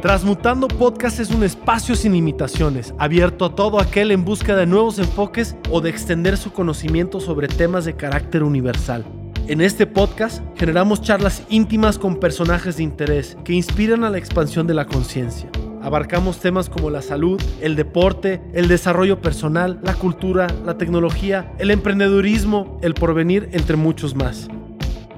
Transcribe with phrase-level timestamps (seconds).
[0.00, 4.98] Transmutando Podcast es un espacio sin limitaciones, abierto a todo aquel en busca de nuevos
[4.98, 9.04] enfoques o de extender su conocimiento sobre temas de carácter universal.
[9.46, 14.66] En este podcast generamos charlas íntimas con personajes de interés que inspiran a la expansión
[14.66, 15.50] de la conciencia.
[15.82, 21.70] Abarcamos temas como la salud, el deporte, el desarrollo personal, la cultura, la tecnología, el
[21.70, 24.48] emprendedurismo, el porvenir, entre muchos más.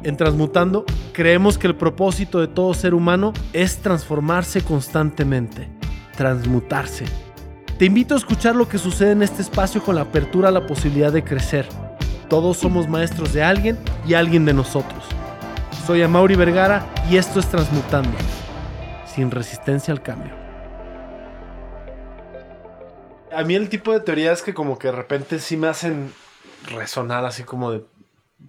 [0.04, 5.68] En Transmutando, creemos que el propósito de todo ser humano es transformarse constantemente,
[6.16, 7.04] transmutarse.
[7.78, 10.66] Te invito a escuchar lo que sucede en este espacio con la apertura a la
[10.66, 11.68] posibilidad de crecer.
[12.28, 15.04] Todos somos maestros de alguien y alguien de nosotros.
[15.86, 18.18] Soy Amaury Vergara y esto es Transmutando,
[19.06, 20.32] sin resistencia al cambio.
[23.32, 26.12] A mí el tipo de teorías que como que de repente sí me hacen
[26.66, 27.84] resonar así como de...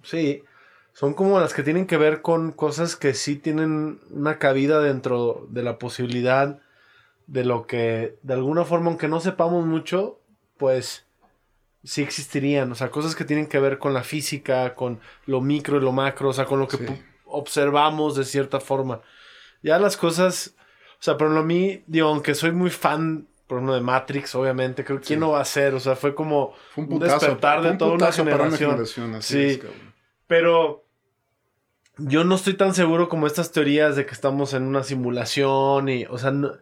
[0.02, 0.42] Sí,
[0.94, 5.46] son como las que tienen que ver con cosas que sí tienen una cabida dentro
[5.50, 6.60] de la posibilidad
[7.26, 10.20] de lo que de alguna forma, aunque no sepamos mucho,
[10.56, 11.04] pues
[11.82, 12.70] sí existirían.
[12.72, 15.92] O sea, cosas que tienen que ver con la física, con lo micro y lo
[15.92, 16.86] macro, o sea, con lo que Sí.
[17.26, 19.00] observamos de cierta forma.
[19.62, 20.54] Ya las cosas,
[21.00, 24.84] o sea, pero a mí, digo, aunque soy muy fan, por ejemplo, de Matrix, obviamente,
[24.84, 27.70] creo que quién no va a ser, o sea, fue como Fue un despertar fue
[27.72, 28.70] de toda una para generación.
[28.70, 29.60] generación, así Sí.
[29.60, 29.60] es.
[30.26, 30.83] Pero
[31.98, 36.04] yo no estoy tan seguro como estas teorías de que estamos en una simulación y,
[36.06, 36.52] o sea, no-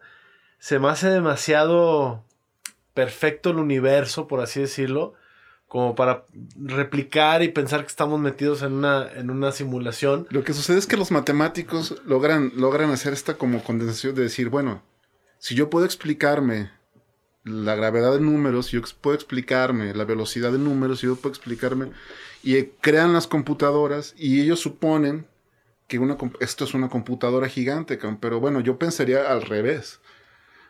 [0.59, 2.23] se me hace demasiado
[2.93, 5.13] perfecto el universo, por así decirlo,
[5.67, 10.27] como para replicar y pensar que estamos metidos en una, en una simulación.
[10.29, 14.49] Lo que sucede es que los matemáticos logran, logran hacer esta como condensación de decir,
[14.49, 14.83] bueno,
[15.39, 16.69] si yo puedo explicarme
[17.43, 21.33] la gravedad de números, si yo puedo explicarme la velocidad de números, si yo puedo
[21.33, 21.91] explicarme,
[22.43, 25.25] y eh, crean las computadoras y ellos suponen
[25.87, 29.99] que una, esto es una computadora gigante, pero bueno, yo pensaría al revés.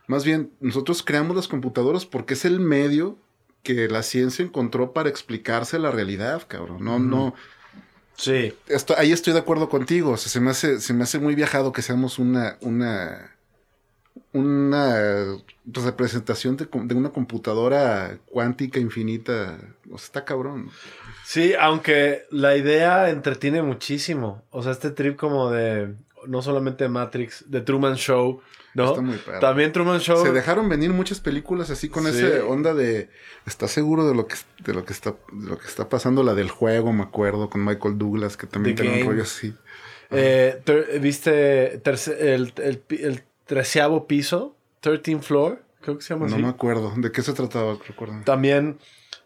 [0.07, 3.17] Más bien, nosotros creamos las computadoras porque es el medio
[3.63, 6.83] que la ciencia encontró para explicarse la realidad, cabrón.
[6.83, 7.33] No, no,
[8.15, 8.53] Sí.
[8.67, 10.11] esto, ahí estoy de acuerdo contigo.
[10.11, 13.35] O sea, se me hace, se me hace muy viajado que seamos una, una,
[14.33, 19.57] una representación de, de una computadora cuántica infinita.
[19.91, 20.69] O sea, está cabrón.
[21.33, 24.43] Sí, aunque la idea entretiene muchísimo.
[24.51, 25.95] O sea, este trip como de,
[26.27, 28.41] no solamente Matrix, de Truman Show,
[28.75, 28.89] ¿no?
[28.89, 29.39] Está muy padre.
[29.39, 30.23] También Truman Show.
[30.23, 32.19] Se dejaron venir muchas películas así con Sí.
[32.23, 33.09] esa onda de
[33.47, 36.21] ¿estás seguro de lo que de lo que está de lo que está pasando?
[36.21, 39.55] La del juego, me acuerdo, con Michael Douglas, que también tiene un rollo así.
[40.11, 44.55] Eh, ter- ¿Viste terce- el, el, el treceavo piso?
[44.81, 46.43] 13 floor, creo que se llama No así.
[46.43, 46.93] me acuerdo.
[46.95, 47.77] ¿De qué se trataba?
[48.23, 48.77] También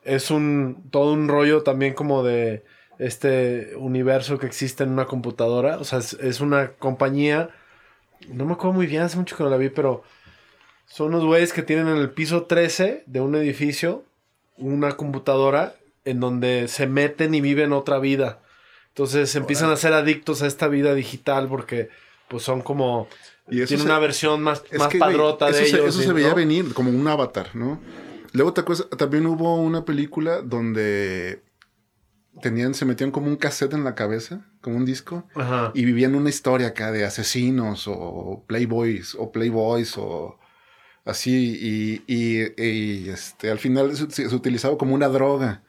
[0.08, 2.64] es un todo un rollo también como de
[2.98, 5.78] este universo que existe en una computadora.
[5.78, 7.50] O sea, es, es una compañía.
[8.30, 10.04] No me acuerdo muy bien, hace mucho que no la vi, pero
[10.88, 14.04] son unos güeyes que tienen en el piso 13 de un edificio
[14.58, 15.76] una computadora
[16.06, 18.40] en donde se meten y viven otra vida.
[18.90, 21.90] Entonces empiezan a ser adictos a esta vida digital porque
[22.28, 23.08] pues son como...
[23.50, 25.90] Y eso Tiene se- una versión más, más que, padrota eso de se, ellos.
[25.90, 26.36] Eso se veía ¿no?
[26.36, 27.80] venir como un avatar, ¿no?
[28.34, 31.44] Luego te acuerdas, también hubo una película donde
[32.42, 35.72] tenían, se metían como un cassette en la cabeza, como un disco, Ajá.
[35.74, 40.38] y vivían una historia acá de asesinos o playboys o playboys o
[41.06, 45.64] así, y, y- y, este, al final se, se utilizaba como una droga.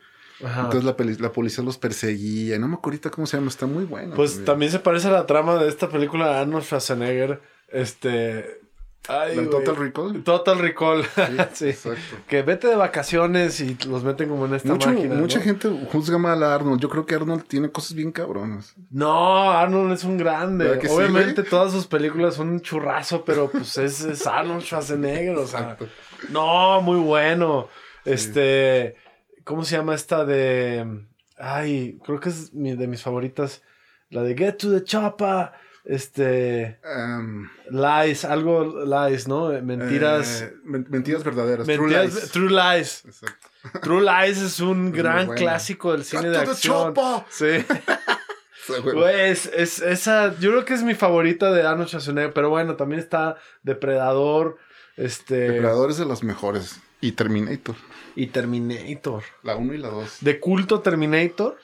[0.45, 0.63] Ajá.
[0.71, 0.85] Entonces
[1.21, 2.59] la, policía los perseguía.
[2.61, 4.15] No me acuerdo ahorita cómo se llama, está muy bueno.
[4.15, 7.41] Pues también se parece a la trama de esta película de Arnold Schwarzenegger.
[7.73, 8.58] Este.
[9.07, 9.51] Ay, ¿La güey.
[9.51, 10.23] Total Recall?
[10.25, 11.05] Total Recall.
[11.55, 11.69] Sí.
[11.69, 11.99] Exacto.
[12.27, 15.15] Que vete de vacaciones y los meten como en esta Mucho- máquina.
[15.15, 15.45] mucha ¿no?
[15.45, 16.79] gente juzga mal a Arnold.
[16.81, 18.75] Yo creo que Arnold tiene cosas bien cabronas.
[18.91, 20.67] No, Arnold es un grande.
[20.67, 24.63] ¿Verdad que sí, Obviamente todas sus películas son un churrazo, pero pues es, es Arnold
[24.63, 25.61] Schwarzenegger, o sea.
[25.61, 25.89] Exacto.
[26.31, 27.69] No, muy bueno.
[28.05, 28.97] Este.
[29.45, 31.07] ¿Cómo se llama esta de.
[31.39, 33.63] Ay, creo que es mi- de mis favoritas.
[34.11, 35.53] La de Get to the Choppa.
[35.89, 36.79] Este.
[36.85, 39.49] Um, Lies, algo lies, ¿no?
[39.63, 40.43] Mentiras.
[40.43, 41.67] eh, men- mentiras verdaderas.
[41.67, 42.31] True lies.
[42.31, 43.05] True Lies.
[43.07, 43.49] Exacto.
[43.83, 46.93] True Lies es un gran clásico del cine de acción.
[46.95, 47.25] chopper.
[47.31, 47.65] Sí.
[47.67, 51.89] O sea, güey, Güey, es, es- esa, yo creo que es mi favorita de Arnold
[51.89, 54.59] Schwarzenegger, pero bueno, también está Depredador,
[54.99, 56.79] este, Depredador es de las mejores.
[57.01, 57.77] Y Terminator.
[58.15, 59.23] y Terminator.
[59.43, 60.19] La 1 y la 2.
[60.21, 61.57] De culto Terminator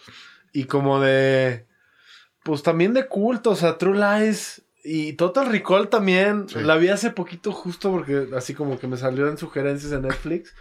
[0.53, 1.67] y como de,
[2.45, 6.49] pues también de culto, o sea, True Lies y Total Recall también.
[6.49, 6.61] Sí.
[6.61, 10.55] La vi hace poquito justo porque así como que me salió en sugerencias en Netflix.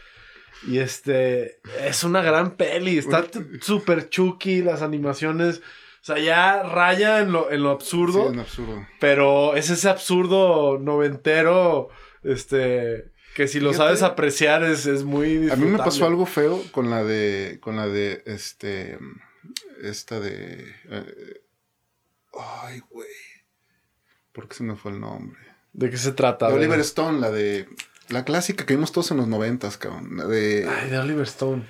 [0.66, 3.26] Y este, es una gran peli, está
[3.60, 8.28] súper chucky, las animaciones O sea, ya raya en lo, en lo absurdo.
[8.28, 8.88] Sí, en absurdo.
[9.02, 11.90] Pero es ese absurdo noventero,
[12.24, 13.86] este, que si lo Fíjate.
[13.88, 17.58] sabes apreciar es, es muy A mí me pasó algo feo con la de.
[17.62, 18.22] con la de.
[18.26, 18.98] este.
[19.82, 20.74] Esta de.
[20.90, 21.42] eh,
[22.40, 23.08] ay, güey.
[24.32, 25.40] ¿Por qué se me fue el nombre?
[25.74, 26.48] ¿De qué se trata?
[26.48, 26.54] De.
[26.54, 27.68] Oliver Stone, la de.
[28.10, 30.18] La clásica que vimos todos en los noventas, cabrón.
[30.18, 30.68] La de.
[30.70, 31.68] Ay, de Oliver Stone.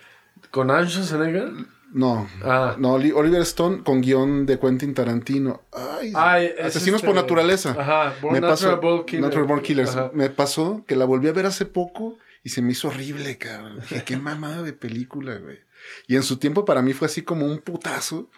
[0.51, 1.51] ¿Con Arnold Schwarzenegger?
[1.93, 2.27] No.
[2.43, 2.75] Ah.
[2.79, 5.61] No, Oli- Oliver Stone con guion de Quentin Tarantino.
[5.71, 7.75] Ay, Ay, es Asesinos este- por naturaleza.
[7.77, 9.21] Ajá, Born me pasó, Natural Born Killer.
[9.23, 9.89] Natural Born Killers.
[9.91, 10.11] Ajá.
[10.13, 13.79] Me pasó que la volví a ver hace poco y se me hizo horrible, cabrón.
[13.81, 15.59] Dije, qué mamada de película, güey.
[16.07, 18.29] Y en su tiempo para mí fue así como un putazo.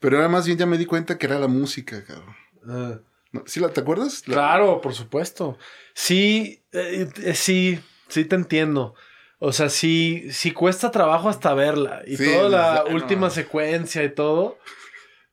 [0.00, 2.36] Pero ahora más bien ya me di cuenta que era la música, cabrón.
[2.68, 2.98] Ah.
[3.32, 3.42] ¿No?
[3.46, 4.26] ¿Sí la, ¿Te acuerdas?
[4.26, 5.58] La- Claro, por supuesto.
[5.94, 7.78] Sí, eh, eh, sí,
[8.08, 8.94] sí te entiendo.
[9.38, 12.02] O sea, sí, sí cuesta trabajo hasta verla.
[12.06, 14.58] Y Sí, toda la última secuencia y todo.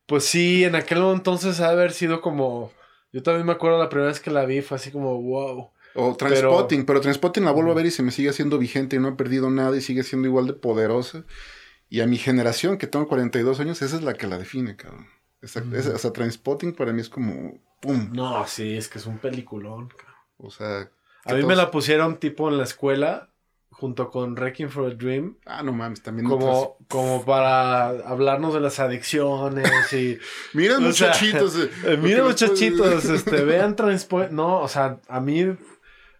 [0.06, 2.72] Pues sí, en aquel entonces ha de haber sido como.
[3.12, 5.72] Yo también me acuerdo la primera vez que la vi, fue así como, wow.
[5.96, 9.00] O Transpotting, pero, Transpotting la vuelvo a ver y se me sigue haciendo vigente y
[9.00, 11.24] no he perdido nada y sigue siendo igual de poderosa.
[11.90, 15.08] Y a mi generación, que tengo 42 años, esa es la que la define, cabrón.
[15.42, 15.76] Esa, Mm.
[15.76, 18.10] esa- o sea, Transpotting para mí es como, ¡pum!
[18.12, 19.90] No, sí, es que es un peliculón.
[19.90, 20.16] cabrón.
[20.38, 20.90] O sea...
[21.26, 23.30] A mí me la pusieron tipo en la escuela,
[23.70, 25.38] junto con Wrecking for a Dream.
[25.46, 26.28] Ah, no mames, también...
[26.30, 30.18] Como, como para hablarnos de las adicciones y...
[30.54, 31.56] Mira, O sea, muchachitos.
[31.58, 34.32] eh, Eh, muchachitos, este, vean Transpoint.
[34.32, 35.46] No, o sea, a mí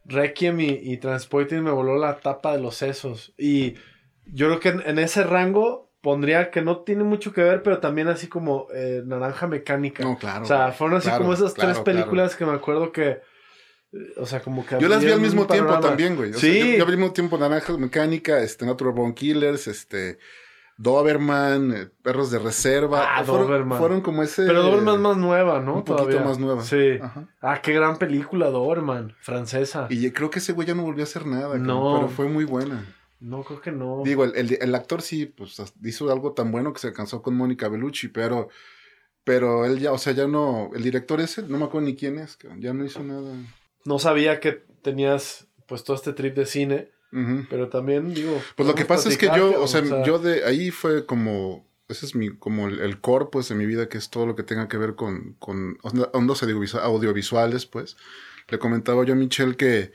[0.06, 1.00] Requiem y, y
[1.62, 3.34] me voló la tapa de los sesos.
[3.38, 3.76] Y
[4.28, 7.80] yo creo que en, en ese rango pondría que no tiene mucho que ver, pero
[7.80, 10.04] también así como eh, Naranja Mecánica.
[10.04, 10.44] No, claro.
[10.44, 13.08] o sea, fueron así claro, como esas claro, tres películas que me acuerdo que.
[13.10, 13.20] eh,
[14.18, 14.78] O sea, como que.
[14.80, 15.88] Yo las vi al mismo tiempo panorama.
[15.88, 16.32] también, güey.
[16.32, 16.54] O sí.
[16.54, 20.20] sea, yo, yo al mismo tiempo Naranja Mecánica, este, Natural Born Killers, este,
[20.78, 23.06] Doberman, eh, Perros de Reserva.
[23.18, 23.80] Ah, fueron, Doberman.
[23.80, 24.46] Fueron como ese...
[24.46, 25.76] Pero Doberman más nueva, ¿no?
[25.76, 26.28] Un poquito Todavía.
[26.28, 26.62] más nueva.
[26.64, 27.00] Sí.
[27.02, 27.28] Ajá.
[27.42, 29.16] Ah, qué gran película, Doberman.
[29.22, 29.88] Francesa.
[29.90, 31.96] Y creo que ese güey ya no volvió a hacer nada, No.
[31.96, 32.86] pero fue muy buena.
[33.20, 34.02] No, creo que no.
[34.04, 37.36] Digo, el, el- el actor sí, pues hizo algo tan bueno que se alcanzó con
[37.36, 38.50] Mónica Bellucci, pero,
[39.24, 42.20] pero él ya, o sea, ya no, el director ese, no me acuerdo ni quién
[42.20, 43.34] es, ya no hizo nada.
[43.86, 46.92] No sabía que tenías pues todo este trip de cine,
[47.50, 48.42] pero también digo...
[48.56, 52.06] Pues lo que pasa es que yo, o sea, yo de ahí fue como, ese
[52.06, 54.44] es mi, como el, el core, pues, de mi vida, que es todo lo que
[54.44, 57.96] tenga que ver con, con onda- ondas audiovisuales, pues.
[58.50, 59.94] Le comentaba yo a Michelle que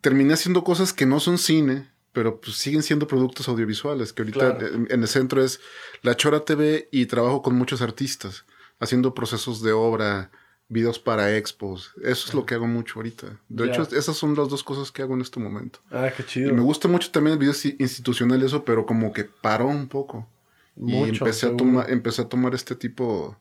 [0.00, 4.56] terminé haciendo cosas que no son cine, pero pues siguen siendo productos audiovisuales, que ahorita
[4.56, 4.74] Claro.
[4.74, 5.60] en, en el centro es
[6.00, 8.46] La Chora TV y trabajo con muchos artistas,
[8.80, 10.30] haciendo procesos de obra,
[10.68, 11.92] videos para expos.
[12.02, 13.38] Eso es lo que hago mucho ahorita.
[13.50, 15.78] De hecho, esas son las dos cosas que hago en este momento.
[15.90, 16.54] Ah, qué Y chido.
[16.54, 20.26] me gusta mucho también el video institucional eso, pero como que paró un poco.
[20.74, 23.36] Mucho, y empecé a, tomar, empecé a tomar este tipo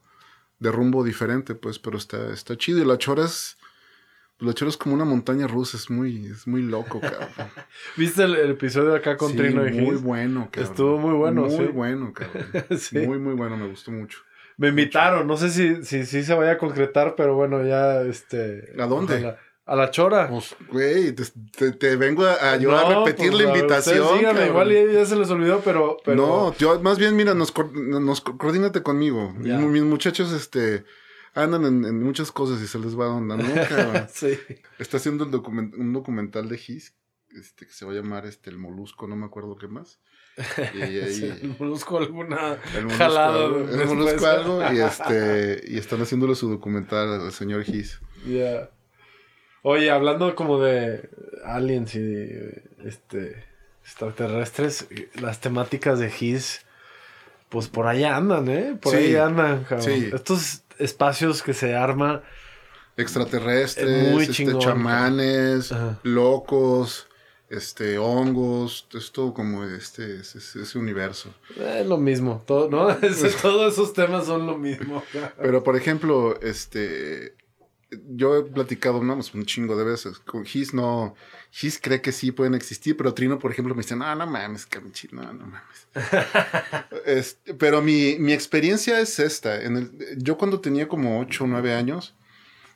[0.59, 2.81] de rumbo diferente, pues, pero está, está chido.
[2.81, 3.57] Y la chora es,
[4.39, 7.29] la chora es como una montaña rusa, es muy, es muy loco, cabrón.
[7.97, 10.01] ¿Viste el, el episodio acá con Sí, Trino y muy Gis?
[10.03, 10.71] bueno, cabrón.
[10.71, 11.71] Estuvo muy bueno, Muy sí.
[11.71, 12.45] bueno, cabrón.
[12.77, 12.97] Sí.
[12.99, 14.19] Muy, muy bueno, me gustó mucho.
[14.57, 18.73] Me invitaron, no sé si, si, si se vaya a concretar, pero bueno, ya este...
[18.79, 19.35] ¿A dónde?
[19.65, 20.29] A la chora.
[20.29, 21.23] Pues, güey, te,
[21.57, 24.21] te- te vengo a, a yo a repetir pues, la invitación.
[24.21, 24.47] cabrón.
[24.47, 25.97] igual ya, ya se les olvidó, pero...
[26.05, 26.15] pero...
[26.17, 29.33] No, yo más bien, mira, nos, co- nos co- coordínate conmigo.
[29.33, 30.85] Mis muchachos, este,
[31.35, 33.43] andan en, en muchas cosas y se les va onda, ¿no?
[33.69, 34.07] cabrón?
[34.11, 34.37] sí.
[34.79, 36.95] Está haciendo el document- un documental de Gis,
[37.37, 39.99] este, que se va a llamar este, El Molusco, no me acuerdo qué más.
[40.73, 45.61] Y ahí, Sí, el molusco alguna el molusco, jalada algo, el molusco algo, y este,
[45.67, 47.99] y están haciéndole su documental al señor Gis.
[48.27, 48.69] Ya.
[49.61, 51.09] Oye, hablando como de
[51.43, 52.29] aliens y
[52.85, 53.43] este
[53.83, 54.87] extraterrestres,
[55.21, 56.65] las temáticas de His,
[57.49, 58.77] pues por ahí andan, ¿eh?
[58.81, 59.81] Por Sí, ahí andan, cabrón.
[59.81, 60.09] sí.
[60.13, 62.23] Estos espacios que se arma.
[62.97, 65.99] Extraterrestres, Muy este, chamanes, Ajá.
[66.03, 67.07] locos,
[67.49, 71.33] este, hongos, es todo como este, ese, ese universo.
[71.57, 72.89] Es lo mismo, todo, ¿no?
[72.89, 75.03] Es- todos esos temas son lo mismo.
[75.41, 77.35] Pero, por ejemplo, este.
[78.15, 80.19] Yo he platicado no, pues, un chingo de veces.
[80.19, 81.15] Con Gis no.
[81.51, 84.67] Gis cree que sí pueden existir, pero Trino, por ejemplo, me dice: No, no mames,
[85.11, 85.87] no, no mames.
[87.05, 89.61] Este, pero mi, mi experiencia es esta.
[89.61, 92.15] En el, yo, cuando tenía como 8 o 9 años,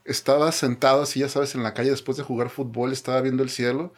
[0.06, 3.50] estaba sentado así, ya sabes, en la calle después de jugar fútbol, estaba viendo el
[3.50, 3.94] cielo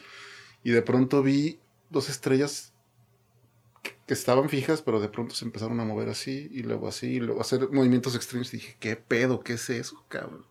[0.64, 2.74] y de pronto vi dos estrellas
[3.84, 7.08] que- que estaban fijas, pero de pronto se empezaron a mover así y luego así
[7.16, 9.42] y luego hacer movimientos extraños y dije, ¿qué pedo?
[9.42, 10.46] ¿Qué es eso, cabrón?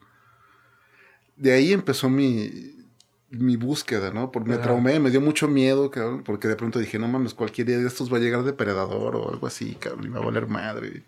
[1.41, 2.75] De ahí empezó mi,
[3.31, 4.31] mi búsqueda, ¿no?
[4.31, 4.65] Porque me Ajá.
[4.65, 7.87] traumé, me dio mucho miedo, cabrón, porque de pronto dije, no mames, cualquier día de
[7.87, 11.03] estos va a llegar depredador o algo así, cabrón, y me va a valer madre.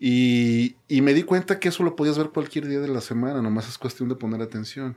[0.00, 3.42] Y, y me di cuenta que eso lo podías ver cualquier día de la semana,
[3.42, 4.96] nomás es cuestión de poner atención.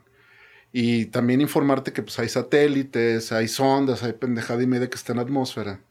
[0.72, 5.12] Y también informarte que pues, hay satélites, hay sondas, hay pendejada y media que está
[5.12, 5.82] en la atmósfera.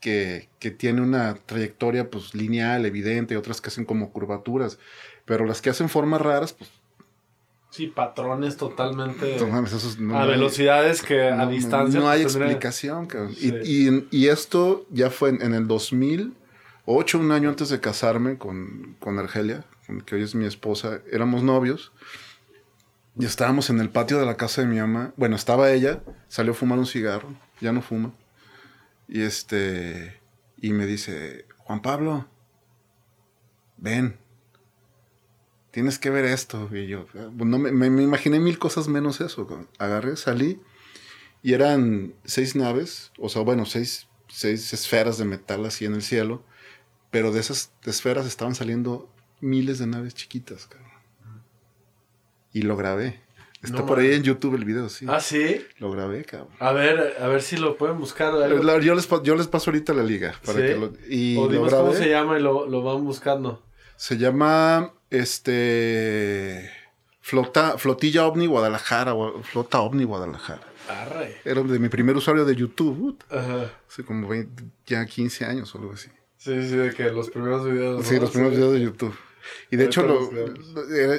[0.00, 4.78] Que, que tiene una trayectoria pues lineal, evidente, y otras que hacen como curvaturas.
[5.24, 6.70] Pero las que hacen formas raras, pues
[7.72, 9.38] Sí, patrones totalmente.
[9.40, 11.98] no mames, esos no- a no hay- velocidades que a no, distancia.
[11.98, 13.34] No hay pues, tendría- explicación, cabrón.
[13.34, 13.50] Sí.
[13.64, 18.36] Y, y- y esto ya fue en, en el 2008, un año antes de casarme
[18.36, 19.64] con, con Argelia,
[20.04, 21.00] que hoy es mi esposa.
[21.10, 21.92] Éramos novios.
[23.18, 25.12] Y estábamos en el patio de la casa de mi mamá.
[25.16, 27.28] Bueno, estaba ella, salió a fumar un cigarro,
[27.60, 28.12] ya no fuma.
[29.08, 30.20] Y este.
[30.60, 32.26] Y me dice: Juan Pablo,
[33.76, 34.16] ven.
[35.72, 36.68] Tienes que ver esto.
[36.72, 39.66] Y yo, "Ah, no me, me- imaginé mil cosas menos eso.
[39.78, 40.60] Agarré, salí
[41.42, 46.02] y eran seis naves, o sea, bueno, seis, seis esferas de metal así en el
[46.02, 46.44] cielo,
[47.10, 49.10] pero de esas esferas estaban saliendo
[49.40, 50.90] miles de naves chiquitas, cabrón.
[52.52, 53.20] Y lo grabé.
[53.62, 55.06] Está No por ahí en YouTube el video, sí.
[55.08, 55.64] Ah, sí.
[55.78, 56.50] Lo grabé, cabrón.
[56.58, 58.34] A ver, a ver si lo pueden buscar.
[58.34, 58.78] algo.
[58.80, 60.34] Yo les, yo les paso ahorita la liga.
[60.44, 60.64] Para ¿Sí?
[60.66, 61.82] que lo, y o lo grabé.
[61.84, 63.64] cómo se llama y lo, lo van buscando.
[63.96, 66.70] Se llama este
[67.20, 70.62] Flota, Flotilla OVNI Guadalajara, Flota OVNI Guadalajara.
[70.88, 71.36] Arre.
[71.44, 73.70] Era de mi primer usuario de YouTube, ut, Ajá.
[73.88, 76.08] hace como 20, ya 15 años o algo así.
[76.38, 78.04] Sí, sí, de que los primeros videos.
[78.04, 78.22] Sí, ¿no?
[78.22, 79.14] los primeros videos de YouTube.
[79.70, 80.30] Y de hecho lo-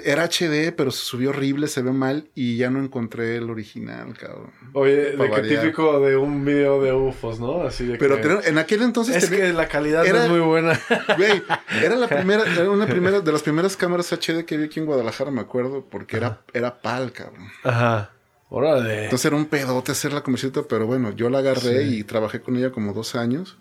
[0.03, 4.17] era, HD, pero se subió horrible, se ve mal y ya no encontré el original,
[4.17, 4.51] cabrón.
[4.73, 7.61] Oye, de que típico de un video de UFOs, ¿no?
[7.63, 8.21] Así de Pero que...
[8.23, 10.79] tener- en aquel entonces es que la calidad no era- es muy buena.
[11.17, 11.41] Güey,
[11.81, 14.85] era la primera, era una primera, de las primeras cámaras HD que vi aquí en
[14.85, 17.47] Guadalajara, me acuerdo, porque era, era PAL, cabrón.
[17.63, 18.11] Ajá.
[18.49, 19.05] Órale.
[19.05, 21.97] Entonces era un pedote hacer la comercialita, pero bueno, yo la agarré Sí.
[21.99, 23.57] y trabajé con ella como dos años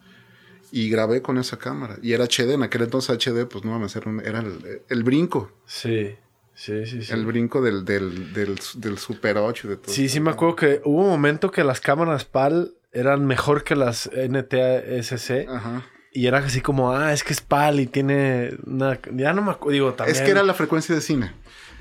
[0.72, 1.98] y grabé con esa cámara.
[2.02, 5.04] Y era HD, en aquel entonces HD, pues no mames, era, un- era el, el
[5.04, 6.16] brinco, Sí.
[6.54, 7.12] Sí, sí, sí.
[7.12, 9.92] el brinco del, del, del, del Super 8 y de todo.
[9.94, 13.74] Sí, sí me acuerdo que hubo un momento que las cámaras PAL eran mejor que
[13.74, 15.82] las NTSC Ajá.
[16.12, 18.98] y era así como, ah, es que es PAL y tiene una...
[19.14, 20.14] Ya no me acuerdo, digo, también...
[20.16, 21.32] Es que era la frecuencia de cine.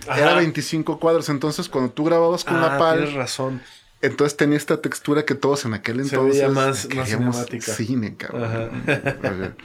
[0.08, 0.20] Ajá.
[0.22, 3.62] Era 25 cuadros, entonces cuando tú grababas con la Ah, PAL, tienes razón.
[4.02, 7.74] Entonces tenía esta textura que todos en aquel Se entonces veía más- cinemática.
[7.74, 8.84] cine, cabrón.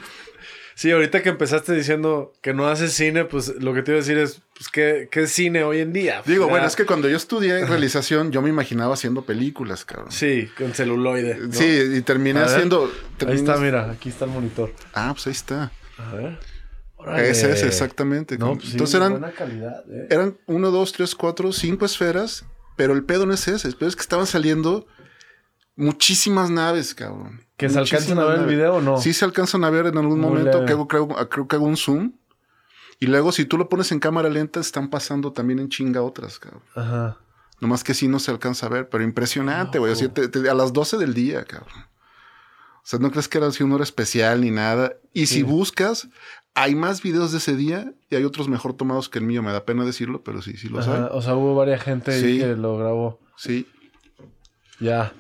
[0.78, 4.02] Sí, ahorita que empezaste diciendo que no haces cine, pues lo que te iba a
[4.02, 6.20] decir es, pues, ¿qué, qué es cine hoy en día?
[6.26, 10.12] Digo, bueno, es que cuando yo estudié realización, yo me imaginaba haciendo películas, cabrón.
[10.12, 11.38] Sí, con celuloide.
[11.46, 11.50] ¿no?
[11.50, 11.64] Sí,
[11.94, 12.48] y terminé ver.
[12.50, 12.92] haciendo.
[13.26, 14.70] Ahí está, mira, aquí está el monitor.
[14.92, 15.72] Ah, pues ahí está.
[15.96, 16.38] A ver.
[16.96, 17.30] Órale.
[17.30, 18.36] Ese es exactamente.
[18.36, 20.08] No, pues sí, Entonces eran, buena calidad, eh.
[20.10, 22.44] eran uno, dos, tres, cuatro, cinco esferas,
[22.76, 23.66] pero el pedo no es ese.
[23.68, 24.86] El pedo es que estaban saliendo
[25.76, 27.40] muchísimas naves, cabrón.
[27.56, 28.98] ¿Que se alcanzan a ver el video o no?
[28.98, 30.64] Sí se alcanzan a ver en algún Muy momento.
[30.64, 32.12] Que hago, creo, creo que hago un zoom.
[32.98, 36.38] Y luego, si tú lo pones en cámara lenta, están pasando también en chinga otras,
[36.38, 36.62] cabrón.
[36.74, 37.18] Ajá.
[37.60, 39.94] Nomás que sí no se alcanza a ver, pero impresionante, güey.
[40.08, 41.72] Te- a las 12 del día, cabrón.
[41.78, 44.92] O sea, no crees que era así una hora especial ni nada.
[45.12, 45.36] Y Sí.
[45.36, 46.08] si buscas,
[46.56, 49.42] hay más videos de ese día y hay otros mejor tomados que el mío.
[49.42, 51.08] Me da pena decirlo, pero sí, sí los Ajá, hay.
[51.12, 53.20] O sea, hubo varias gente ahí que lo grabó.
[53.36, 53.68] Sí.
[54.80, 55.12] Ya.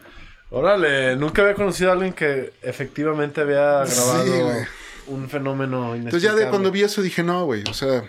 [0.48, 4.66] Órale, nunca había conocido a alguien que efectivamente había grabado
[5.08, 8.08] un fenómeno Entonces ya de cuando vi eso dije, no, güey, o sea,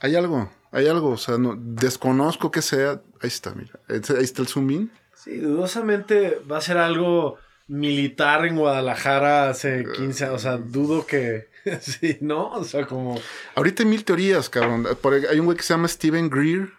[0.00, 3.00] hay algo, hay algo, o sea, no, desconozco que sea.
[3.22, 4.92] Ahí está, mira, ahí está el zoom in.
[5.14, 7.38] Sí, dudosamente va a ser algo
[7.70, 10.36] militar en Guadalajara hace 15 años.
[10.36, 11.48] O sea, dudo que...
[11.80, 12.50] sí, ¿no?
[12.50, 13.18] O sea, como...
[13.54, 14.86] Ahorita hay mil teorías, cabrón.
[15.30, 16.70] Hay un güey que se llama Steven Greer,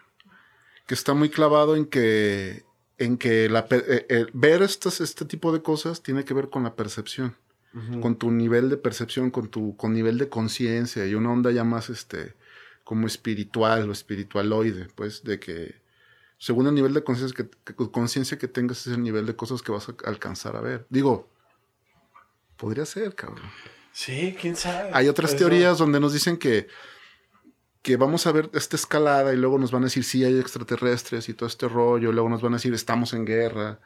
[0.88, 2.64] que está muy clavado en que,
[2.98, 6.64] en que la, eh, eh, ver estas, este tipo de cosas tiene que ver con
[6.64, 7.36] la percepción,
[8.02, 11.64] con tu nivel de percepción, con tu con nivel de conciencia y una onda ya
[11.64, 12.34] más este
[12.84, 15.81] como espiritual o espiritualoide, pues, de que
[16.42, 19.62] según el nivel de conciencia que, que- conciencia que tengas es el nivel de cosas
[19.62, 20.88] que vas a alcanzar a ver.
[20.90, 21.30] Digo,
[22.58, 23.46] podría ser, cabrón.
[23.92, 24.90] Sí, quién sabe.
[24.94, 26.68] Hay otras Eso- teorías donde nos dicen que,
[27.84, 31.30] que vamos a ver esta escalada y luego nos van a decir sí hay extraterrestres
[31.30, 33.80] y todo este rollo, y luego nos van a decir estamos en guerra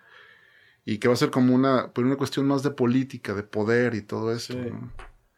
[0.85, 3.95] y que va a ser como una, pues una cuestión más de política, de poder
[3.95, 4.37] y todo.
[4.39, 4.55] Sí.
[4.55, 4.93] ¿no?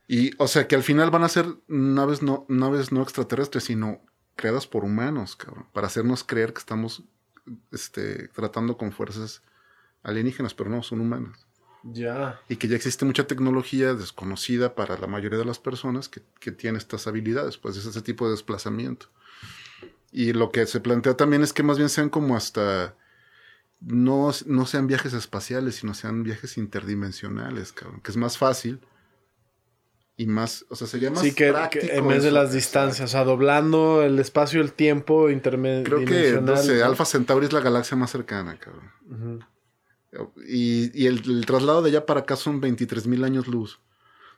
[0.08, 4.02] Y o sea que al final van a ser naves no, naves no extraterrestres, sino
[4.38, 7.04] creadas por humanos, cabrón, para hacernos creer que estamos
[7.72, 9.42] este, tratando con fuerzas
[10.04, 11.46] alienígenas, pero no, son humanas
[11.84, 12.40] Ya.
[12.48, 16.52] y que ya existe mucha tecnología desconocida para la mayoría de las personas que, que
[16.54, 19.08] tiene estas habilidades, pues es ese tipo de desplazamiento.
[20.12, 22.96] Y lo que se plantea también es que más bien sean como hasta,
[23.82, 28.80] no, no sean viajes espaciales, sino sean viajes interdimensionales, cabrón, que es más fácil
[30.20, 32.52] y más, o sea, sería más Sí, que, práctico que en vez de eso, las
[32.52, 35.84] distancias, o sea, doblando el espacio y el tiempo intermedio.
[35.84, 39.46] Creo que, no sé, Alpha Centauri es la galaxia más cercana, cabrón.
[40.48, 43.80] Y, y el, el, traslado de allá para acá son 23 mil años luz.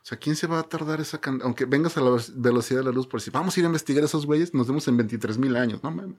[0.02, 1.46] O sea, ¿quién se va a tardar esa cantidad?
[1.46, 4.02] Aunque vengas a la velocidad de la luz, por si vamos a ir a investigar
[4.02, 6.16] a esos güeyes, nos vemos en 23 mil años, no mames.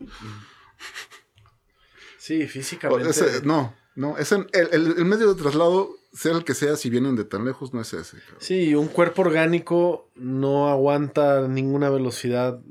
[2.22, 3.10] Sí, físicamente.
[3.10, 6.92] Ese, no, no, es el, el, el, medio de traslado, sea el que sea, si
[6.92, 8.18] vienen de tan lejos, no es ese.
[8.38, 12.62] Sí, un cuerpo orgánico no aguanta ninguna velocidad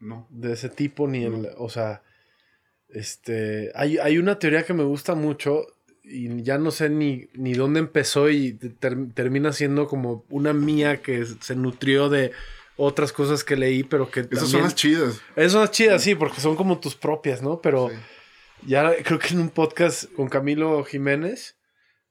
[0.00, 0.26] no.
[0.30, 2.02] de ese tipo, ni el, o sea,
[2.88, 5.64] este, hay, hay una teoría que me gusta mucho
[6.02, 11.00] y ya no sé ni, ni dónde empezó y ter, termina siendo como una mía
[11.00, 12.32] que se nutrió de
[12.76, 14.22] otras cosas que leí, pero que...
[14.22, 15.20] Esas también, son las chidas.
[15.36, 17.60] Esas son las chidas, sí, porque son como tus propias, ¿no?
[17.60, 17.90] Pero...
[17.90, 17.94] Sí.
[18.64, 21.56] Ya creo que en un podcast con Camilo Jiménez,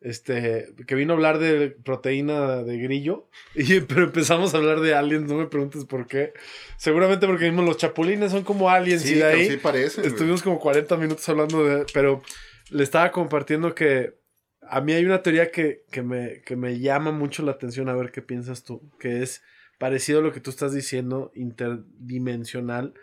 [0.02, 4.94] este, que vino a hablar de proteína de grillo, y, pero empezamos a hablar de
[4.94, 6.34] aliens, no me preguntes por qué.
[6.78, 10.44] Seguramente porque mismo los chapulines son como aliens sí, y de ahí sí parecen, estuvimos
[10.44, 11.86] como 40 minutos hablando de...
[11.94, 12.22] Pero
[12.70, 14.16] le estaba compartiendo que
[14.62, 17.96] a mí hay una teoría que, que, me, que me llama mucho la atención, a
[17.96, 19.44] ver qué piensas tú, que es
[19.78, 22.94] parecido a lo que tú estás diciendo, interdimensional,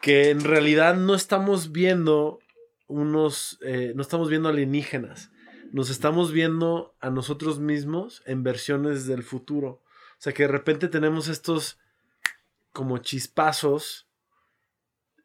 [0.00, 2.40] que en realidad no estamos viendo
[2.92, 5.30] unos, eh, no estamos viendo alienígenas,
[5.72, 9.68] nos estamos viendo a nosotros mismos en versiones del futuro.
[9.68, 11.78] O sea que de repente tenemos estos
[12.72, 14.06] como chispazos.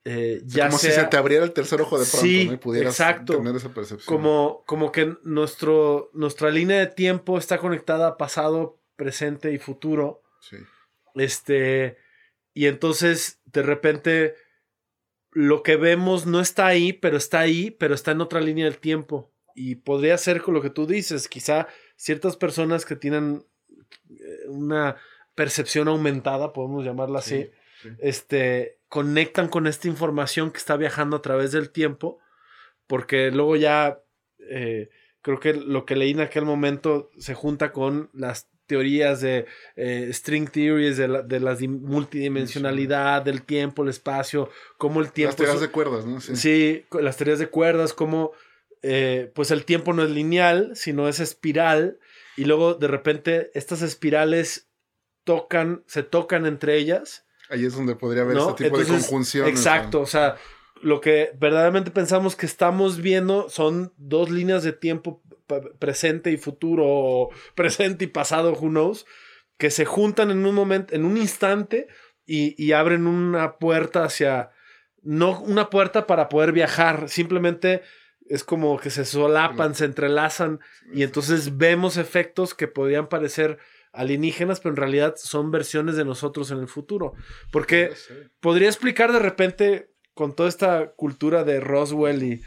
[0.05, 2.53] Eh, ya como sea, si se te abriera el tercer ojo de pronto, sí, ¿no?
[2.53, 3.37] Y pudieras exacto.
[3.37, 4.05] tener esa percepción.
[4.05, 10.23] Como, como que nuestro, nuestra línea de tiempo está conectada a pasado, presente y futuro.
[10.39, 10.57] Sí.
[11.15, 11.97] Este.
[12.53, 14.35] Y entonces, de repente,
[15.39, 18.79] lo que vemos no está ahí, pero está ahí, pero está en otra línea del
[18.79, 19.31] tiempo.
[19.53, 23.45] Y podría ser con lo que tú dices, quizá ciertas personas que tienen
[24.09, 24.95] eh, una
[25.35, 27.51] percepción aumentada, podemos llamarla así,
[27.83, 27.89] Sí, sí.
[27.99, 32.17] este, conectan con esta información que está viajando a través del tiempo,
[32.87, 34.01] porque luego ya
[34.39, 34.89] eh,
[35.21, 40.09] creo que lo que leí en aquel momento se junta con las teorías de eh,
[40.13, 45.31] string theories, de la, de la multidimensionalidad, del tiempo, el espacio, cómo el tiempo...
[45.31, 46.21] Las teorías de cuerdas, ¿no?
[46.21, 46.35] Sí.
[46.35, 48.33] sí, las teorías de cuerdas, cómo
[48.83, 51.99] eh, pues el tiempo no es lineal, sino es espiral,
[52.35, 54.69] y luego de repente estas espirales
[55.23, 57.25] tocan, se tocan entre ellas.
[57.49, 58.49] Ahí es donde podría haber ¿no?
[58.49, 59.47] este tipo Entonces, de conjunción.
[59.47, 60.35] Exacto, o sea,
[60.81, 65.23] lo que verdaderamente pensamos que estamos viendo son dos líneas de tiempo
[65.79, 69.05] presente y futuro, o presente y pasado, who knows,
[69.57, 71.87] que se juntan en un momento, en un instante
[72.25, 74.51] y, y, abren una puerta hacia,
[75.01, 77.81] no una puerta para poder viajar, simplemente
[78.29, 80.59] es como que se solapan, se entrelazan
[80.93, 83.57] y entonces vemos efectos que podrían parecer
[83.93, 87.13] alienígenas, pero en realidad son versiones de nosotros en el futuro.
[87.51, 87.91] Porque
[88.39, 92.41] podría explicar de repente con toda esta cultura de Roswell y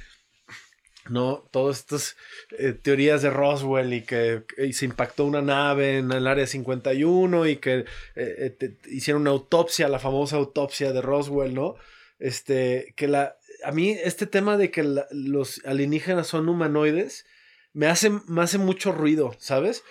[1.11, 2.17] no todas estas
[2.59, 7.57] eh, teorías de Roswell y que se impactó una nave en el área 51 y
[7.57, 11.75] que eh, te, hicieron una autopsia, la famosa autopsia de Roswell, ¿no?
[12.19, 17.27] Este, que la, a mí este tema de que los alienígenas son humanoides
[17.73, 19.83] me hace, me hace mucho ruido, ¿sabes?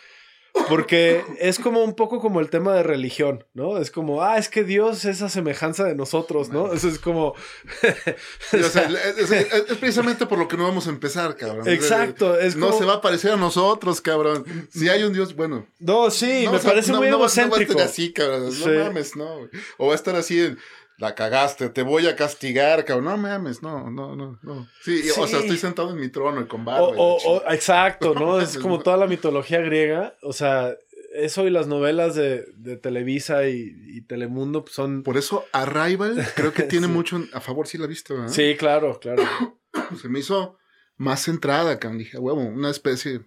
[0.67, 3.77] Porque es como un poco como el tema de religión, ¿no?
[3.77, 6.73] Es como, ah, es que Dios es a semejanza de nosotros, ¿no?
[6.73, 7.35] Eso es como.
[8.51, 11.67] sí, o sea, es, es, es, precisamente por lo que no vamos a empezar, cabrón.
[11.67, 12.38] Exacto.
[12.39, 12.79] Es no como...
[12.79, 14.45] se va a parecer a nosotros, cabrón.
[14.71, 15.65] Si hay un Dios, bueno.
[15.79, 17.73] No, sí, no, me o sea, parece no, muy no, egocéntrico.
[17.73, 18.51] No va a estar así, cabrón.
[18.51, 18.63] Sí.
[18.65, 19.49] No mames, no.
[19.77, 20.57] O va a estar así en
[20.99, 23.05] la cagaste, te voy a castigar, cabrón.
[23.05, 24.67] No mames, no, no, no, no.
[24.81, 25.12] Sí, sí.
[25.17, 26.88] o sea, estoy sentado en mi trono y con barba.
[26.88, 28.39] O, o, o, exacto, ¿no?
[28.39, 30.17] es como toda la mitología griega.
[30.21, 30.75] O sea,
[31.13, 35.03] eso y las novelas de, de Televisa y, y, Telemundo pues son.
[35.03, 36.93] Por eso Arrival creo que tiene sí.
[36.93, 38.27] mucho a favor, sí la visto, ¿eh?
[38.27, 39.23] Sí, claro, claro.
[40.01, 40.57] Se me hizo
[40.97, 41.99] más centrada, cabrón.
[41.99, 43.21] Dije, huevo, una especie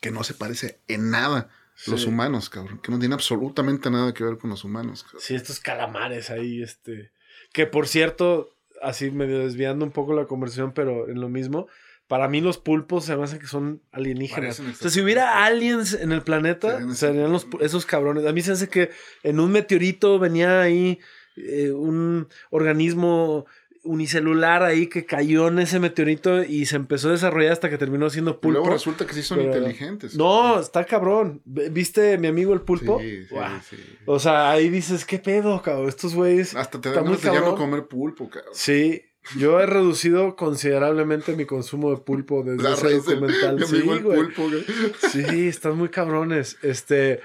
[0.00, 1.92] que no se parece en nada Sí.
[1.92, 5.04] los humanos, cabrón, que no tiene absolutamente nada que ver con los humanos.
[5.04, 5.22] Cabrón.
[5.22, 7.12] Sí, estos calamares ahí, este,
[7.52, 8.50] que por cierto,
[8.82, 11.68] así medio desviando un poco la conversación, pero en lo mismo,
[12.08, 14.58] para mí los pulpos se me hace que son alienígenas.
[14.58, 18.26] O sea, si hubiera aliens en el planeta, serían los, esos cabrones.
[18.26, 18.90] A mí se hace que
[19.22, 20.98] en un meteorito venía ahí
[21.36, 23.46] eh, un organismo
[23.88, 28.10] unicelular ahí que cayó en ese meteorito y se empezó a desarrollar hasta que terminó
[28.10, 28.48] siendo pulpo.
[28.48, 30.14] Y luego resulta que sí son pero, inteligentes.
[30.14, 31.40] No, está cabrón.
[31.44, 33.00] ¿Viste mi amigo el pulpo?
[33.00, 33.44] Sí, sí, wow.
[33.68, 33.76] sí.
[34.06, 35.88] O sea, ahí dices, ¿qué pedo, cabrón?
[35.88, 36.54] Estos güeyes.
[36.54, 38.52] Hasta te dan ganas de ya no comer pulpo, cabrón.
[38.54, 39.02] Sí.
[39.36, 43.58] Yo he reducido considerablemente mi consumo de pulpo desde La ese documental.
[43.58, 44.18] El, sí, el güey.
[44.18, 44.64] Pulpo, güey.
[45.10, 46.58] Sí, están muy cabrones.
[46.62, 47.20] Este.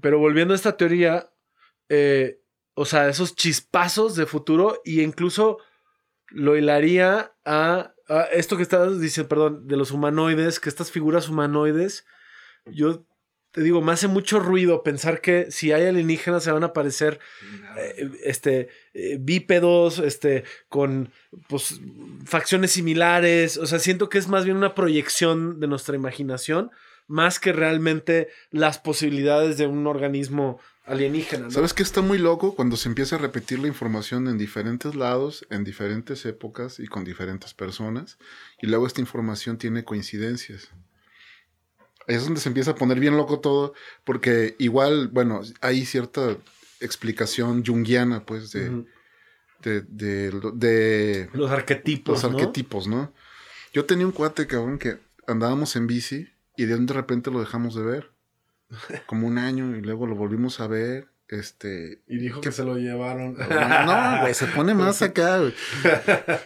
[0.00, 1.30] pero volviendo a esta teoría,
[1.88, 2.40] eh,
[2.74, 5.58] o sea, esos chispazos de futuro y incluso
[6.30, 11.28] lo hilaría a, a esto que estás diciendo, perdón, de los humanoides, que estas figuras
[11.28, 12.04] humanoides,
[12.66, 13.06] yo
[13.52, 17.18] te digo, me hace mucho ruido pensar que si hay alienígenas se van a aparecer
[17.76, 21.12] eh, este, eh, bípedos, este, con
[21.48, 21.80] pues,
[22.24, 23.56] facciones similares.
[23.56, 26.70] O sea, siento que es más bien una proyección de nuestra imaginación,
[27.08, 31.44] más que realmente las posibilidades de un organismo alienígena.
[31.44, 31.50] ¿no?
[31.50, 32.54] ¿Sabes qué está muy loco?
[32.54, 37.04] Cuando se empieza a repetir la información en diferentes lados, en diferentes épocas y con
[37.04, 38.18] diferentes personas,
[38.60, 40.70] y luego esta información tiene coincidencias.
[42.08, 46.36] Ahí es donde se empieza a poner bien loco todo, porque igual, bueno, hay cierta
[46.80, 48.86] explicación junguiana, pues, de, Ujú.
[49.62, 52.22] de, de, de Los arquetipos.
[52.22, 52.38] los ¿no?
[52.38, 53.12] arquetipos, ¿no?
[53.72, 57.74] Yo tenía un cuate, cabrón, que andábamos en bici y de de repente lo dejamos
[57.76, 58.10] de ver.
[59.06, 61.08] Como un año y luego lo volvimos a ver.
[61.28, 62.02] Este.
[62.08, 63.36] Y dijo que se lo llevaron.
[63.38, 65.54] No, güey, se pone más acá, güey.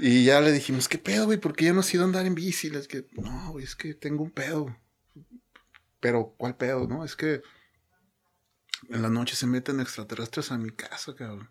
[0.00, 1.38] Y ya le dijimos, ¿qué pedo, güey?
[1.38, 2.68] ¿Por qué ya no has ido a andar en bici?
[2.68, 4.76] Es que, no, güey, es que tengo un pedo.
[5.98, 6.86] Pero, ¿cuál pedo?
[6.86, 7.42] No, es que
[8.88, 11.50] en la noche se meten extraterrestres a mi casa, cabrón.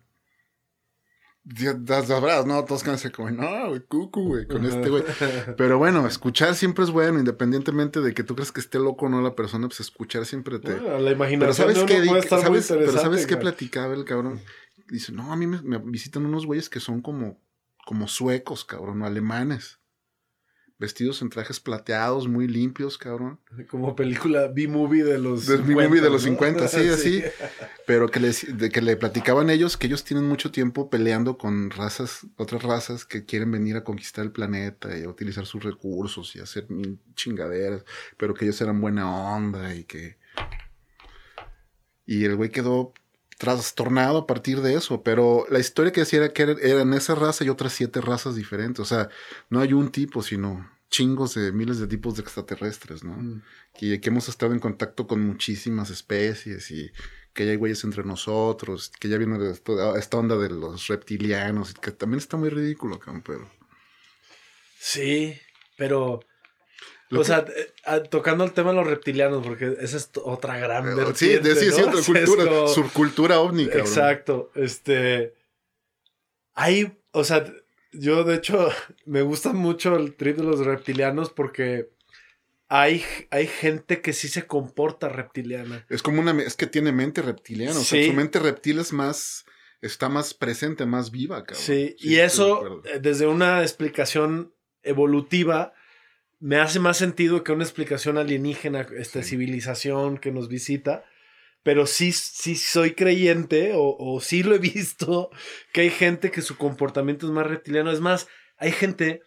[1.54, 2.62] Ya sabrás, ¿no?
[2.64, 5.02] Todos quedan como, no, güey, cucu, güey, con este, güey.
[5.56, 9.08] Pero bueno, escuchar siempre es bueno, independientemente de que tú creas que esté loco o
[9.08, 10.74] no la persona, pues escuchar siempre te...
[10.74, 11.94] Bueno, la Pero imaginación ¿sabes de uno qué?
[12.06, 14.40] puede muy ¿Sabes, pero ¿sabes qué platicaba el cabrón?
[14.88, 17.40] Dice, no, a mí me, me visitan unos güeyes que son como,
[17.86, 19.78] como suecos, cabrón, alemanes.
[20.80, 23.40] Vestidos en trajes plateados, muy limpios, cabrón.
[23.68, 26.30] Como película B-movie de los De B-movie de los ¿no?
[26.30, 27.22] 50, sí, así.
[27.84, 31.70] Pero que, les, de que le platicaban ellos que ellos tienen mucho tiempo peleando con
[31.70, 36.36] razas, otras razas que quieren venir a conquistar el planeta y a utilizar sus recursos
[36.36, 37.84] y hacer mil chingaderas,
[38.16, 40.16] pero que ellos eran buena onda y que...
[42.06, 42.94] Y el güey quedó
[43.38, 47.14] trastornado a partir de eso, pero la historia que decía era que era- eran esa
[47.14, 49.08] raza y otras siete razas diferentes, o sea,
[49.48, 53.12] no hay un tipo, sino chingos de miles de tipos de extraterrestres, ¿no?
[53.16, 53.42] Mm.
[53.78, 56.90] que, que hemos estado en contacto con muchísimas especies y
[57.32, 61.92] que ya hay güeyes entre nosotros, que ya viene esta onda de los reptilianos, que
[61.92, 63.48] también está muy ridículo, cabrón, pero...
[64.80, 65.38] Sí,
[65.76, 66.20] pero.
[67.10, 70.10] Lo o que- sea, eh, ah, tocando el tema de los reptilianos, porque esa es
[70.22, 71.88] otra gran sí, vertiente, de, sí, sí, ¿no?
[71.88, 73.60] otra cultura, como- subcultura cabrón.
[73.60, 74.50] Exacto.
[74.54, 75.34] Este.
[76.54, 76.98] Hay.
[77.12, 77.44] O sea,
[77.92, 78.68] yo de hecho
[79.06, 81.90] me gusta mucho el trip de los reptilianos porque
[82.68, 85.86] hay, hay gente que sí se comporta reptiliana.
[85.88, 86.32] Es como una...
[86.42, 88.08] Es que tiene mente reptiliana, o sea, Sí.
[88.08, 89.46] su mente reptil es más...
[89.80, 91.64] Está más presente, más viva, cabrón.
[91.64, 95.72] Sí, y eso, eh, desde una explicación evolutiva,
[96.40, 99.30] me hace más sentido que una explicación alienígena, esta Sí.
[99.30, 101.04] civilización que nos visita.
[101.64, 105.30] Pero sí, sí soy creyente, o, o sí lo he visto,
[105.72, 107.90] que hay gente que su comportamiento es más reptiliano.
[107.90, 109.22] Es más, hay gente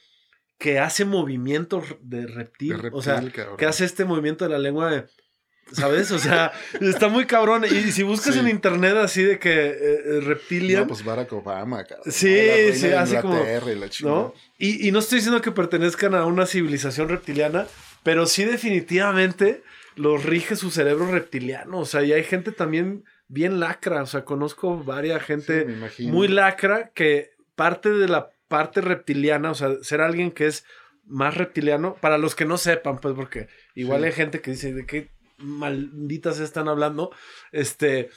[0.58, 2.70] que hace movimientos de reptil.
[2.70, 3.58] De reptil, o sea, cabrón.
[3.58, 5.06] que hace este movimiento de la lengua de.
[5.72, 6.12] ¿Sabes?
[6.12, 7.64] O sea, está muy cabrón.
[7.66, 8.40] Y si buscas Sí.
[8.42, 10.82] en internet así de que eh, eh, reptilian.
[10.82, 12.12] No, pues Barack Obama, cabrón.
[12.12, 13.90] Sí, sí, así como, y la.
[14.02, 14.34] ¿no?
[14.58, 17.68] Y, y no estoy diciendo que pertenezcan a una civilización reptiliana,
[18.04, 19.64] pero sí definitivamente
[19.96, 21.80] los rige su cerebro reptiliano.
[21.80, 24.04] O sea, y hay gente también bien lacra.
[24.04, 29.56] O sea, conozco varias gente Sí, muy lacra que parte de la parte reptiliana, o
[29.56, 30.66] sea, ser alguien que es
[31.06, 34.08] más reptiliano, para los que no sepan, pues, porque igual Sí.
[34.08, 35.10] hay gente que dice de qué
[35.44, 37.12] malditas están hablando,
[37.52, 38.10] este,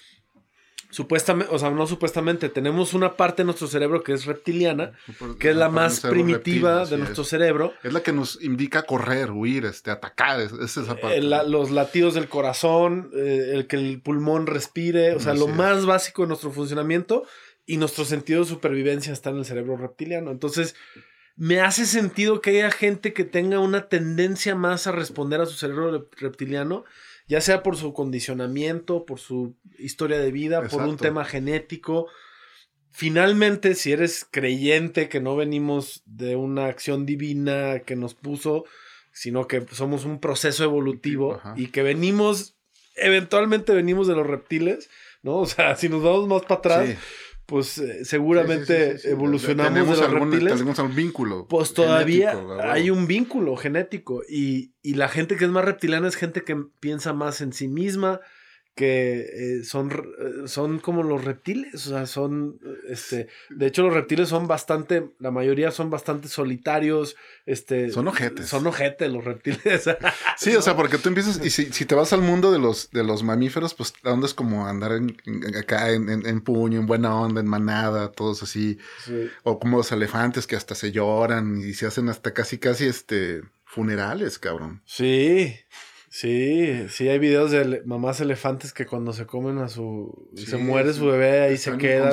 [0.91, 4.93] supuestamente, o sea, no supuestamente, tenemos una parte de nuestro cerebro que es reptiliana,
[5.41, 7.29] que es la más primitiva reptil, de nuestro es.
[7.29, 7.73] cerebro.
[7.83, 10.41] Es la que nos indica correr, huir, este, atacar.
[10.41, 11.19] Es, es esa parte.
[11.19, 15.41] Eh, la- los latidos del corazón, eh, el que el pulmón respire, o sea, Así
[15.41, 15.57] lo es.
[15.57, 17.25] más básico de nuestro funcionamiento
[17.67, 20.31] y nuestro sentido de supervivencia está en el cerebro reptiliano.
[20.31, 20.77] Entonces,
[21.37, 25.55] me hace sentido que haya gente que tenga una tendencia más a responder a su
[25.55, 26.85] cerebro rep- reptiliano,
[27.27, 32.07] ya sea por su condicionamiento, por su historia de vida, por un tema genético.
[32.91, 38.65] Finalmente, si eres creyente que no venimos de una acción divina que nos puso,
[39.13, 41.55] sino que somos un proceso evolutivo Ajá.
[41.57, 42.57] y que venimos,
[42.97, 44.91] eventualmente venimos de los reptiles,
[45.23, 45.39] ¿no?
[45.39, 46.97] O sea, si nos vamos más para atrás, Sí.
[47.47, 49.09] Pues eh, seguramente sí, sí, sí.
[49.11, 50.55] evolucionamos Tenemos de los algún- reptiles.
[50.55, 51.47] Tenemos algún vínculo.
[51.49, 56.17] Pues todavía hay un vínculo genético y, y la gente que es más reptiliana es
[56.17, 58.21] gente que piensa más en sí misma,
[58.75, 62.59] que eh, son, eh, son como los reptiles, o sea, son,
[62.89, 67.15] este, de hecho los reptiles son bastante, la mayoría son bastante solitarios,
[67.47, 67.91] este.
[67.91, 68.49] Son ojetes.
[68.49, 69.89] Son ojetes los reptiles.
[70.37, 72.91] sí, o sea, porque tú empiezas, y si, si, te vas al mundo de los,
[72.91, 75.17] de los mamíferos, pues la onda es como andar en,
[75.57, 78.79] acá en, en, puño, en buena onda, en manada, todos así,
[79.45, 83.43] o como los elefantes que hasta se lloran y se hacen hasta casi, casi, este,
[83.65, 84.83] funerales, cabrón.
[84.85, 85.55] Sí.
[86.17, 90.31] Sí, sí hay videos de mamás elefantes que cuando se comen a su...
[90.37, 92.13] se muere su bebé, ahí se quedan.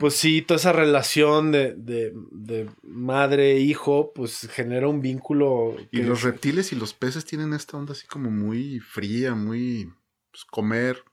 [0.00, 5.76] Pues sí, toda esa relación de, de, de madre-hijo, pues genera un vínculo.
[5.92, 9.88] Y los reptiles y los peces tienen esta onda así como muy fría, muy...
[10.32, 11.04] Pues, comer,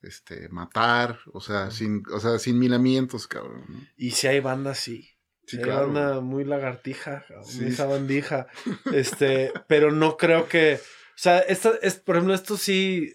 [0.00, 3.90] este, matar, o sea, sin, o sea, sin milamientos, cabrón.
[3.98, 5.10] Y si hay bandas, sí.
[5.46, 5.86] Sí, claro.
[5.92, 7.24] banda muy lagartija,
[7.60, 8.46] muy sabandija.
[8.92, 10.78] Este, pero no creo que.
[10.80, 13.14] O sea, esto es, por ejemplo, esto sí.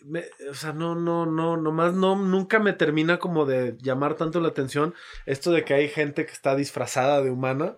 [0.50, 4.50] o sea, no, no, no, nomás no, nunca me termina como de llamar tanto la
[4.50, 4.94] atención.
[5.26, 7.76] Esto de que hay gente que está disfrazada de humana.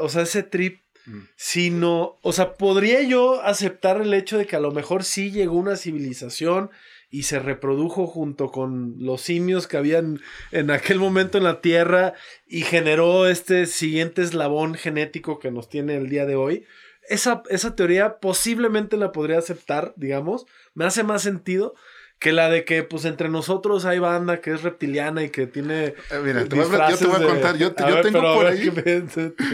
[0.00, 0.80] O sea, ese trip.
[1.04, 1.20] Mm.
[1.36, 2.18] Si no.
[2.22, 5.76] O sea, podría yo aceptar el hecho de que a lo mejor sí llegó una
[5.76, 6.70] civilización
[7.12, 10.20] y se reprodujo junto con los simios que habían
[10.50, 12.14] en aquel momento en la Tierra
[12.48, 16.64] y generó este siguiente eslabón genético que nos tiene el día de hoy.
[17.06, 21.74] Esa, esa teoría posiblemente la podría aceptar, digamos, me hace más sentido
[22.22, 25.86] que la de que, pues, entre nosotros hay banda que es reptiliana y que tiene.
[25.86, 27.58] Eh, mira, yo te voy a contar.
[27.58, 28.72] Yo, tengo por ahí.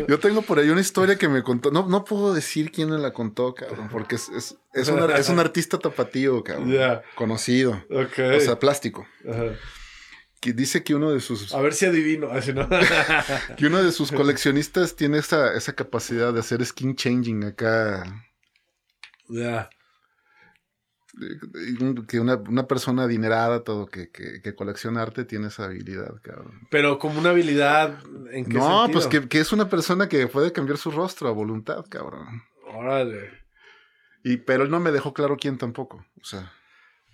[0.06, 1.70] yo tengo por ahí una historia que me contó.
[1.70, 5.78] No, no puedo decir quién me la contó, cabrón, porque es, es, es, un artista
[5.78, 7.00] tapatío, cabrón.
[7.14, 7.82] Conocido.
[7.90, 9.06] O sea, plástico.
[10.38, 11.54] Que dice que uno de sus.
[11.54, 12.28] A ver si adivino.
[13.56, 18.04] que uno de sus coleccionistas tiene esa, esa capacidad de hacer skin changing acá.
[19.30, 19.70] Ya
[22.06, 26.66] que una, persona adinerada, todo, que, que, colecciona arte, tiene esa habilidad, cabrón.
[26.70, 27.98] Pero como una habilidad,
[28.32, 31.84] ¿en qué No, pues que, es una persona que puede cambiar su rostro a voluntad,
[31.88, 32.42] cabrón.
[32.74, 33.30] Órale.
[34.24, 36.52] Y, pero él no me dejó claro quién tampoco, o sea...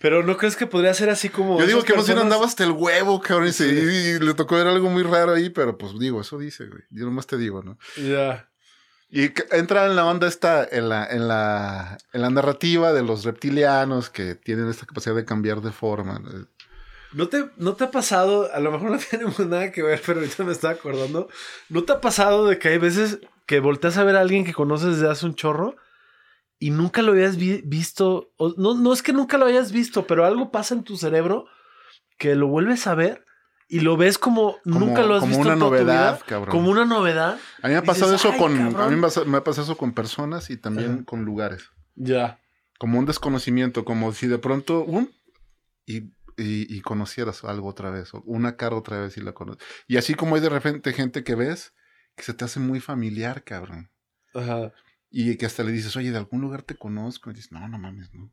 [0.00, 1.58] Pero ¿no crees que podría ser así como...
[1.58, 4.90] Yo digo que más bien andaba hasta el huevo, cabrón, y, le tocó ver algo
[4.90, 6.82] muy raro ahí, pero pues digo, eso dice, güey.
[6.90, 7.78] Yo nomás te digo, ¿no?
[7.96, 8.50] Ya.
[9.14, 13.22] Y entra en la onda esta, en la, en la, en la narrativa de los
[13.22, 16.20] reptilianos que tienen esta capacidad de cambiar de forma.
[17.12, 20.18] ¿No te, ¿No te ha pasado, a lo mejor no tenemos nada que ver, pero
[20.18, 21.28] ahorita me estaba acordando,
[21.68, 24.52] ¿no te ha pasado de que hay veces que volteas a ver a alguien que
[24.52, 25.76] conoces desde hace un chorro
[26.58, 30.50] y nunca lo habías visto, no, no es que nunca lo hayas visto, pero algo
[30.50, 31.46] pasa en tu cerebro
[32.18, 33.23] que lo vuelves a ver
[33.74, 36.52] y lo ves como, nunca lo has como visto una novedad, cabrón.
[36.52, 37.40] Como una novedad.
[37.60, 40.48] A mí me ha pasado eso con a mí me ha pasado eso con personas
[40.50, 41.72] y también con lugares.
[41.96, 42.38] Ya.
[42.78, 45.08] Como un desconocimiento, como si de pronto um,
[45.86, 49.66] y, y, conocieras algo otra vez, o una cara otra vez y la conoces.
[49.88, 51.74] Y así como hay de repente gente que ves
[52.14, 53.90] que se te hace muy familiar, cabrón.
[54.34, 54.72] Ajá.
[55.10, 57.32] Y que hasta le dices, oye, de algún lugar te conozco.
[57.32, 58.30] Y dices, no, no mames, no.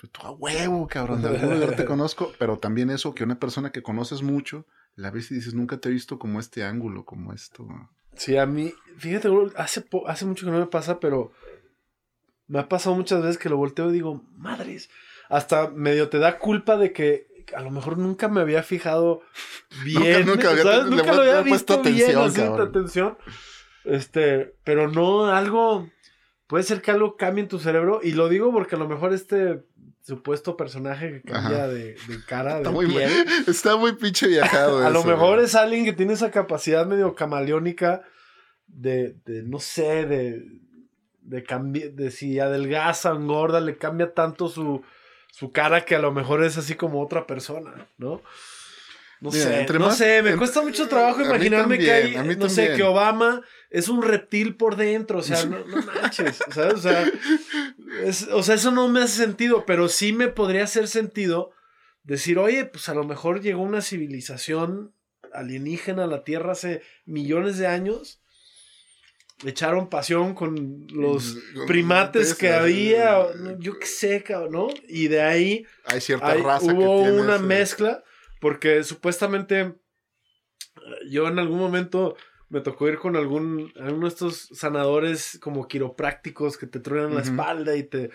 [0.00, 3.38] Pero tú a huevo, cabrón, de algún lugar te conozco, pero también eso, que una
[3.38, 7.04] persona que conoces mucho, la ves y dices, nunca te he visto como este ángulo,
[7.04, 7.66] como esto.
[8.14, 11.32] Sí, a mí, fíjate, hace, hace mucho que no me pasa, pero
[12.46, 14.90] me ha pasado muchas veces que lo volteo y digo, madres,
[15.28, 19.22] hasta medio te da culpa de que a lo mejor nunca me había fijado
[19.84, 20.26] bien.
[20.26, 23.18] nunca, había, nunca lo había visto atención, bien, atención.
[23.84, 25.88] Este, pero no algo,
[26.46, 29.14] puede ser que algo cambie en tu cerebro y lo digo porque a lo mejor
[29.14, 29.64] este
[30.02, 32.96] supuesto personaje que cambia de, cara, está de muy,
[33.46, 34.78] Está muy pinche viajado.
[34.86, 38.02] a lo mejor es alguien que tiene esa capacidad medio camaleónica
[38.66, 40.42] de, de no sé, de,
[41.22, 44.82] de cambiar, de si adelgaza, engorda, le cambia tanto su,
[45.30, 48.22] su cara que a lo mejor es así como otra persona, ¿no?
[49.20, 53.42] No sé, no sé, me cuesta mucho trabajo imaginarme que hay, no sé, que Obama
[53.68, 56.74] es un reptil por dentro, o sea, no, manches, ¿sabes?
[56.74, 57.12] O sea,
[58.32, 61.50] o sea, eso no me hace sentido, pero sí me podría hacer sentido
[62.02, 64.94] decir, oye, pues a lo mejor llegó una civilización
[65.34, 68.22] alienígena a la Tierra hace millones de años,
[69.44, 73.18] echaron pasión con los primates que había,
[73.58, 74.68] yo qué sé, ¿no?
[74.88, 78.02] Y de ahí hay cierta raza hubo una mezcla
[78.40, 79.74] porque supuestamente
[81.08, 82.16] yo en algún momento
[82.48, 87.22] me tocó ir con algún, alguno de estos sanadores como quiroprácticos que te truenan la
[87.22, 88.10] espalda y te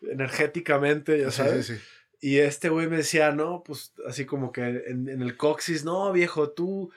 [0.00, 1.72] energéticamente, ya sabes.
[2.20, 6.50] Y este güey me decía, no, pues así como que en, el coxis, no, viejo,
[6.50, 6.92] tú,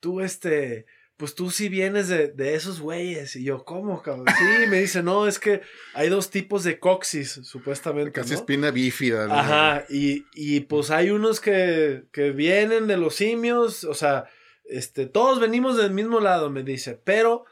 [0.00, 0.84] tú este,
[1.16, 3.36] pues tú sí vienes de, de esos güeyes.
[3.36, 4.26] Y yo, ¿cómo, cabrón?
[4.36, 5.62] Sí, me dice, no, es que
[5.94, 8.12] hay dos tipos de coxis, supuestamente.
[8.12, 8.36] Casi ¿no?
[8.36, 9.26] espina bífida.
[9.26, 9.34] ¿no?
[9.34, 14.24] Ajá, y, y pues hay unos que, que vienen de los simios, o sea,
[14.64, 17.44] este, todos venimos del mismo lado, me dice, pero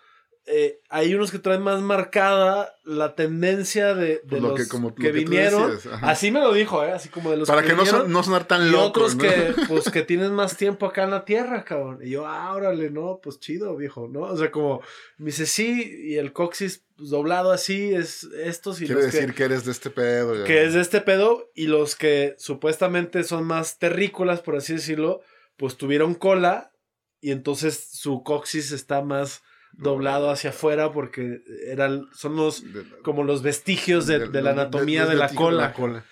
[0.46, 4.64] eh, hay unos que traen más marcada la tendencia de, de Pues lo los que-
[4.64, 5.70] que, como lo que tú vinieron.
[5.70, 5.94] decías.
[6.02, 6.90] Así me lo dijo, ¿eh?
[6.90, 8.84] Así como de los Para que no, vinieron, son- no sonar tan y loco.
[8.86, 9.22] otros ¿no?
[9.22, 12.00] que, pues, que tienen más tiempo acá en la tierra, cabrón.
[12.02, 14.22] Y yo, ah, órale, no, pues chido, viejo, ¿no?
[14.22, 14.80] O sea, como,
[15.16, 19.16] me dice, sí, y el coxis pues, doblado así es estos y Quiere los que-
[19.20, 20.34] decir que eres de este pedo.
[20.36, 20.44] ya.
[20.44, 25.20] que es de este pedo y los que supuestamente son más terrícolas, por así decirlo,
[25.56, 26.72] pues tuvieron cola
[27.20, 32.62] y entonces su coxis está más doblado hacia afuera porque eran son los
[33.02, 35.62] como los vestigios de, la anatomía de la cola.
[35.62, 36.04] la cola.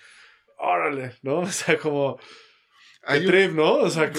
[0.57, 1.39] Órale, ¿no?
[1.41, 2.19] O sea, como
[3.03, 3.73] Hay un- trip, ¿no?
[3.75, 4.11] O sea,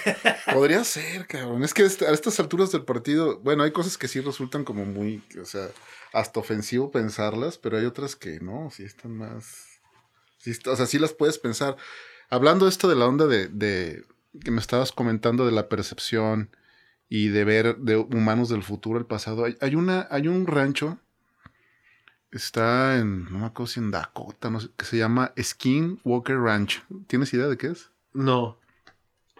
[0.52, 1.62] Podría ser, cabrón.
[1.64, 5.22] Es que a estas alturas del partido, bueno, hay cosas que sí resultan como muy,
[5.40, 5.68] o sea,
[6.12, 9.66] hasta ofensivo pensarlas, pero hay otras que no, sí están más.
[10.38, 11.76] sí está- o sea, sí las puedes pensar.
[12.28, 14.04] Hablando esto de la onda de, de
[14.44, 16.50] que me estabas comentando de la percepción
[17.08, 20.98] y de ver de humanos del futuro al pasado, hay, hay una, hay un rancho.
[22.32, 26.82] Está en, no me acuerdo si en Dakota, no sé, que se llama Skinwalker Ranch.
[27.06, 27.90] ¿Tienes idea de qué es?
[28.12, 28.58] no.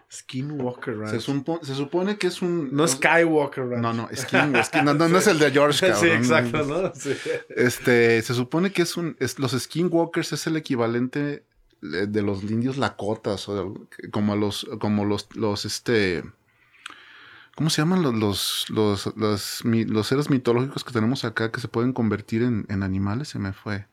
[0.09, 1.11] Skinwalker Ranch.
[1.11, 2.73] Se, supo- se supone que es un.
[2.75, 3.83] no Skywalker Ranch.
[3.83, 6.01] No, no, Skin, Skin- no, no, no es el de George, cabrón.
[6.01, 6.95] sí, exacto, ¿no?
[6.95, 7.13] Sí.
[7.49, 9.17] Este, se supone que es un.
[9.19, 11.45] es- los Skinwalkers es el equivalente
[11.83, 16.23] de los indios lakotas, o de como los, como los, los, este.
[17.57, 18.15] ¿Cómo se llaman los,
[18.71, 23.29] los, los, los, seres mitológicos que tenemos acá que se pueden convertir en, en animales?
[23.29, 23.87] Se me fue.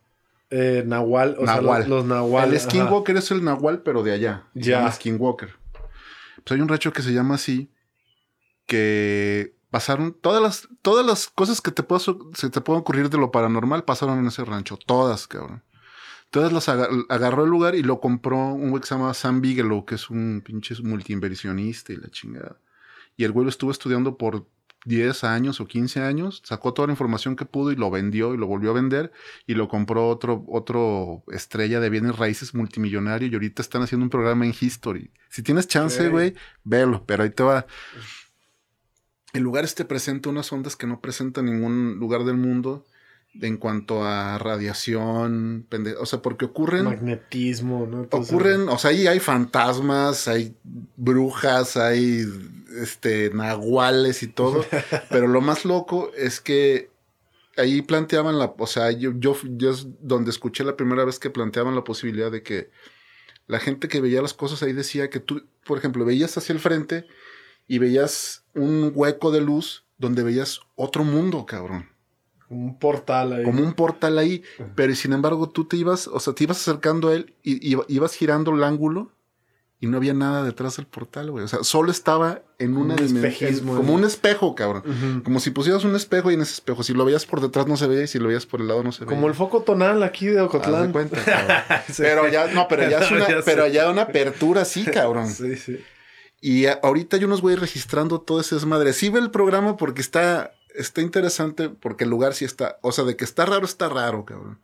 [0.52, 1.82] Eh, Nahual, o Nahual.
[1.84, 2.49] sea, los, Nahual.
[2.52, 2.69] el ajá.
[2.69, 4.43] Skinwalker es el Nahual, pero de allá.
[4.54, 4.80] Ya.
[4.80, 5.56] llama Skinwalker.
[6.43, 7.71] Pues hay un rancho que se llama así,
[8.65, 13.17] que pasaron todas las, todas las cosas que te puedas- se te pueden ocurrir de
[13.17, 14.78] lo paranormal pasaron en ese rancho.
[14.78, 15.63] Todas, cabrón.
[16.30, 19.41] Todas las aga- agarró el lugar y lo compró un güey que se llama Sam
[19.41, 22.58] Bigelow, que es un pinche multiinversionista y la chingada.
[23.17, 24.47] Y el güey lo estuvo estudiando por
[24.86, 28.38] 10 años o 15 años, sacó toda la información que pudo y lo vendió y
[28.38, 29.12] lo volvió a vender
[29.47, 34.10] y lo compró otro, otro estrella de bienes raíces multimillonario y ahorita están haciendo un
[34.10, 35.12] programa en History.
[35.30, 37.65] Si tienes chance, güey, velo, pero ahí te va.
[39.32, 42.86] El lugar este presenta unas ondas que no presenta ningún lugar del mundo
[43.41, 45.67] en cuanto a radiación,
[46.00, 46.86] o sea, porque ocurren...
[46.86, 48.04] Magnetismo, ¿no?
[48.04, 50.56] Entonces, Ocurren, o sea, ahí hay fantasmas, hay
[50.96, 52.26] brujas, hay
[52.80, 54.63] este nahuales y todo,
[55.10, 56.91] pero lo más loco es que
[57.58, 61.30] ahí planteaban la, o sea, yo, yo, yo es donde escuché la primera vez que
[61.30, 62.69] planteaban la posibilidad de que
[63.48, 66.60] la gente que veía las cosas ahí decía que tú, por ejemplo, veías hacia el
[66.60, 67.06] frente
[67.67, 71.92] y veías un hueco de luz donde veías otro mundo, cabrón
[72.47, 73.43] como un portal ahí.
[73.43, 74.43] como un portal ahí,
[74.75, 77.77] pero sin embargo tú te ibas, o sea, te ibas acercando a él y, y
[77.88, 79.12] ibas girando el ángulo
[79.79, 81.43] y no había nada detrás del portal, güey.
[81.43, 83.91] O sea, solo estaba en una un dimensión, como ¿no?
[83.91, 85.21] un espejo, cabrón.
[85.25, 87.75] Como si pusieras un espejo y en ese espejo, si lo veías por detrás no
[87.75, 89.13] se veía y si lo veías por el lado no se veía.
[89.13, 90.91] Como el foco tonal aquí de Haz de Ocotlán.
[90.93, 91.58] cuenta, cabrón.
[91.89, 92.01] Sí.
[92.01, 93.43] Pero ya, no, pero ya es una, Ya sé.
[93.43, 95.27] pero ya una apertura así, cabrón.
[95.27, 95.77] Sí, sí.
[96.39, 98.93] Y ahorita hay unos güeyes registrando todo ese desmadre.
[98.93, 103.03] Sí ve el programa porque está, está interesante, porque el lugar sí está, o sea,
[103.03, 104.59] de que está raro, está raro, cabrón.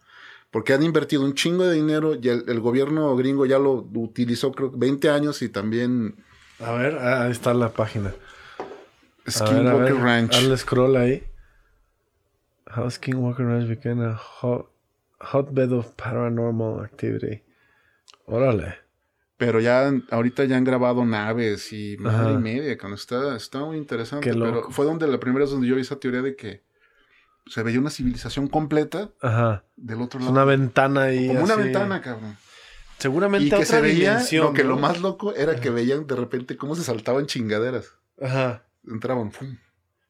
[0.52, 4.52] Porque han invertido un chingo de dinero y el, el gobierno gringo ya lo utilizó,
[4.52, 6.16] creo, 20 años y también
[6.60, 8.14] A ver, ah, ahí está la página.
[9.28, 10.36] Skinwalker Ranch.
[10.36, 11.24] Hazle scroll ahí.
[12.76, 14.70] How Skinwalker Ranch became a hot,
[15.22, 17.44] hotbed of paranormal activity.
[18.28, 18.76] Órale.
[19.40, 22.32] Pero ya ahorita ya han grabado naves y madre Ajá.
[22.34, 23.00] y media, cabrón.
[23.00, 24.32] Está, está muy interesante.
[24.32, 26.62] Pero fue donde la primera vez donde yo vi esa teoría de que
[27.48, 29.64] se veía una civilización completa Ajá.
[29.78, 30.34] del otro Es lado.
[30.34, 31.28] una ventana ahí.
[31.30, 32.38] como una ventana, cabrón.
[32.98, 34.72] Seguramente Y que otra se veía, lo que ¿no?
[34.72, 37.94] lo más loco era que veían de repente cómo se saltaban chingaderas.
[38.22, 38.66] Ajá.
[38.86, 39.56] Entraban, ¡fum!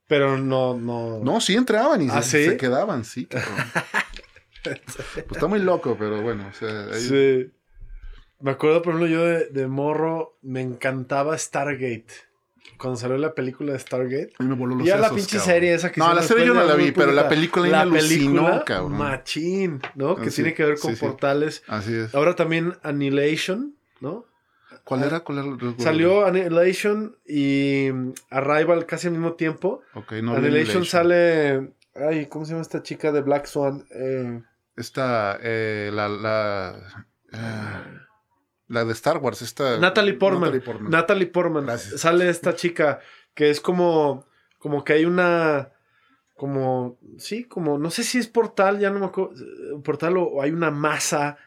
[0.07, 1.19] Pero no, no.
[1.19, 2.49] No, sí entraban y ¿Ah, se, sí?
[2.49, 3.55] se quedaban, sí, cabrón.
[4.63, 7.51] pues está muy loco, pero bueno, o sea, ahí- Sí.
[8.41, 12.05] Me acuerdo, por ejemplo, yo de, de morro me encantaba Stargate.
[12.77, 14.31] Cuando salió la película de Stargate.
[14.39, 15.45] a mí me voló los Ya la pinche cabrón.
[15.45, 17.99] serie esa que No, la serie yo no la vi, pero la película la me
[17.99, 18.93] alucinó, película, cabrón.
[18.93, 20.11] Machín, ¿no?
[20.11, 21.05] Ah, Que sí, tiene que ver con sí, sí.
[21.05, 21.63] portales.
[21.67, 22.15] Así es.
[22.15, 24.25] Ahora también Annihilation, ¿no?
[24.85, 25.19] ¿Cuál era?
[25.19, 25.73] ¿Cuál era?
[25.83, 29.81] Salió Annihilation y mm, Arrival casi al mismo tiempo.
[29.93, 30.85] Ok, no Annihilation Annihilation.
[30.85, 31.71] sale.
[31.95, 33.85] Ay, ¿cómo se llama esta chica de Black Swan?
[33.91, 34.41] Eh,
[34.77, 36.79] Esta, eh, la, la,
[37.33, 37.99] eh,
[38.69, 39.77] la de Star Wars, esta...
[39.77, 40.41] Natalie Portman.
[40.43, 40.91] Natalie Portman.
[40.91, 41.65] Natalie Portman.
[41.65, 41.99] Gracias.
[42.01, 42.99] Sale esta chica
[43.33, 44.25] que es como
[44.57, 45.71] como que hay una,
[46.35, 50.41] como, sí, como, no sé si es portal, ya no me acuerdo, eh, portal o,
[50.41, 51.37] hay una masa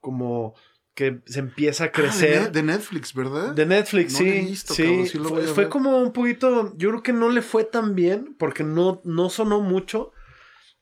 [0.00, 0.54] como
[0.94, 2.44] que se empieza a Ah, crecer.
[2.44, 3.54] de, de Netflix, ¿verdad?
[3.54, 4.24] De Netflix, No sí.
[4.24, 4.82] lo he visto, sí.
[4.84, 6.72] cabrón, sí lo fue como un poquito.
[6.76, 10.12] Yo creo que no le fue tan bien porque no, no sonó mucho.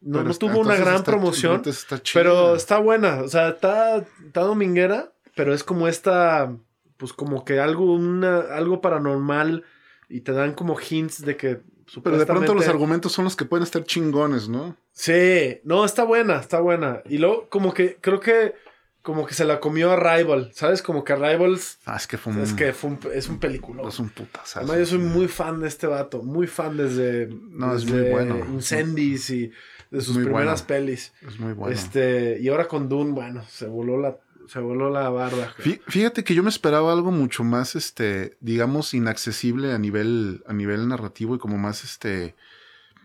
[0.01, 1.63] No, tuvo una gran está- promoción.
[1.67, 2.01] está.
[2.15, 3.23] Pero está buena.
[3.23, 6.57] O sea, está, está dominguera, pero es como esta.
[6.97, 9.65] Pues como que algo, una, algo paranormal.
[10.09, 11.61] Y te dan como hints de que.
[12.03, 14.77] Pero de pronto los argumentos son los que pueden estar chingones, ¿no?
[14.93, 17.03] Sí, no, está buena, está buena.
[17.07, 18.55] Y luego, como que creo que.
[19.03, 20.83] Como que se la comió a Rival, ¿sabes?
[20.83, 21.79] Como que Rivals.
[21.87, 23.83] Ah, es que fue un, Es que fue un, es un película.
[23.89, 24.59] es un putazo.
[24.59, 28.45] Además, yo soy muy fan de este vato, muy fan desde, No, es muy bueno.
[28.53, 29.51] Incendies y
[29.91, 30.85] de sus Muy primeras bueno.
[30.85, 31.15] pelis.
[31.27, 31.75] Es muy bueno.
[31.75, 34.19] Este, y ahora con Dune, bueno, se voló la,
[34.51, 35.55] se voló la barda.
[35.59, 40.53] Fí- Fíjate que yo me esperaba algo mucho más, este, digamos, inaccesible a nivel, a
[40.53, 42.35] nivel narrativo y como más, este...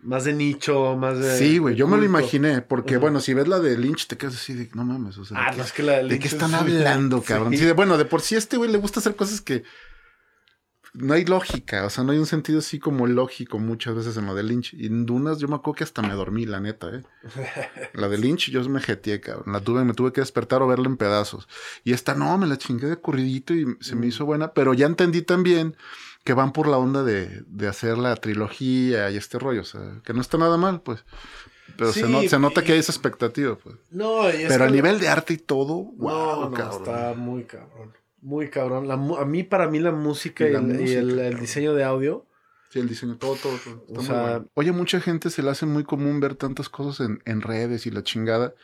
[0.02, 1.36] Más de nicho, más de.
[1.38, 4.16] sí, güey, de yo me lo imaginé, porque, bueno, si ves la de Lynch, te
[4.16, 6.02] quedas así de, no mames, o sea, Ah, ¿de, no, qué, es que la de
[6.04, 7.24] Lynch qué es están hablando, Sí.
[7.26, 7.56] cabrón?
[7.56, 9.64] Sí, de- bueno, de por sí a este güey le gusta hacer cosas que
[10.96, 14.26] no hay lógica, o sea, no hay un sentido así como lógico muchas veces en
[14.26, 14.74] lo de Lynch.
[14.74, 17.02] Y en Dunas yo me acuerdo que hasta me dormí, la neta, ¿eh?
[17.94, 19.52] La de Lynch yo me jeteé, cabrón.
[19.52, 21.48] La tuve, me tuve que despertar o verla en pedazos.
[21.84, 24.08] Y esta no, me la chingué de corridito y se me Mm.
[24.08, 25.76] hizo buena, pero ya entendí también
[26.24, 30.00] que van por la onda de, de hacer la trilogía y este rollo, o sea,
[30.04, 31.04] que no está nada mal, pues.
[31.76, 33.76] Pero se, Sí, no- se nota que hay esa expectativa, pues.
[33.90, 36.82] No, y es Pero a nivel de arte y todo, No, wow, no, cabrón.
[36.82, 37.92] está muy cabrón.
[38.20, 38.88] Muy cabrón.
[38.88, 41.16] La mu- a mí, para mí, la música Y la el, y música, el- el
[41.24, 41.40] cabrón.
[41.40, 42.26] diseño de audio.
[42.70, 43.84] Sí, el diseño, todo, todo, todo.
[43.86, 44.50] Está O muy sea- bueno.
[44.54, 47.90] Oye, mucha gente se le hace muy común ver tantas cosas en, en redes y
[47.90, 48.54] la chingada.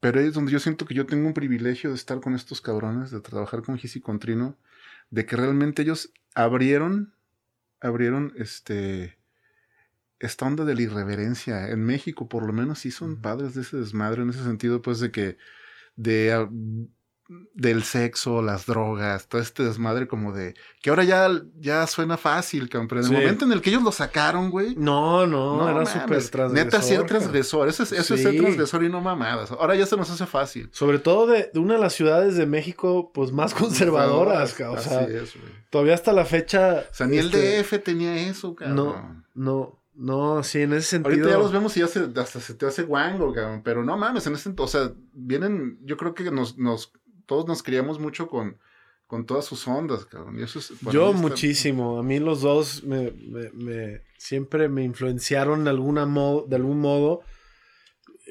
[0.00, 3.10] Pero es donde yo siento que yo tengo un privilegio de estar con estos cabrones,
[3.10, 4.56] de trabajar con Gis y con Trino,
[5.10, 7.14] de que realmente ellos abrieron,
[7.80, 9.16] abrieron este
[10.18, 11.68] esta onda de la irreverencia.
[11.70, 15.00] En México, por lo menos, sí son padres de ese desmadre, en ese sentido, pues,
[15.00, 15.36] de que
[15.96, 16.48] de ah,
[17.54, 22.68] del sexo, las drogas, todo este desmadre como de que ahora ya, ya suena fácil,
[22.68, 23.14] cabrón, pero en Sí.
[23.14, 26.52] el momento en el que ellos lo sacaron, güey, No, no, era mames, súper transgresor.
[26.52, 27.68] Neta, sí era transgresor.
[27.68, 29.50] Eso es, eso es ser transgresor y no mamadas.
[29.52, 30.68] Ahora ya se nos hace fácil.
[30.72, 34.78] Sobre todo de, de una de las ciudades de México, pues más conservadoras, cabrón.
[34.78, 35.52] O Así es, güey.
[35.70, 36.84] todavía hasta la fecha.
[36.90, 38.76] O sea, ni el este, DF tenía eso, cabrón.
[38.76, 41.14] No, no, no, sí, en ese sentido.
[41.14, 43.62] Ahorita ya los vemos y ya se, hasta se te hace guango, cabrón.
[43.64, 46.92] Pero no mames, en ese o sea, vienen, yo creo que nos, nos,
[47.26, 48.58] todos nos criamos mucho con,
[49.06, 50.38] con todas sus ondas, cabrón.
[50.38, 51.98] Y eso es, Yo está- muchísimo.
[51.98, 56.80] A mí los dos me, me- me- siempre me influenciaron de, alguna mo- de algún
[56.80, 57.20] modo.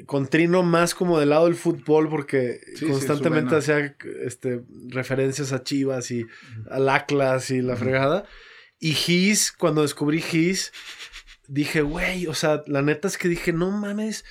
[0.08, 5.62] Con Trino más como del lado del fútbol porque Sí, constantemente hacía este, referencias a
[5.64, 6.26] Chivas y
[6.72, 8.26] al Atlas y la fregada.
[8.80, 10.74] Y Gis, cuando descubrí Gis,
[11.48, 14.26] dije, güey, o sea, la neta es que dije, no mames,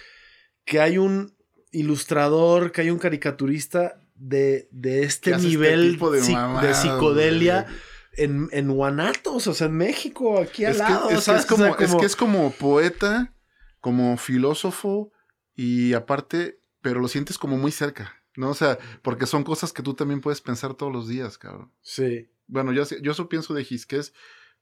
[0.65, 1.37] que hay un
[1.71, 7.67] ilustrador, que hay un caricaturista de, de este hace nivel de, psicodelia
[8.13, 11.11] en, en Guanatos, o sea, en México, aquí al Es que, lado.
[11.11, 13.35] es, que es como, O sea, es que es como poeta,
[13.81, 15.13] como filósofo
[15.57, 18.51] y aparte, pero lo sientes como muy cerca, ¿no?
[18.51, 21.73] O sea, porque son cosas que tú también puedes pensar todos los días, cabrón.
[21.81, 22.31] Sí.
[22.47, 24.13] Bueno, yo, yo eso pienso de Gis, que es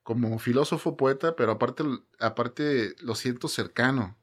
[0.02, 1.84] como filósofo, poeta, pero aparte,
[2.18, 4.16] aparte lo siento cercano.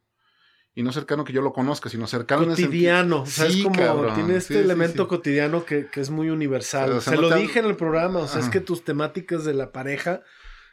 [0.78, 3.64] Y no cercano que yo lo conozca, sino cercano en ese Cotidiano, o sea, es
[3.64, 4.14] como cabrón.
[4.14, 5.10] tiene este Sí, elemento sí.
[5.10, 6.92] cotidiano que, que es muy universal.
[6.92, 8.84] O sea, Se no lo te- dije en el programa, o sea, es que tus
[8.84, 10.22] temáticas de la pareja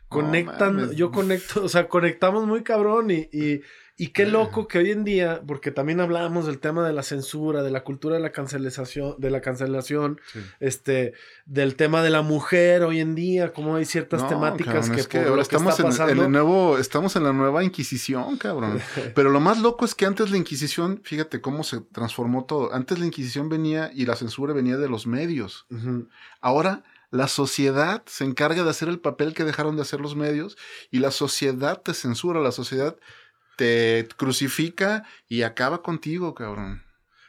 [0.09, 3.63] conectan, yo conecto, o sea, conectamos muy cabrón y, y,
[3.97, 7.63] y qué loco que hoy en día, porque también hablábamos del tema de la censura,
[7.63, 10.41] de la cultura de la cancelación, de la cancelación, Sí.
[10.59, 11.15] este,
[11.47, 15.01] del tema de la mujer hoy en día, cómo hay ciertas No, temáticas cabrón, que,
[15.01, 17.63] es que por ahora lo que estamos está en, el nuevo, estamos en la nueva
[17.63, 18.81] Inquisición, cabrón.
[19.15, 22.75] Pero lo más loco es que antes la Inquisición, fíjate cómo se transformó todo.
[22.75, 25.67] Antes la Inquisición venía y la censura venía de los medios.
[26.41, 30.57] Ahora la sociedad se encarga de hacer el papel que dejaron de hacer los medios
[30.91, 32.97] y la sociedad te censura, la sociedad
[33.57, 36.83] te crucifica y acaba contigo, cabrón.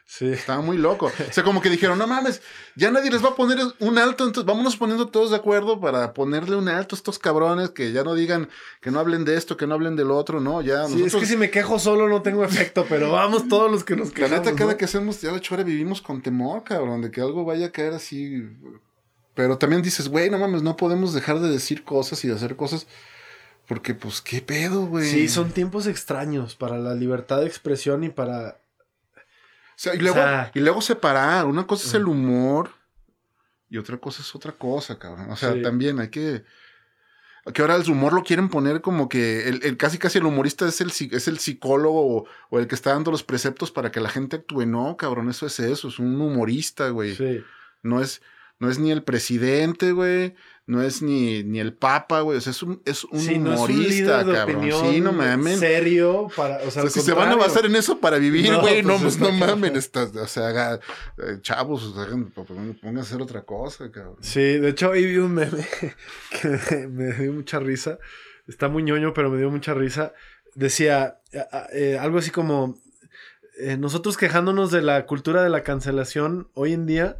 [0.05, 0.27] sí.
[0.27, 1.11] Estaba muy loco.
[1.29, 2.41] O sea, como que dijeron, no mames,
[2.75, 6.13] ya nadie les va a poner un alto, entonces vámonos poniendo todos de acuerdo para
[6.13, 8.47] ponerle un alto a estos cabrones que ya no digan,
[8.81, 10.85] que no hablen de esto, que no hablen del otro, no, ya.
[10.87, 13.95] Sí, es que si me quejo solo no tengo efecto, pero vamos todos los que
[13.95, 14.39] nos La quejamos.
[14.45, 14.77] neta, cada ¿no?
[14.77, 17.93] que hacemos ya la chora vivimos con temor, cabrón, de que algo vaya a caer
[17.93, 18.43] así.
[19.33, 22.55] Pero también dices, güey, no mames, no podemos dejar de decir cosas y de hacer
[22.55, 22.87] cosas.
[23.67, 25.09] Porque, pues, qué pedo, güey.
[25.09, 28.59] Sí, son tiempos extraños para la libertad de expresión y para...
[29.17, 31.45] O sea, y luego, o sea- y luego separar.
[31.45, 32.69] Una cosa es el humor
[33.69, 35.29] y otra cosa es otra cosa, cabrón.
[35.31, 35.61] O sea, Sí.
[35.61, 36.43] también hay que.
[37.53, 40.79] que ahora el humor lo quieren poner como que el, casi casi el humorista es
[40.79, 44.37] el, es el psicólogo o, el que está dando los preceptos para que la gente
[44.37, 44.65] actúe.
[44.65, 47.15] No, cabrón, eso es eso, es un humorista, güey.
[47.15, 47.43] Sí.
[47.83, 48.21] No es,
[48.65, 50.33] no es ni el presidente, güey,
[50.65, 52.39] no es ni, ni el Papa, güey.
[52.39, 54.91] O sea, es un, es un humorista, no es un cabrón.
[54.91, 55.59] Sí, no mames.
[55.59, 56.57] Serio, para.
[56.65, 59.31] O sea, si se van a basar en eso para vivir, güey, no, pues, no,
[59.31, 59.77] no mamen.
[59.77, 59.81] o
[60.27, 60.79] sea, haga,
[61.19, 64.17] eh, chavos, o sea, pongan a hacer otra cosa, cabrón.
[64.21, 65.67] Sí, de hecho, ahí vi un meme
[66.41, 67.99] que me, dio mucha risa.
[68.47, 70.13] Está muy ñoño, pero me dio mucha risa.
[70.55, 71.19] Decía
[71.71, 72.79] eh, algo así como.
[73.59, 77.17] Eh, nosotros quejándonos de la cultura de la cancelación hoy en día,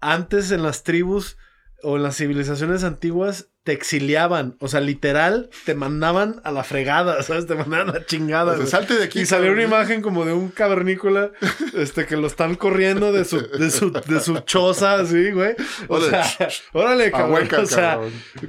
[0.00, 1.36] antes en las tribus
[1.82, 4.54] o en las civilizaciones antiguas te exiliaban.
[4.60, 7.46] O sea, literal, te mandaban a la fregada, ¿sabes?
[7.46, 8.64] Te mandaban a la chingada.
[8.64, 9.22] salte de aquí.
[9.22, 11.32] Y salió una imagen como de un cavernícola
[11.74, 15.56] este, que lo están corriendo de su, de su, de su choza, así, güey.
[15.88, 16.24] O sea,
[16.72, 17.48] órale, cabrón.
[17.60, 17.98] o sea,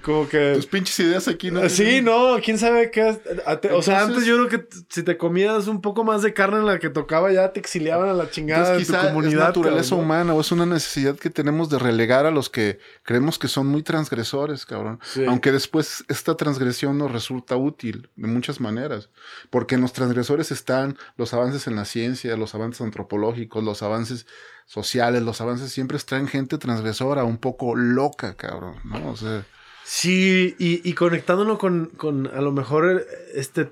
[0.04, 0.54] como que.
[0.54, 1.68] Tus pinches ideas aquí, ¿no?
[1.68, 3.18] Sí, no, quién sabe qué.
[3.72, 6.68] o sea, antes yo creo que si te comías un poco más de carne en
[6.68, 9.50] la que tocaba, ya te exiliaban a la chingada de tu comunidad.
[9.50, 13.40] Es naturaleza humana o es una necesidad que tenemos de relegar a los que creemos
[13.40, 15.00] que son muy transgresores, cabrón.
[15.28, 19.10] Aunque después esta transgresión nos resulta útil de muchas maneras,
[19.50, 24.26] porque en los transgresores están los avances en la ciencia, los avances antropológicos, los avances
[24.66, 29.12] sociales, los avances siempre traen gente transgresora, un poco loca, cabrón, ¿no?
[29.12, 29.46] O sea,
[29.84, 33.70] sí, y, y conectándolo con, con a lo mejor este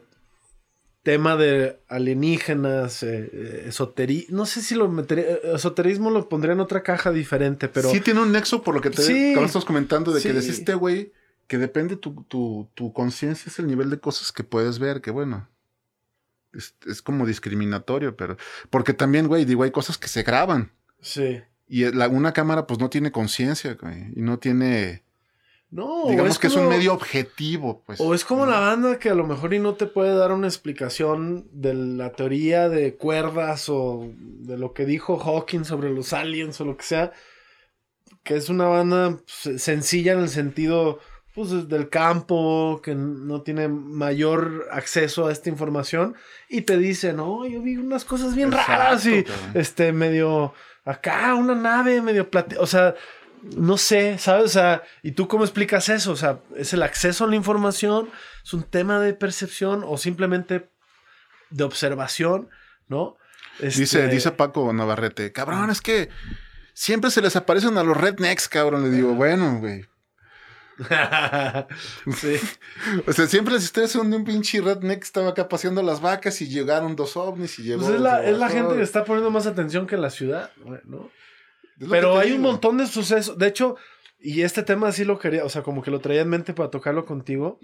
[1.05, 6.59] tema de alienígenas, eh, esoterismo, no sé si lo metería, eh, esoterismo lo pondría en
[6.59, 7.91] otra caja diferente, pero...
[7.91, 10.73] Sí tiene un nexo por lo que te sí, estás comentando de que decís este
[10.73, 11.13] güey
[11.47, 15.11] que depende tu, tu, tu conciencia, es el nivel de cosas que puedes ver, que
[15.11, 15.47] bueno,
[16.55, 18.37] es, como discriminatorio, pero...
[18.69, 20.71] Porque también, güey, digo, hay cosas que se graban.
[21.01, 21.41] Sí.
[21.67, 25.03] Y la, una cámara pues no tiene conciencia, güey, y no tiene...
[25.71, 27.99] No, digamos que es un medio objetivo, pues.
[27.99, 30.47] O es como la banda que a lo mejor y no te puede dar una
[30.47, 36.61] explicación de la teoría de cuerdas o de lo que dijo Hawking sobre los aliens
[36.61, 37.11] o lo que sea,
[38.23, 40.99] que es una banda sencilla en el sentido
[41.35, 46.15] pues del campo, que no tiene mayor acceso a esta información,
[46.47, 50.53] y te dice, no, yo vi unas cosas bien raras y este medio
[50.85, 52.95] acá, una nave medio plate, o sea,
[53.57, 54.45] no sé, ¿sabes?
[54.45, 56.13] O sea, ¿y tú cómo explicas eso?
[56.13, 58.09] O sea, ¿es el acceso a la información?
[58.43, 60.69] ¿Es un tema de percepción o simplemente
[61.49, 62.49] de observación?
[62.87, 63.17] ¿No?
[63.59, 66.09] Dice, este dice Paco Navarrete, cabrón, es que
[66.73, 68.83] siempre se les aparecen a los rednecks, cabrón.
[68.83, 69.85] Le digo, bueno, güey,
[72.15, 72.35] sí.
[73.07, 76.01] O sea, siempre las historias son de un pinche redneck que estaba acá paseando las
[76.01, 77.81] vacas y llegaron dos ovnis y llegó.
[77.81, 78.01] Pues es
[78.37, 80.51] la, gente que está poniendo más atención que la ciudad,
[80.85, 81.09] ¿no?
[81.89, 83.37] Pero hay un montón de sucesos.
[83.37, 83.75] De hecho,
[84.19, 86.69] y este tema sí lo quería, o sea, como que lo traía en mente para
[86.69, 87.59] tocarlo contigo.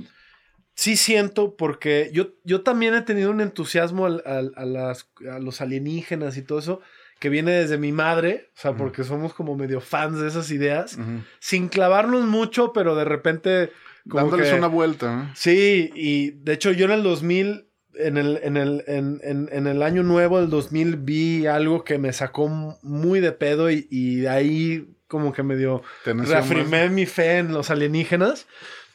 [0.74, 6.38] Sí siento, porque yo, yo también he tenido un entusiasmo a, las, a los alienígenas
[6.38, 6.82] y todo eso
[7.22, 10.97] que viene desde mi madre, o sea, porque somos como medio fans de esas ideas,
[11.39, 13.72] sin clavarnos mucho, pero de repente...
[14.09, 15.32] Como Dándoles una vuelta.
[15.36, 20.01] Sí, y de hecho yo en el 2000, en el, en el, en, el año
[20.01, 22.49] nuevo del 2000 vi algo que me sacó
[22.82, 27.69] muy de pedo y, y de ahí como que medio reafirmé mi fe en los
[27.69, 28.47] alienígenas.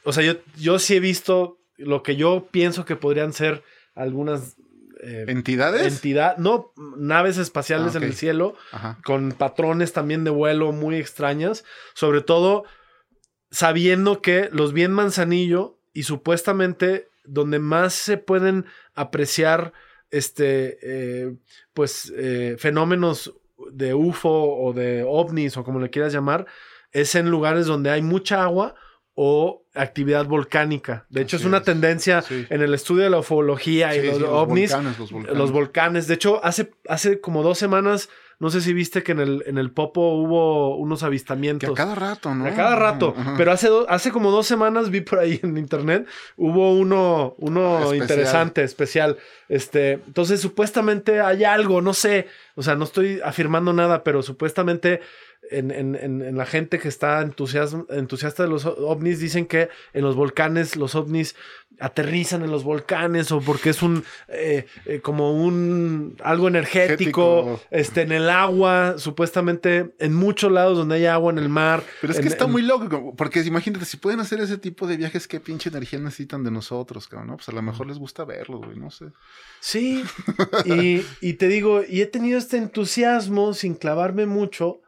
[0.03, 3.63] O sea, yo, yo sí he visto lo que yo pienso que podrían ser
[3.95, 4.57] algunas
[5.07, 5.95] eh, ¿Entidades?
[5.95, 8.57] Entidad, no, naves espaciales ah, en el cielo,
[9.05, 12.65] con patrones también de vuelo muy extrañas, sobre todo
[13.53, 19.73] sabiendo que los bien manzanillo y supuestamente donde más se pueden apreciar
[20.11, 21.37] este, eh,
[21.73, 23.33] pues, eh, fenómenos
[23.71, 26.47] de UFO o de ovnis o como le quieras llamar,
[26.91, 28.75] es en lugares donde hay mucha agua
[29.19, 31.07] o actividad volcánica.
[31.09, 34.77] De hecho, es una tendencia en el estudio de la ufología y los, ovnis.
[35.33, 39.21] Los volcanes, De hecho, hace, hace como dos semanas, no sé si viste que en
[39.21, 41.71] el, en el Popo hubo unos avistamientos.
[41.71, 42.45] a cada rato, ¿no?
[42.45, 43.15] A cada rato.
[43.39, 46.07] Pero hace, hace como dos semanas vi por ahí en internet,
[46.37, 49.17] hubo uno, uno interesante, especial.
[49.49, 52.29] Este, entonces, supuestamente hay algo, no sé.
[52.55, 55.01] O sea, no estoy afirmando nada, pero supuestamente
[55.51, 60.17] en, en, en, la gente que está entusiasta de los ovnis dicen que en los
[60.17, 61.35] volcanes los ovnis
[61.79, 68.03] aterrizan en los volcanes o porque es un eh, eh, como un algo energético este
[68.03, 72.21] en el agua supuestamente en muchos lados donde hay agua en el mar pero es
[72.21, 75.69] que está muy loco porque imagínate si pueden hacer ese tipo de viajes qué pinche
[75.69, 77.37] energía necesitan de nosotros cabrón, ¿no?
[77.37, 79.07] pues a lo mejor les gusta verlos güey no sé.
[79.61, 80.03] Sí
[80.65, 84.81] y, y te digo y he tenido este entusiasmo sin clavarme mucho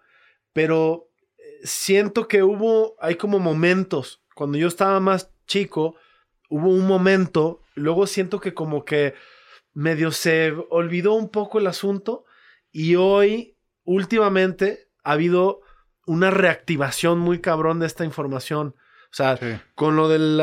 [0.53, 5.97] pero eh, siento que hubo, hay como momentos, cuando yo estaba más chico,
[6.49, 9.15] hubo un momento, luego siento que como que
[9.75, 12.25] medio se olvidó un poco el asunto
[12.73, 15.61] y hoy, últimamente, ha habido
[16.07, 18.75] una reactivación muy cabrón de esta información.
[19.11, 19.39] O sea,
[19.75, 20.41] con lo del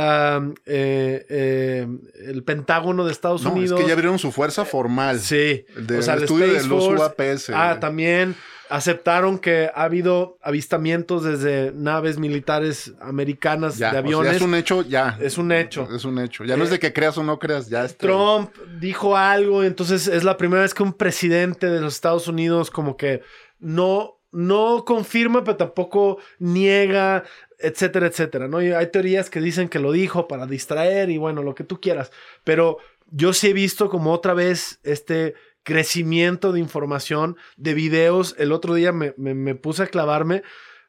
[0.66, 1.88] eh, eh,
[2.26, 3.80] el Pentágono de Estados no, Unidos.
[3.80, 5.20] Es que ya abrieron su fuerza formal.
[5.20, 5.66] Sí.
[5.78, 7.52] De, o sea, el estudio de los UAPS.
[7.54, 8.36] Ah, también
[8.70, 14.38] aceptaron que ha habido avistamientos desde naves militares americanas de aviones.
[14.38, 15.18] es un hecho, ya.
[15.22, 15.88] Es un hecho.
[15.94, 16.44] Es un hecho.
[16.44, 18.08] Ya no es de que creas o no creas, ya está.
[18.08, 22.72] Trump dijo algo, entonces es la primera vez que un presidente de los Estados Unidos
[22.72, 23.22] como que
[23.60, 27.24] no, no confirma, pero tampoco niega,
[27.58, 28.62] etcétera, etcétera, ¿no?
[28.62, 31.80] Y hay teorías que dicen que lo dijo para distraer y bueno, lo que tú
[31.80, 32.12] quieras,
[32.44, 32.78] pero
[33.12, 38.36] yo sí he visto como otra vez este crecimiento de información, de videos.
[38.38, 40.44] El otro día me, me, puse a clavarme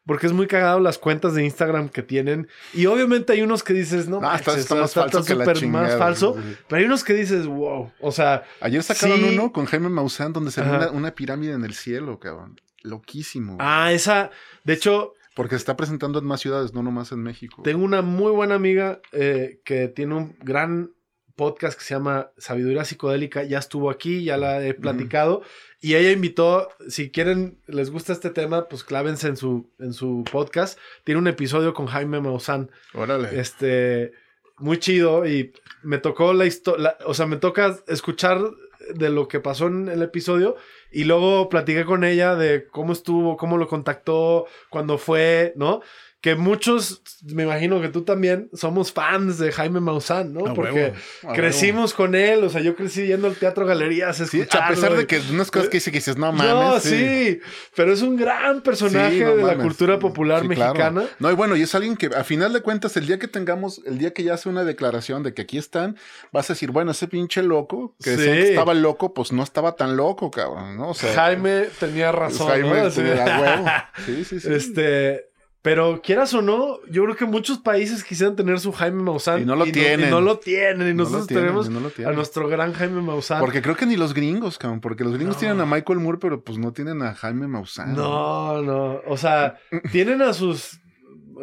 [0.05, 2.49] porque es muy cagado las cuentas de Instagram que tienen.
[2.75, 6.37] Y obviamente hay unos que dices, no, está, más falso que la más falso.
[6.69, 7.93] Pero hay unos que dices, wow.
[8.01, 8.45] O sea.
[8.61, 12.19] Ayer sacaron uno con Jaime Maussan donde se ve una, una, pirámide en el cielo,
[12.19, 12.61] cabrón.
[12.87, 13.57] Loquísimo.
[13.61, 14.31] Ah, esa.
[14.65, 15.15] De hecho.
[15.35, 17.63] Porque se está presentando en más ciudades, no nomás en México.
[17.63, 20.93] Tengo una muy buena amiga eh, que tiene un gran
[21.35, 23.43] podcast que se llama Sabiduría Psicodélica.
[23.43, 25.43] Ya estuvo aquí, ya la he platicado.
[25.81, 30.25] Y ella invitó, si quieren, les gusta este tema, pues clávense en su, en su
[30.31, 30.79] podcast.
[31.05, 32.71] Tiene un episodio con Jaime Maussan.
[32.95, 33.39] Órale.
[33.39, 34.13] Este,
[34.57, 35.27] muy chido.
[35.27, 38.41] Y me tocó la historia, o sea, me toca escuchar
[38.95, 40.57] de lo que pasó en el episodio.
[40.91, 45.81] Y luego platiqué con ella de cómo estuvo, cómo lo contactó, cuándo fue, ¿no?
[46.27, 50.55] Que muchos, me imagino que tú también, somos fans de Jaime Maussan, ¿no?
[50.55, 50.93] Porque
[51.37, 55.07] crecimos con él, o sea, yo crecí yendo al teatro galerías, sí, a pesar de
[55.07, 56.53] que unas cosas que dice que dices, no mames.
[56.53, 57.39] No, sí.
[57.77, 61.05] pero es un gran personaje de la cultura popular mexicana.
[61.21, 63.81] No, y bueno, y es alguien que a final de cuentas, el día que tengamos,
[63.87, 65.97] el día que ya hace una declaración de que aquí están,
[66.33, 69.97] vas a decir, bueno, ese pinche loco, que, que estaba loco, pues no estaba tan
[69.97, 70.89] loco, cabrón, ¿no?
[70.89, 72.49] O sea, Jaime tenía razón.
[72.49, 72.91] Jaime ¿no?
[72.91, 73.67] tenía huevo.
[74.05, 74.53] Sí, sí, sí.
[74.53, 75.36] Este.
[75.67, 79.43] Pero quieras o no, yo creo que muchos países quisieran tener su Jaime Maussan.
[79.43, 80.07] Y no lo tienen.
[80.07, 80.91] y no lo tienen.
[80.91, 83.41] Y nosotros tenemos a nuestro gran Jaime Maussan.
[83.41, 84.81] Porque creo que ni los gringos, cabrón.
[84.81, 87.97] Porque los gringos tienen a Michael Moore, pero pues no tienen a Jaime Maussan.
[87.97, 89.01] No, no.
[89.09, 89.59] O sea,
[89.91, 90.79] tienen a sus.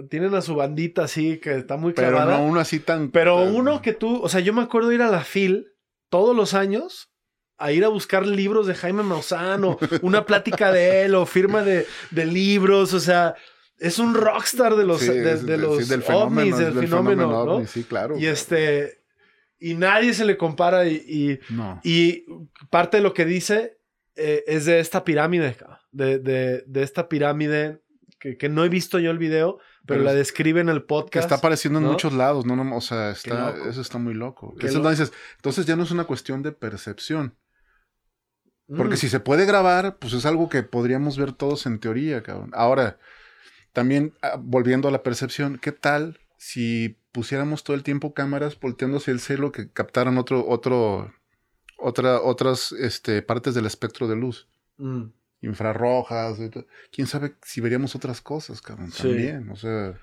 [0.10, 2.26] Tienen a su bandita así que está muy clavada.
[2.26, 3.12] Pero no uno así tan.
[3.12, 4.22] Pero uno que tú.
[4.24, 5.68] O sea, yo me acuerdo ir a la FIL
[6.08, 7.10] todos los años
[7.58, 11.62] a ir a buscar libros de Jaime Maussan o una plática de él o firma
[11.62, 12.94] de, de libros.
[12.94, 13.36] O sea
[13.84, 17.68] es un rockstar de los, de, los del fenómeno, del, fenómeno, ¿no?
[17.68, 18.18] sí, claro.
[18.18, 19.04] Y este,
[19.60, 21.38] y nadie se le compara y,
[21.84, 22.26] y,
[22.70, 23.78] parte de lo que dice
[24.16, 25.58] eh, es de esta pirámide,
[25.92, 27.82] de, de, esta pirámide
[28.22, 31.26] que, que, no he visto yo el video, pero, la describe en el podcast.
[31.26, 34.56] Está apareciendo en muchos lados, no, no, o sea, está, eso está muy loco.
[34.62, 37.36] Entonces, entonces ya no es una cuestión de percepción.
[38.66, 38.98] Porque mm.
[38.98, 42.52] si se puede grabar, pues es algo que podríamos ver todos en teoría, cabrón.
[42.54, 42.98] Ahora,
[43.74, 49.12] también, ah, volviendo a la percepción, ¿qué tal si pusiéramos todo el tiempo cámaras volteándose
[49.12, 51.14] el cielo que captaran otro, otro,
[51.78, 54.48] otra, otras este, partes del espectro de luz?
[54.78, 55.06] Mm.
[55.42, 56.38] Infrarrojas,
[56.92, 60.00] quién sabe si veríamos otras cosas, cabrón, también, o sea...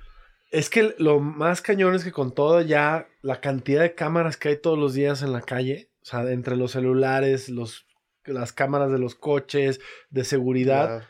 [0.51, 4.49] Es que lo más cañón es que con todo ya la cantidad de cámaras que
[4.49, 7.87] hay todos los días en la calle, o sea, entre los celulares, los,
[8.25, 11.05] las cámaras de los coches, de seguridad,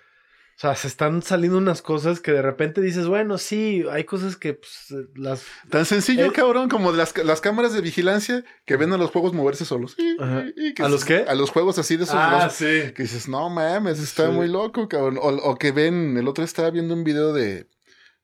[0.61, 4.37] o sea, se están saliendo unas cosas que de repente dices, bueno, sí, hay cosas
[4.37, 5.47] que pues, las...
[5.71, 9.33] Tan sencillo, eh, cabrón, como las, las cámaras de vigilancia que ven a los juegos
[9.33, 9.97] moverse solos.
[10.19, 11.25] ¿A los qué?
[11.27, 12.15] A los juegos así de esos.
[12.15, 12.93] Ah, sí.
[12.95, 15.19] Que dices, no mames, está muy loco, cabrón.
[15.23, 17.67] O, que ven, el otro estaba viendo un video de,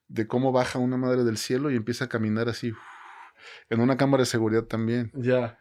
[0.09, 2.75] de cómo baja una madre del cielo y empieza a caminar así.
[3.71, 5.11] en una cámara de seguridad también.
[5.15, 5.59] Ya.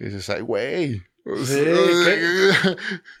[0.00, 1.04] Y dices, ay, güey.
[1.44, 1.64] Sí,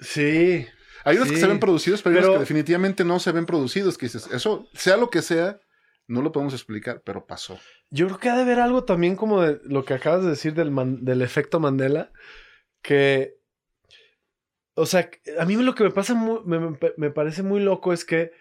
[0.00, 0.66] sí.
[1.04, 3.98] Hay unos que se ven producidos, pero, hay unos que definitivamente no se ven producidos.
[3.98, 5.60] Que dices, eso, sea lo que sea,
[6.06, 7.58] no lo podemos explicar, pero pasó.
[7.90, 10.54] Yo creo que ha de haber algo también como de lo que acabas de decir
[10.54, 10.72] del,
[11.04, 12.12] del efecto Mandela,
[12.82, 13.36] que,
[14.74, 18.32] o sea, a mí lo que me pasa, me, me parece muy loco es que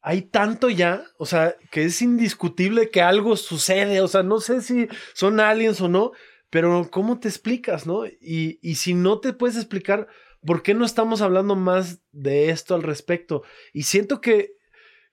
[0.00, 4.60] hay tanto ya, o sea, que es indiscutible que algo sucede, o sea, no sé
[4.60, 6.12] si son aliens o no,
[6.50, 8.06] pero ¿cómo te explicas, no?
[8.06, 10.08] Y, y si no te puedes explicar,
[10.48, 13.42] ¿por qué no estamos hablando más de esto al respecto?
[13.72, 14.52] Y siento que,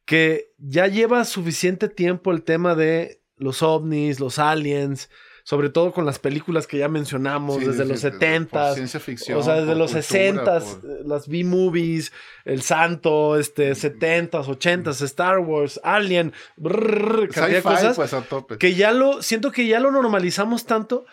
[0.06, 5.10] que ya lleva suficiente tiempo el tema de los ovnis, los aliens,
[5.44, 9.00] sobre todo con las películas que ya mencionamos, Sí, desde sí, los de- 70 ciencia
[9.00, 9.38] ficción.
[9.38, 12.12] o sea, desde los cultura, 60 por- las B-movies,
[12.46, 18.22] El Santo, este, 70s, 80s, Star Wars, Alien, brrr, cantidad de Sci-fi, cosas pues a
[18.24, 18.58] tope.
[18.58, 21.06] que ya lo, siento que ya lo normalizamos tanto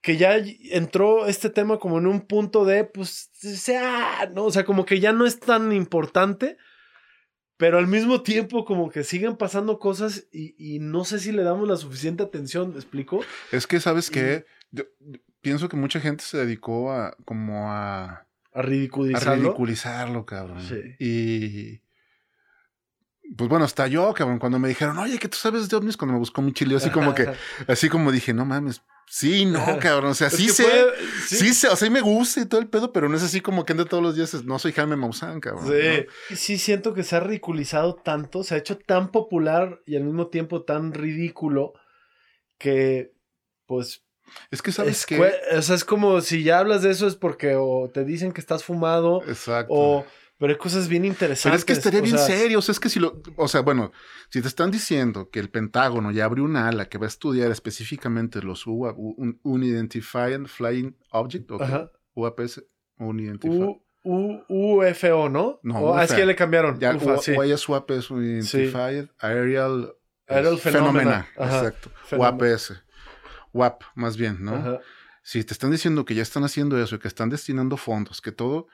[0.00, 0.36] que ya
[0.70, 5.00] entró este tema como en un punto de, pues, sea, no, o sea, como que
[5.00, 6.56] ya no es tan importante,
[7.56, 11.42] pero al mismo tiempo como que siguen pasando cosas y, y no sé si le
[11.42, 13.20] damos la suficiente atención, ¿me explico?
[13.50, 14.46] Es que, ¿sabes qué?
[14.70, 14.84] Yo
[15.40, 19.42] pienso que mucha gente se dedicó a como a, A a ridiculizarlo.
[19.42, 20.62] ridiculizarlo, cabrón.
[20.62, 20.94] Sí.
[21.00, 21.80] Y
[23.36, 26.12] pues bueno, hasta yo, cabrón, cuando me dijeron, oye, que tú sabes de ovnis, cuando
[26.14, 27.28] me buscó mi chile, así como que,
[27.66, 30.92] así como dije, no mames, sí, no, cabrón, o sea, sí que sé, puede-
[31.26, 31.54] sí.
[31.54, 33.64] sé, o sea, y me gusta y todo el pedo, pero no es así como
[33.64, 35.64] que ande todos los días, no soy Jaime Maussan, cabrón.
[35.66, 35.72] ¿no?
[35.72, 36.36] Sí.
[36.36, 40.28] Sí, siento que se ha ridiculizado tanto, se ha hecho tan popular y al mismo
[40.28, 41.72] tiempo tan ridículo
[42.58, 43.12] que,
[43.66, 44.04] pues,
[44.50, 47.14] Es que, ¿sabes es, cue- o sea, es como si ya hablas de eso es
[47.16, 49.72] porque o te dicen que estás fumado Exacto.
[49.74, 50.06] o...
[50.38, 51.60] Pero hay cosas bien Pero interesantes.
[51.60, 52.58] es que estaría o bien sea, serio.
[52.60, 53.20] O sea, es que si lo.
[53.36, 53.90] O sea, bueno,
[54.30, 57.50] si te están diciendo que el Pentágono ya abrió una ala que va a estudiar
[57.50, 61.64] específicamente los UA, un Unidentified Flying Object, ¿o qué?
[61.64, 61.90] Ajá.
[62.14, 62.62] UAPS,
[62.98, 63.60] Unidentified.
[63.60, 65.58] U, U- UFO, ¿no?
[65.64, 66.78] No, O- ah, es que ya le cambiaron.
[66.78, 67.32] ya, UFA, U- sí.
[67.32, 69.92] UAPS Unidentified Aerial,
[70.28, 71.26] Aerial es, Phenomena.
[71.36, 71.58] Ajá.
[71.66, 71.90] Exacto.
[72.16, 72.74] UAPS.
[73.52, 74.54] UAP, más bien, ¿no?
[74.54, 74.78] Ajá.
[75.22, 78.32] si te están diciendo que ya están haciendo eso y que están destinando fondos, que
[78.32, 78.66] todo,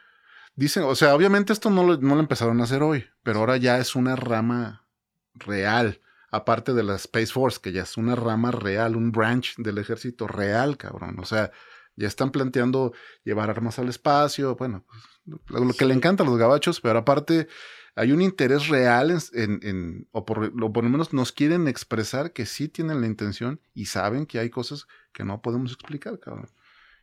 [0.57, 3.57] dicen, o sea, obviamente esto no lo, no lo empezaron a hacer hoy, pero ahora
[3.57, 4.87] ya es una rama
[5.35, 6.01] real,
[6.31, 10.27] aparte de la Space Force, que ya es una rama real, un branch del ejército
[10.27, 11.19] real, cabrón.
[11.21, 11.51] O sea,
[11.97, 12.93] ya están planteando
[13.25, 16.99] llevar armas al espacio, bueno, pues, lo, lo que le encanta a los gabachos, pero
[16.99, 17.49] aparte
[17.97, 21.69] hay un interés real en, en- en- o, por, o por lo menos nos quieren
[21.69, 26.19] expresar que sí tienen la intención y saben que hay cosas que no podemos explicar,
[26.19, 26.49] cabrón.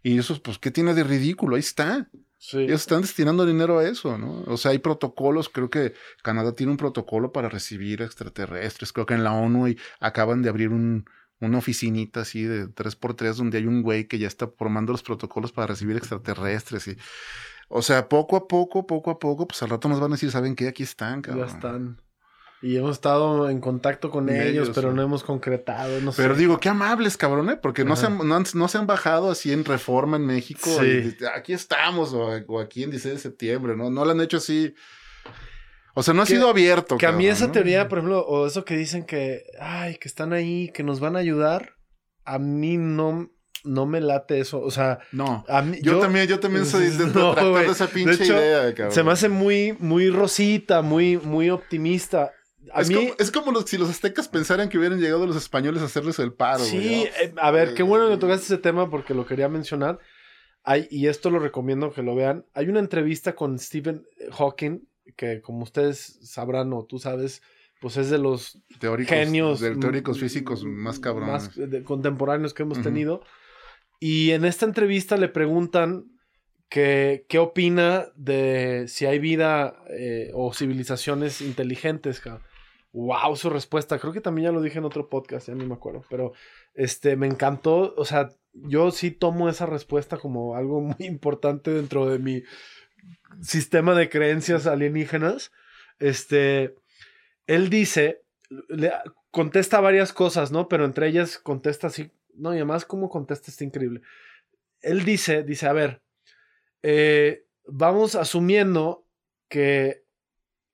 [0.03, 1.55] Y eso, pues, ¿qué tiene de ridículo?
[1.55, 2.09] Ahí está.
[2.43, 2.57] Sí.
[2.57, 4.41] Ellos están destinando dinero a eso, ¿no?
[4.47, 9.13] O sea, hay protocolos, creo que Canadá tiene un protocolo para recibir extraterrestres, creo que
[9.13, 11.05] en la ONU y acaban de abrir un,
[11.39, 15.51] una oficinita así de 3x3 donde hay un güey que ya está formando los protocolos
[15.51, 16.97] para recibir extraterrestres y...
[17.73, 20.31] O sea, poco a poco, poco a poco, pues al rato nos van a decir,
[20.31, 20.67] ¿saben qué?
[20.67, 21.47] Aquí están, cabrón.
[21.47, 22.01] Ya están.
[22.63, 25.99] Y hemos estado en contacto con ellos, ellos, pero no hemos concretado.
[26.01, 26.39] No Pero sé.
[26.41, 27.57] digo, qué amables, cabrón, ¿eh?
[27.59, 30.69] Porque no se, han, no, han, no se han bajado así en reforma en México.
[30.79, 31.15] Sí.
[31.19, 33.89] y aquí estamos, o, o aquí en 16 de septiembre, ¿no?
[33.89, 34.75] No lo han hecho así.
[35.93, 36.97] O sea, no ha Que- sido abierto.
[36.97, 40.31] Que a mí esa teoría, por ejemplo, o eso que dicen que, ay, que están
[40.31, 41.73] ahí, que nos van a ayudar,
[42.25, 43.29] a mí no,
[43.63, 44.61] no me late eso.
[44.61, 45.43] O sea, No.
[45.49, 48.93] a mí, Yo, también, yo también soy de No, esa pinche De hecho, idea, cabrón.
[48.93, 52.31] Se me hace muy, muy rosita, muy, muy optimista.
[52.73, 55.35] A es, mí, como, es como los- si los aztecas pensaran que hubieran llegado los
[55.35, 56.69] españoles a hacerles el paro, güey.
[56.69, 57.25] sí, ¿no?
[57.25, 59.99] eh, a ver, qué bueno que tocaste ese tema porque lo quería mencionar.
[60.63, 62.45] Hay, y esto lo recomiendo que lo vean.
[62.53, 64.81] Hay una entrevista con Stephen Hawking,
[65.15, 67.41] que como ustedes sabrán o tú sabes,
[67.79, 69.59] pues es de los Teóricos, genios.
[69.59, 71.31] de teóricos físicos más cabrones.
[71.33, 73.23] más de- contemporáneos que hemos tenido.
[73.99, 76.05] Y en esta entrevista le preguntan
[76.69, 82.21] que, qué opina de si hay vida eh, o civilizaciones inteligentes.
[82.93, 83.99] Wow, su respuesta.
[83.99, 86.03] Creo que también ya lo dije en otro podcast, ya no me acuerdo.
[86.09, 86.33] Pero
[86.73, 87.93] este me encantó.
[87.95, 92.43] O sea, yo sí tomo esa respuesta como algo muy importante dentro de mi
[93.41, 95.51] sistema de creencias alienígenas.
[95.99, 96.75] Este,
[97.47, 98.23] él dice,
[98.67, 98.91] le,
[99.31, 100.67] contesta varias cosas, ¿no?
[100.67, 104.01] Pero entre ellas contesta así, no, y además cómo contesta está increíble.
[104.81, 106.01] Él dice, dice, a ver,
[106.83, 109.05] eh, vamos asumiendo
[109.47, 110.00] que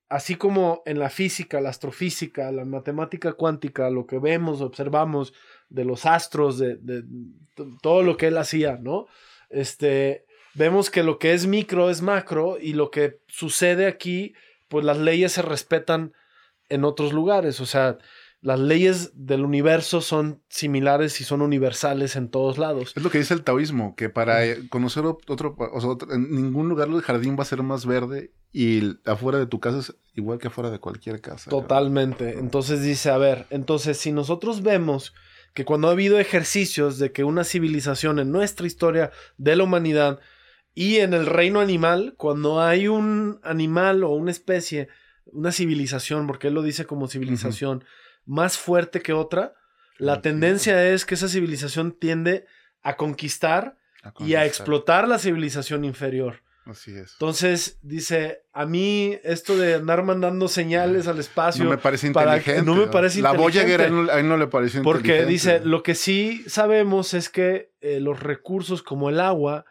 [0.10, 5.34] así como en la física, la astrofísica, la matemática cuántica, lo que vemos, observamos
[5.70, 7.04] de los astros, de, de
[7.82, 9.08] todo lo que él hacía, ¿no?
[9.50, 14.34] Este, vemos que lo que es micro es macro y lo que sucede aquí,
[14.68, 16.14] pues las leyes se respetan
[16.70, 17.98] en otros lugares, o sea,
[18.42, 22.94] las leyes del universo son similares y son universales en todos lados.
[22.96, 26.14] Es lo que dice el taoísmo, que para eh, conocer ot- otro, o sea, otro-
[26.14, 29.80] en ningún lugar el jardín va a ser más verde y afuera de tu casa
[29.80, 31.50] es igual que afuera de cualquier casa.
[31.50, 32.38] Totalmente.
[32.40, 35.14] Entonces dice, a ver, entonces si nosotros vemos
[35.54, 40.20] que cuando ha habido ejercicios de que una civilización en nuestra historia de la humanidad
[40.76, 44.90] y en el reino animal, cuando hay un animal o una especie,
[45.26, 47.84] una civilización, porque él lo dice como civilización,
[48.28, 49.54] más fuerte que otra,
[49.98, 52.46] la tendencia es que esa civilización tiende
[52.84, 53.78] a conquistar
[54.20, 56.44] y a explotar la civilización inferior.
[56.66, 57.14] Así es.
[57.14, 61.64] Entonces, dice, a mí esto de andar mandando señales al espacio...
[61.64, 62.62] No me parece inteligente.
[62.62, 63.60] no me parece la inteligente.
[63.60, 65.32] La Voyager a él no le pareció Porque inteligente.
[65.32, 69.66] dice, lo que sí sabemos es que eh, los recursos como el agua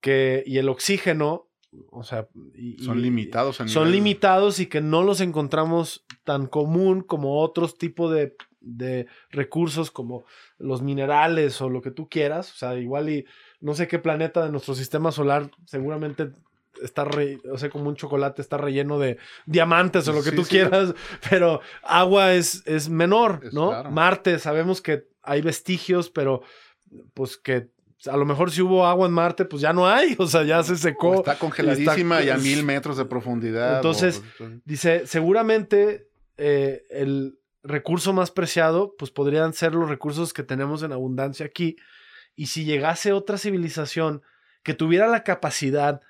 [0.00, 1.47] que, y el oxígeno,
[1.90, 2.28] o sea...
[2.54, 3.60] y- Son limitados.
[3.60, 8.34] a son nivel- limitados y que no los encontramos tan común como otros tipos de,
[8.60, 10.24] de recursos como
[10.58, 12.52] los minerales o lo que tú quieras.
[12.52, 13.26] O sea, igual y
[13.60, 16.30] no sé qué planeta de nuestro sistema solar seguramente
[16.82, 20.36] está, re- o sea, como un chocolate está relleno de diamantes o lo que Sí,
[20.36, 20.50] tú sí.
[20.50, 20.94] quieras,
[21.30, 23.68] pero agua es, es menor, Es ¿no?
[23.70, 23.90] claro.
[23.90, 26.42] Marte, sabemos que hay vestigios, pero
[27.14, 27.68] pues que
[28.06, 30.62] a lo mejor si hubo agua en Marte, pues ya no hay, o sea, ya
[30.62, 31.14] se secó.
[31.16, 33.76] Está congeladísima y a mil metros de profundidad.
[33.76, 40.42] Entonces, o- Dice, seguramente eh, el recurso más preciado, pues podrían ser los recursos que
[40.44, 41.76] tenemos en abundancia aquí.
[42.36, 44.22] Y si llegase otra civilización
[44.62, 46.00] que tuviera la capacidad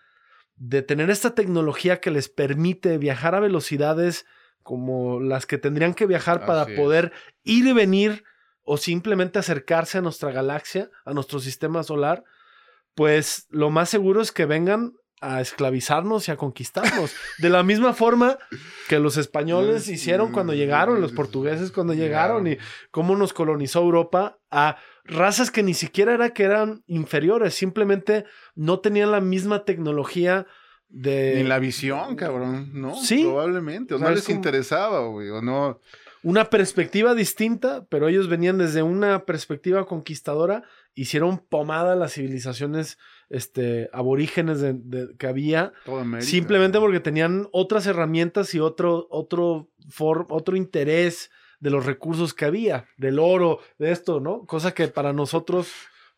[0.56, 4.26] de tener esta tecnología que les permite viajar a velocidades
[4.62, 6.78] como las que tendrían que viajar para es.
[6.78, 7.12] poder
[7.44, 8.24] ir y venir
[8.70, 12.22] o simplemente acercarse a nuestra galaxia, a nuestro sistema solar,
[12.94, 17.12] pues lo más seguro es que vengan a esclavizarnos y a conquistarnos.
[17.38, 18.38] De la misma forma
[18.88, 22.58] que los españoles hicieron cuando llegaron, los portugueses cuando llegaron y
[22.90, 28.80] cómo nos colonizó Europa a razas que ni siquiera era que eran inferiores, simplemente no
[28.80, 30.46] tenían la misma tecnología
[30.88, 32.94] de Ni la visión, cabrón, ¿no?
[32.94, 33.24] Sí.
[33.24, 33.94] Probablemente.
[33.94, 35.30] O no es les como- interesaba, güey.
[35.30, 35.80] O no.
[36.22, 40.62] Una perspectiva distinta, pero ellos venían desde una perspectiva conquistadora,
[40.94, 42.98] hicieron pomada las civilizaciones
[43.30, 46.26] este, aborígenes de- de- que había, América.
[46.28, 52.44] simplemente porque tenían otras herramientas y otro, otro, for- otro interés de los recursos que
[52.46, 54.46] había, del oro, de esto, ¿no?
[54.46, 55.68] Cosa que para nosotros,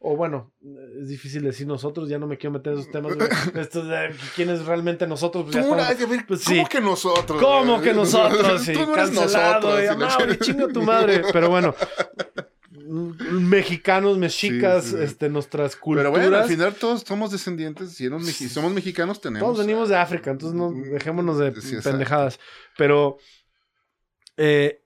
[0.03, 0.51] o bueno,
[1.01, 3.15] es difícil decir nosotros, ya no me quiero meter en esos temas.
[3.17, 3.29] güey.
[3.55, 5.45] Esto de quién es realmente nosotros.
[5.45, 6.69] Pues ya Tú, estamos- ver, pues ¿Cómo sí.
[6.71, 7.43] que nosotros?
[7.43, 7.85] ¿Cómo güey?
[7.89, 8.63] que nosotros?
[8.63, 9.85] Sí, Tú no eres nosotros.
[9.85, 10.39] la "No, chingada".
[10.39, 11.23] chinga tu madre.
[11.33, 11.75] Pero bueno,
[12.73, 13.11] mm,
[13.49, 15.03] mexicanos, mexicas, Sí, sí.
[15.03, 16.11] este, nuestras culturas.
[16.13, 17.93] Pero bueno, al final todos somos descendientes.
[17.93, 19.47] Si somos, meji- somos mexicanos, tenemos.
[19.47, 22.41] Todos venimos de África, entonces no Mm, dejémonos de sí, pendejadas.
[22.79, 23.19] Pero
[24.39, 24.83] eh,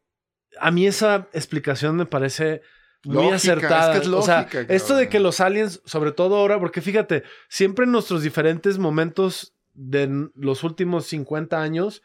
[0.59, 2.62] a mí esa explicación me parece
[3.05, 4.16] muy Lógica, es que acertada.
[4.16, 8.22] o sea, esto de que los aliens, sobre todo ahora, porque fíjate, siempre en nuestros
[8.22, 12.02] diferentes momentos de los últimos 50 años,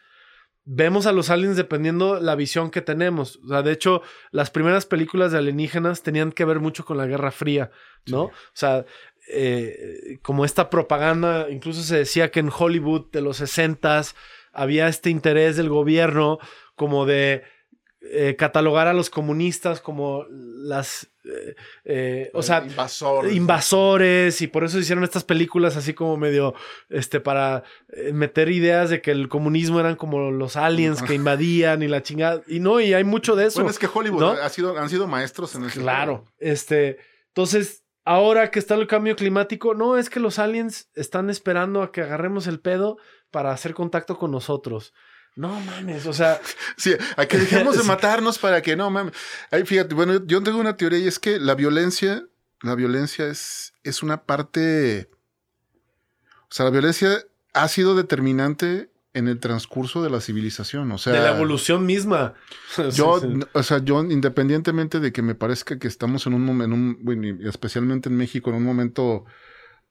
[0.65, 3.39] vemos a los aliens dependiendo la visión que tenemos.
[3.43, 7.07] O sea, de hecho, las primeras películas de alienígenas tenían que ver mucho con la
[7.07, 7.71] Guerra Fría,
[8.05, 8.23] ¿no?
[8.23, 8.85] O sea,
[9.31, 14.15] eh, como esta propaganda, incluso se decía que en Hollywood de los 60s
[14.53, 16.39] había este interés del gobierno
[16.75, 17.43] como de
[18.01, 23.35] eh, catalogar a los comunistas como las, eh, eh, o sea, invasores.
[23.35, 26.53] invasores y por eso hicieron estas películas así como medio
[26.87, 31.83] este para eh, meter ideas de que el comunismo eran como los aliens que invadían
[31.83, 34.31] y la chingada y no y hay mucho de eso Bueno, es que Hollywood ¿no?
[34.31, 35.81] ha sido, han sido maestros en eso.
[35.81, 41.29] claro este entonces ahora que está el cambio climático no es que los aliens están
[41.29, 42.97] esperando a que agarremos el pedo
[43.29, 44.93] para hacer contacto con nosotros
[45.39, 46.39] no mames o sea
[46.77, 49.13] Sí, a que dejemos de matarnos para que no mames.
[49.51, 52.25] Ay, fíjate, bueno, yo tengo una teoría y es que la violencia,
[52.61, 55.09] la violencia es, es una parte.
[56.43, 57.23] O sea, la violencia
[57.53, 60.91] ha sido determinante en el transcurso de la civilización.
[60.91, 62.35] O sea, de la evolución misma
[62.93, 63.21] Yo,
[63.53, 68.09] o sea, yo independientemente de que me parezca que estamos en un momento, bueno, especialmente
[68.09, 69.25] en México, en un momento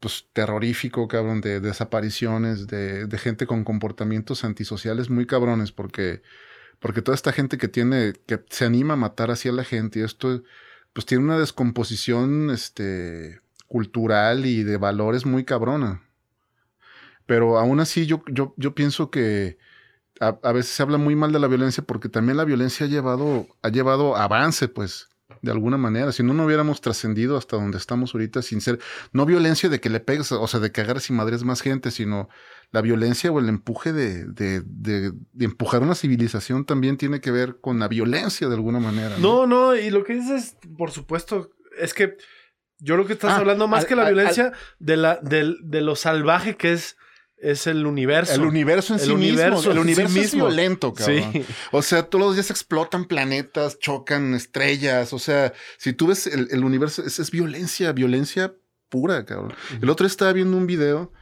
[0.00, 6.22] pues terrorífico, cabrón, de desapariciones, de, de gente con comportamientos antisociales muy cabrones, porque,
[6.78, 10.00] porque toda esta gente que tiene, que se anima a matar así a la gente,
[10.00, 10.42] y esto,
[10.92, 16.02] pues tiene una descomposición, este, cultural y de valores muy cabrona.
[17.26, 19.58] Pero aún así yo, yo, yo pienso que
[20.20, 22.88] a, a veces se habla muy mal de la violencia porque también la violencia ha
[22.88, 25.08] llevado, ha llevado avance, pues,
[25.42, 26.12] de alguna manera.
[26.12, 28.78] Si no, no hubiéramos trascendido hasta donde estamos ahorita sin ser,
[29.12, 31.90] no violencia de que le pegues, o sea, de que agarres y madres más gente,
[31.90, 32.28] sino
[32.70, 37.30] la violencia o el empuje de, de, de, de empujar una civilización también tiene que
[37.30, 39.16] ver con la violencia de alguna manera.
[39.18, 42.16] No, no, y lo que dices, por supuesto, es que
[42.78, 45.56] yo lo que estás Ah, hablando más al- que la al- violencia de, la, del-
[45.64, 46.97] de lo salvaje que es,
[47.40, 48.34] es el universo.
[48.34, 49.70] El universo en El sí universo mismo.
[49.70, 50.46] El sí universo es mismo.
[50.46, 51.32] violento, cabrón.
[51.32, 51.44] Sí.
[51.72, 55.12] O sea, todos los días explotan planetas, chocan estrellas.
[55.12, 58.54] O sea, si tú ves el, el universo, es, es violencia, violencia
[58.88, 59.54] pura, cabrón.
[59.80, 61.12] El otro día estaba viendo un video.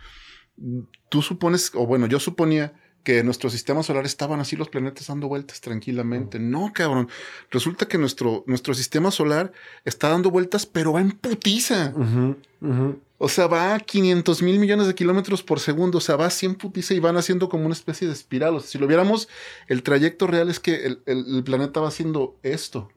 [1.10, 2.72] Tú supones, o bueno, yo suponía
[3.04, 6.40] que en nuestro sistema solar estaban así los planetas dando vueltas tranquilamente.
[6.40, 7.08] No, cabrón.
[7.52, 9.52] Resulta que nuestro, nuestro sistema solar
[9.84, 11.92] está dando vueltas, pero va en putiza.
[13.18, 15.98] O sea, va a 500 mil millones de kilómetros por segundo.
[15.98, 18.54] O sea, va a 100 putiza y van haciendo como una especie de espiral.
[18.56, 19.28] O sea, si lo viéramos,
[19.68, 22.90] el trayecto real es que el, el- el planeta va haciendo esto.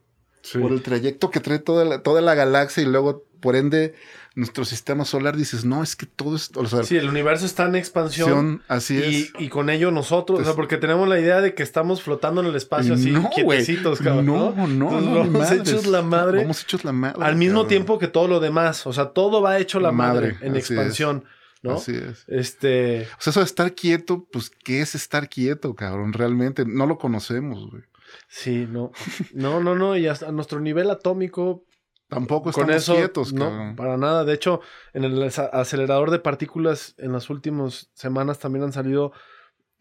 [0.62, 3.94] Por el trayecto que trae toda la, toda la galaxia y luego, por ende,
[4.36, 5.36] nuestro sistema solar.
[5.36, 6.52] Dices, no, es que todo es.
[6.56, 8.64] O sea, Sí, el universo está en expansión.
[8.68, 9.34] así Y, es.
[9.40, 12.48] y con ello nosotros, o sea, porque tenemos la idea de que estamos flotando en
[12.48, 14.26] el espacio así, no, quietecitos, cabrón.
[14.26, 14.90] No, no, no.
[14.92, 15.70] Vamos madres.
[15.70, 16.42] hechos la madre.
[16.42, 17.24] Vamos hechos la madre.
[17.24, 17.70] Al mismo cabrón.
[17.70, 18.86] tiempo que todo lo demás.
[18.88, 21.26] O sea, todo va hecho la madre, Madre, en expansión,
[21.62, 21.74] ¿no?
[21.76, 22.24] Así es.
[22.28, 23.08] Este.
[23.18, 26.14] O sea, eso de estar quieto, pues, ¿qué es estar quieto, cabrón?
[26.14, 27.84] Realmente no lo conocemos, güey.
[28.28, 28.92] Sí, no.
[29.34, 29.96] No, no, no.
[29.98, 31.64] Y hasta a nuestro nivel atómico,
[32.10, 32.96] Tampoco con estamos eso.
[32.96, 33.76] quietos, no, cabrón.
[33.76, 34.26] para nada.
[34.26, 34.62] De hecho,
[34.94, 39.14] en el acelerador de partículas, en las últimas semanas también han salido,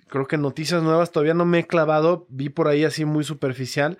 [0.08, 1.10] creo que noticias nuevas.
[1.10, 2.26] Todavía no me he clavado.
[2.28, 3.98] Vi por ahí así muy superficial.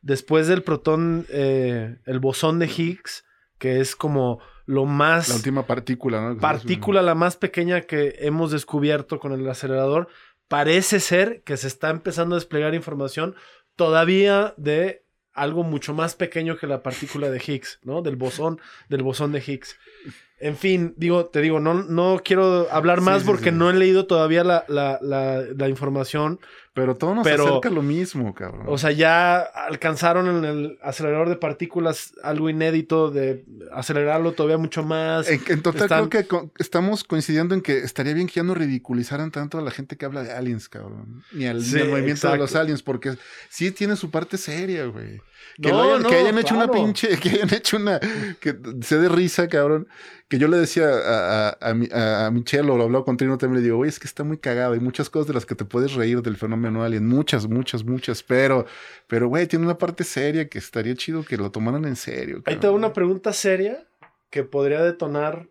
[0.00, 3.24] Después del protón, eh, el bosón de Higgs,
[3.58, 5.28] que es como lo más.
[5.28, 6.38] La última partícula, ¿no?
[6.38, 10.08] partícula la más pequeña que hemos descubierto con el acelerador,
[10.48, 13.34] parece ser que se está empezando a desplegar información
[13.74, 15.05] todavía de
[15.36, 18.02] algo mucho más pequeño que la partícula de Higgs, ¿no?
[18.02, 19.76] Del bosón, del bosón de Higgs.
[20.38, 23.56] En fin, digo, te digo, no, no quiero hablar Sí, más sí, porque sí.
[23.56, 26.40] no he leído todavía la, la- la- la información.
[26.76, 28.66] Pero todo nos Pero- acerca a lo mismo, cabrón.
[28.68, 34.84] O sea, ya alcanzaron en el acelerador de partículas algo inédito de acelerarlo todavía mucho
[34.84, 35.26] más.
[35.28, 38.42] En, en total están- creo que co- estamos coincidiendo en que estaría bien que ya
[38.42, 41.24] no ridiculizaran tanto a la gente que habla de aliens, cabrón.
[41.32, 43.16] Ni al, Sí, movimiento de los aliens, porque
[43.48, 45.20] sí tiene su parte seria, güey.
[45.62, 47.98] Que, No, hayan, no, que hayan hecho una pinche, que hayan hecho una,
[48.40, 49.88] que se de risa, cabrón.
[50.28, 53.60] Que yo le decía a, a, a, a Michelle, o lo hablaba con Trino también,
[53.62, 54.72] le digo, güey, es que está muy cagado.
[54.74, 57.06] Hay muchas cosas de las que te puedes reír del fenómeno alien.
[57.06, 58.22] Muchas, muchas, muchas.
[58.22, 58.66] Pero,
[59.06, 62.42] pero, güey, tiene una parte seria que estaría chido que lo tomaran en serio.
[62.46, 63.86] Ahí te una pregunta seria
[64.30, 65.48] que podría detonar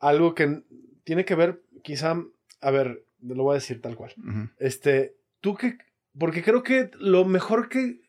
[0.00, 0.62] algo que
[1.04, 2.16] tiene que ver, quizá,
[2.60, 4.12] a ver, lo voy a decir tal cual.
[4.58, 5.78] Este, tú que,
[6.18, 8.00] porque creo que lo mejor que,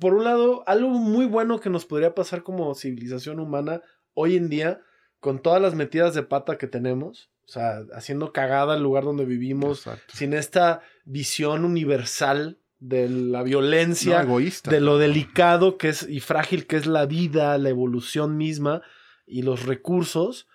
[0.00, 3.82] por un lado, algo muy bueno que nos podría pasar como civilización humana
[4.14, 4.80] hoy en día,
[5.20, 9.24] con todas las metidas de pata que tenemos, o sea, haciendo cagada el lugar donde
[9.24, 10.16] vivimos, Exacto.
[10.16, 14.70] sin esta visión universal de la No, violencia, egoísta.
[14.70, 18.82] de lo delicado que es y frágil que es la vida, la evolución misma
[19.26, 20.48] y los recursos,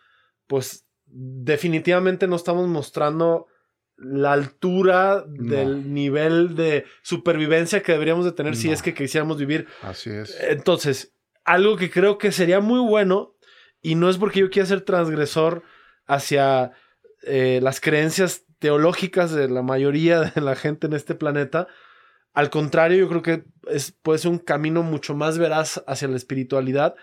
[0.45, 3.47] pues definitivamente no estamos mostrando
[3.95, 5.49] la altura No.
[5.55, 9.67] del nivel de supervivencia que deberíamos de tener si es que quisiéramos vivir.
[9.81, 10.37] Así es.
[10.41, 11.13] Entonces,
[11.45, 13.35] algo que creo que sería muy bueno,
[13.81, 15.63] y no es porque yo quiera ser transgresor
[16.05, 16.73] hacia
[17.23, 21.67] eh, las creencias teológicas de la mayoría de la gente en este planeta,
[22.33, 26.17] al contrario, yo creo que es, puede ser un camino mucho más veraz hacia la
[26.17, 26.95] espiritualidad.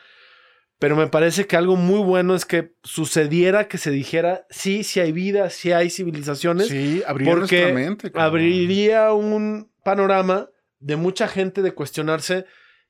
[0.78, 5.00] Pero me parece que algo muy bueno es que sucediera que se dijera, sí, sí
[5.00, 8.12] hay vida, sí hay civilizaciones, Sí, porque mente.
[8.14, 10.50] abriría un panorama
[10.80, 12.44] de mucha gente de cuestionarse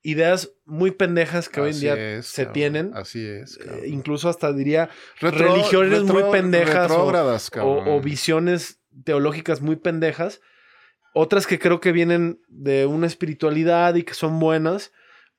[0.05, 2.53] ideas muy pendejas que hoy en día es, se cabrón.
[2.53, 2.91] tienen.
[2.95, 3.59] Así es.
[3.59, 10.41] Eh, incluso hasta diría Retro- religiones muy pendejas o visiones teológicas muy pendejas.
[11.15, 14.93] Otras que creo que vienen de una espiritualidad y que son buenas,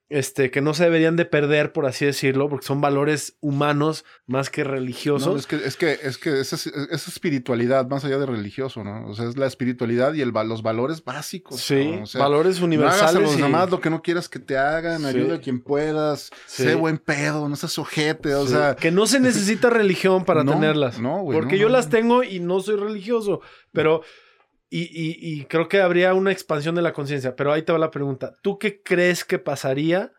[0.08, 4.52] este, que no se deberían de perder, por así decirlo, porque son valores humanos más
[4.52, 5.34] que religiosos.
[5.34, 8.84] No, es que, es que, es que esa, es- esa espiritualidad, más allá de religioso,
[8.84, 9.08] ¿no?
[9.08, 11.60] O sea, es la espiritualidad y el, los valores básicos.
[11.60, 12.04] sí, cabrón.
[12.04, 13.16] O sea, valores no hagas universales.
[13.16, 15.08] a los y- demás lo que no quieras que te hagan, Sí.
[15.08, 16.64] ayuda a quien puedas, Sí.
[16.64, 18.76] sé buen pedo, no seas ojete, o sea...
[18.76, 21.00] que no se necesita religión para No, tenerlas.
[21.00, 21.74] no, güey, Porque no, yo no.
[21.74, 23.42] las tengo y no soy religioso.
[23.72, 24.02] Pero.
[24.70, 27.36] Y, y- y creo que habría una expansión de la conciencia.
[27.36, 28.34] Pero ahí te va la pregunta.
[28.42, 30.12] ¿Tú qué crees que pasaría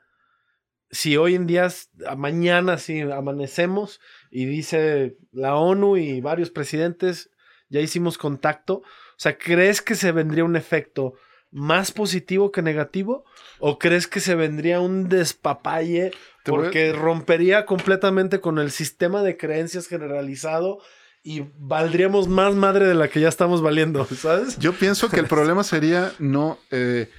[0.90, 1.68] si hoy en día,
[2.16, 7.30] mañana, si amanecemos y dice la ONU y varios presidentes,
[7.68, 8.74] ya hicimos contacto?
[8.76, 11.14] O sea, ¿crees que se vendría un efecto
[11.50, 13.24] más positivo que negativo?
[13.58, 16.12] ¿O crees que se vendría un despapalle
[16.44, 20.78] porque rompería completamente con el sistema de creencias generalizado
[21.26, 24.58] y valdríamos más madre de la que ya estamos valiendo, ¿sabes?
[24.58, 26.58] Yo pienso que el problema sería no.
[26.70, 27.10] eh,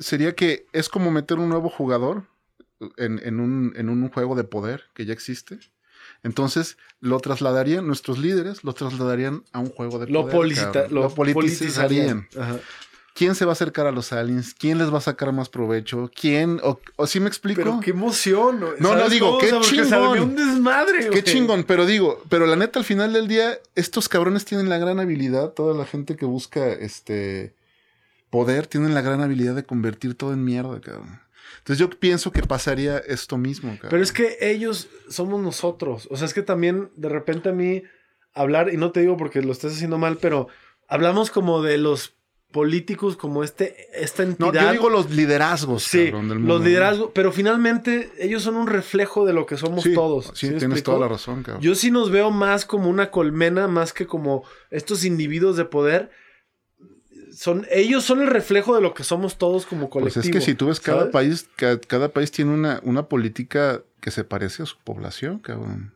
[0.00, 2.24] sería que es como meter un nuevo jugador
[2.96, 5.58] en, en un, en un juego de poder que ya existe.
[6.22, 10.90] Entonces lo trasladarían, nuestros líderes lo trasladarían a un juego de Lo, poder.
[10.90, 11.34] lo politizarían.
[11.34, 12.28] politizarían.
[12.38, 12.56] Ajá.
[13.16, 14.52] ¿Quién se va a acercar a los aliens?
[14.52, 16.10] ¿Quién les va a sacar más provecho?
[16.14, 16.60] ¿Quién?
[16.62, 17.62] ¿O, o sí me explico?
[17.62, 18.60] Pero qué emoción.
[18.78, 20.20] No, no, digo, qué chingón.
[20.20, 21.22] un desmadre, Qué güey.
[21.22, 25.00] chingón, pero digo, pero la neta al final del día, estos cabrones tienen la gran
[25.00, 27.54] habilidad, toda la gente que busca este
[28.28, 31.18] poder, tienen la gran habilidad de convertir todo en mierda, cabrón.
[31.58, 33.70] Entonces yo pienso que pasaría esto mismo.
[33.70, 33.88] Cabrón.
[33.90, 36.06] Pero es que ellos somos nosotros.
[36.10, 37.82] O sea, es que también de repente a mí
[38.34, 40.48] hablar, y no te digo porque lo estés haciendo mal, pero
[40.86, 42.12] hablamos como de los
[42.52, 44.52] políticos como este, esta entidad.
[44.52, 48.56] No, yo digo los liderazgos, sí, cabrón, del mundo, los liderazgos, pero finalmente ellos son
[48.56, 50.32] un reflejo de lo que somos Sí, todos.
[50.34, 51.62] Sí, tienes toda la razón, cabrón.
[51.62, 56.10] Yo sí nos veo más como una colmena, más que como estos individuos de poder.
[57.34, 60.22] Son, ellos son el reflejo de lo que somos todos como pues colectivo.
[60.24, 61.12] es que si tú ves cada ¿sabes?
[61.12, 65.92] país, ca- cada, país tiene una, una política que se parece a su población, cabrón.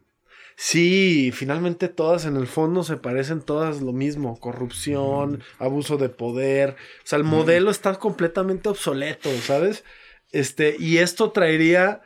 [0.62, 6.76] Sí, finalmente todas en el fondo se parecen todas lo mismo, corrupción, abuso de poder,
[7.02, 9.84] o sea, el modelo está completamente obsoleto, ¿sabes?
[10.32, 12.02] Este, y esto traería,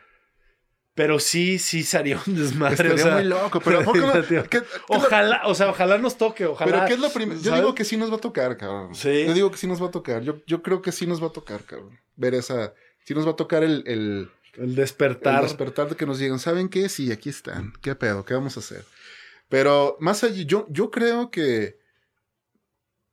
[0.94, 4.12] pero sí, sí sería un desmadre, Estaría o sea, muy loco, pero ¿a poco no?
[4.22, 4.44] tío.
[4.44, 6.70] ¿Qué- qué es lo- ojalá, o sea, ojalá nos toque, ojalá.
[6.70, 7.40] Pero ¿qué es lo primero?
[7.40, 7.60] Yo ¿sabes?
[7.62, 8.94] digo que sí nos va a tocar, cabrón.
[8.94, 9.24] Sí.
[9.26, 10.22] Yo digo que sí nos va a tocar.
[10.22, 11.98] Yo, yo creo que sí nos va a tocar, cabrón.
[12.14, 12.72] Ver esa...
[13.04, 15.42] Sí nos va a tocar el, el, el el despertar.
[15.42, 16.88] despertar de que nos digan, ¿saben qué?
[16.88, 17.72] Sí, aquí están.
[17.82, 18.24] ¿Qué pedo?
[18.24, 18.84] ¿Qué vamos a hacer?
[19.48, 21.78] Pero más allá, yo, yo creo que...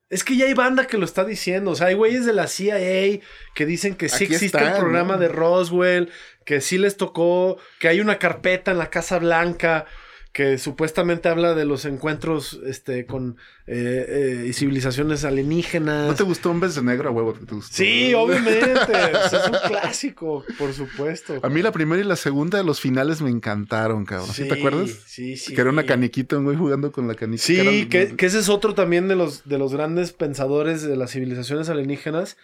[0.10, 1.72] Es que ya hay banda que lo está diciendo.
[1.72, 3.22] O sea, hay güeyes de la CIA
[3.56, 5.20] que dicen que sí Aquí existe están, el programa ¿no?
[5.20, 6.12] de Roswell,
[6.46, 9.86] que sí les tocó, que hay una carpeta en la Casa Blanca
[10.32, 13.36] que supuestamente habla de los encuentros este, con
[13.68, 16.08] eh, eh, y civilizaciones alienígenas.
[16.08, 17.34] ¿No te gustó Hombres de Negro a huevo?
[17.34, 17.76] ¿Te gustó?
[17.76, 18.74] Sí, obviamente.
[18.74, 18.86] O
[19.30, 21.40] sea, es un clásico, por supuesto.
[21.44, 24.34] A mí la primera y la segunda de los finales me encantaron, cabrón.
[24.34, 24.92] ¿Sí, te acuerdas?
[25.06, 25.54] Sí, sí.
[25.54, 27.44] Que era una caniquita, un güey jugando con la canica.
[27.44, 31.12] Sí, que, que ese es otro también de los, de los grandes pensadores de las
[31.12, 32.38] civilizaciones alienígenas.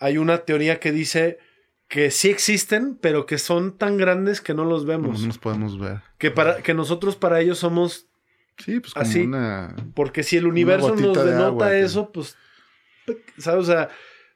[0.00, 1.38] Hay una teoría que dice
[1.88, 5.20] que sí existen, pero que son tan grandes que no los vemos.
[5.20, 6.02] no nos podemos ver.
[6.18, 8.06] Que, para, que nosotros para ellos somos...
[8.58, 9.20] Sí, pues como Así.
[9.22, 9.74] una...
[9.94, 12.36] Porque si el universo nos de denota agua, eso, pues...
[13.38, 13.62] ¿Sabes?
[13.64, 13.88] O sea,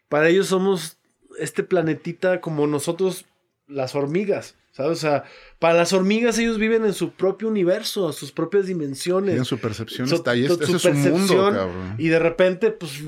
[0.09, 0.97] para ellos somos
[1.39, 3.27] este planetita como nosotros,
[3.67, 4.57] las hormigas.
[4.71, 4.93] ¿Sabes?
[4.93, 5.25] O sea,
[5.59, 9.33] para las hormigas ellos viven en su propio universo, sus propias dimensiones.
[9.33, 10.11] Tienen su percepción.
[10.11, 10.47] Está ahí.
[10.49, 11.95] su- es su mundo, cabrón.
[11.99, 13.03] Y de repente, pues,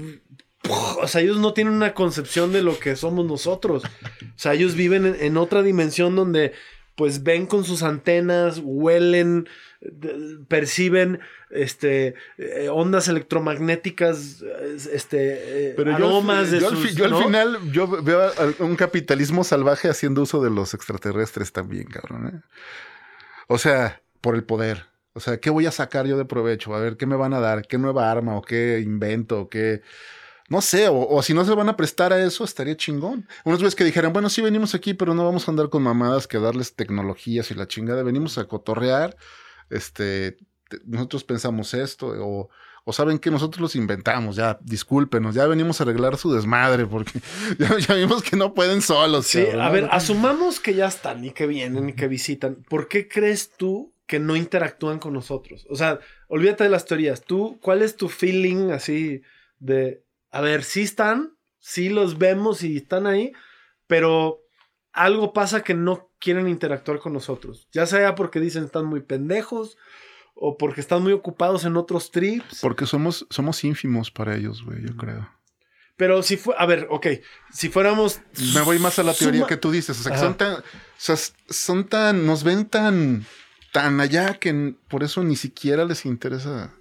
[0.71, 3.85] o sea, ellos no tienen una concepción de lo que somos nosotros.
[3.85, 3.89] O
[4.39, 6.53] sea, ellos viven en, en otra dimensión donde,
[6.95, 9.49] pues, ven con sus antenas, huelen,
[9.81, 14.43] de- perciben, este, eh, ondas electromagnéticas,
[14.93, 17.23] este, eh, Pero yo, aromas de yo al sus, fi- yo al ¿no?
[17.25, 22.27] final yo veo al- un capitalismo salvaje haciendo uso de los extraterrestres también, cabrón.
[22.29, 22.41] ¿eh?
[23.49, 24.87] O sea, por el poder.
[25.12, 26.75] O sea, ¿qué voy a sacar yo de provecho?
[26.75, 27.67] A ver, ¿qué me van a dar?
[27.69, 28.37] ¿Qué nueva arma?
[28.37, 29.43] ¿O qué invento?
[29.43, 29.83] ¿O qué...?
[30.55, 33.26] No sé, o, o si no se van a prestar a eso, estaría chingón.
[33.44, 36.26] Unos güeyes que dijeran, bueno, sí venimos aquí, pero no vamos a andar con mamadas
[36.26, 38.02] que darles tecnologías y la chingada.
[38.02, 39.16] Venimos a cotorrear.
[39.70, 40.32] Este,
[40.68, 42.48] te- nosotros pensamos esto, o,
[42.84, 47.20] o saben que nosotros los inventamos, ya, discúlpenos, ya venimos a arreglar su desmadre, porque
[47.59, 49.26] ya, ya vimos que no pueden solos.
[49.26, 49.61] Sí, cabrón.
[49.62, 52.62] a ver, asumamos que ya están y que vienen y que visitan.
[52.68, 55.66] ¿Por qué crees tú que no interactúan con nosotros?
[55.70, 55.98] O sea,
[56.28, 57.22] olvídate de las teorías.
[57.24, 59.22] ¿Tú, cuál es tu feeling así
[59.59, 60.03] de,
[60.35, 63.32] a ver, sí están, sí los vemos y están ahí,
[63.87, 64.41] pero
[64.93, 67.68] algo pasa que no quieren interactuar con nosotros?
[67.72, 69.76] Ya sea porque dicen están muy pendejos
[70.35, 72.61] o porque están muy ocupados en otros trips.
[72.61, 75.30] Porque somos, somos ínfimos para ellos, güey, yo creo.
[75.97, 77.07] Pero si fue, a ver, ok,
[77.53, 78.20] si fuéramos...
[78.55, 80.01] Me voy más a la teoría suma- que tú dices.
[80.01, 80.62] O sea, que son tan, o
[80.97, 81.16] sea,
[81.49, 83.24] son tan, nos ven tan,
[83.72, 86.74] tan allá que por eso ni siquiera les interesa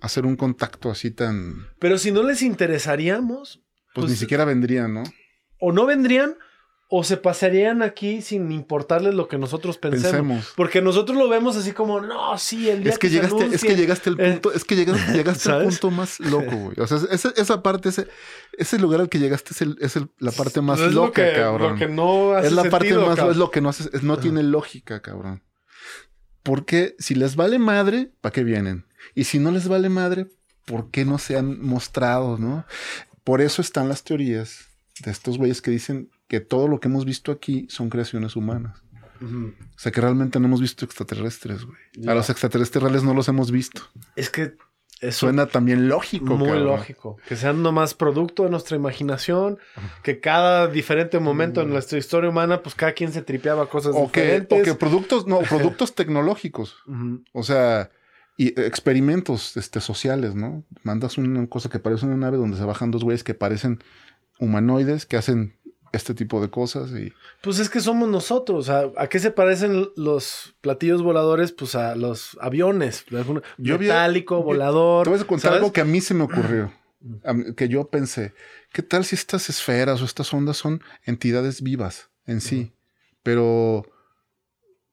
[0.00, 3.60] hacer un contacto así tan, Pero si no les interesaríamos,
[3.94, 5.02] pues, Pues- ni siquiera vendrían, ¿no?
[5.60, 6.36] o no vendrían
[6.90, 10.10] o se pasarían aquí sin importarles lo que nosotros pensemos.
[10.12, 10.52] Pensemos.
[10.56, 13.40] Porque nosotros lo vemos así como, no, sí, el día Es que, se llegaste, es
[13.60, 13.76] que anuncie".
[13.76, 16.76] llegaste al eh, punto, es que llegaste, llegaste al punto más loco, güey.
[16.80, 18.08] O sea, esa, esa parte, ese,
[18.56, 21.26] ese lugar al que llegaste es, el, es el- la parte más es lo loca,
[21.28, 21.72] que, cabrón.
[21.72, 23.30] Lo que no hace es la parte más, cabrón.
[23.32, 25.42] es lo que no hace, no tiene lógica, cabrón.
[26.42, 28.86] Porque si les vale madre, ¿para qué vienen?
[29.14, 30.26] Y si no les vale madre,
[30.64, 32.64] ¿por qué no se han mostrado, no?
[33.24, 34.68] Por eso están las teorías
[35.04, 38.82] de estos güeyes que dicen que todo lo que hemos visto aquí son creaciones humanas.
[39.20, 41.78] O sea, que realmente no hemos visto extraterrestres, güey.
[42.06, 43.82] A los extraterrestres reales no los hemos visto.
[44.14, 44.54] Es que
[45.00, 46.64] eso Suena también lógico, muy cabrón.
[46.66, 47.16] lógico.
[47.28, 49.58] Que sean nomás producto de nuestra imaginación,
[50.02, 54.10] que cada diferente momento en nuestra historia humana, pues cada quien se tripeaba cosas O
[54.10, 54.60] que, diferentes.
[54.60, 56.76] o que productos, no, productos tecnológicos.
[57.32, 57.90] O sea,
[58.38, 60.64] y experimentos este, sociales, ¿no?
[60.84, 63.82] Mandas una cosa que parece una nave donde se bajan dos güeyes que parecen
[64.38, 65.56] humanoides, que hacen
[65.92, 67.12] este tipo de cosas y...
[67.42, 68.70] Pues es que somos nosotros.
[68.70, 71.50] ¿A, a qué se parecen los platillos voladores?
[71.50, 73.04] Pues a los aviones.
[73.58, 75.04] Yo metálico, volador.
[75.04, 75.58] Te voy a contar ¿sabes?
[75.58, 76.72] algo que a mí se me ocurrió,
[77.56, 78.34] que yo pensé,
[78.72, 82.72] ¿qué tal si estas esferas o estas ondas son entidades vivas en sí.
[83.24, 83.84] Pero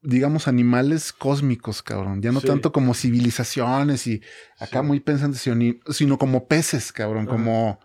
[0.06, 2.22] digamos, animales cósmicos, cabrón.
[2.22, 4.22] Ya no tanto como civilizaciones y
[4.60, 5.42] acá muy pensantes,
[5.90, 7.80] sino como peces, cabrón, como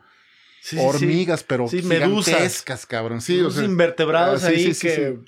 [0.79, 3.21] hormigas, pero gigantescas, cabrón.
[3.21, 5.19] Sí, o sea, invertebrados ah, ahí que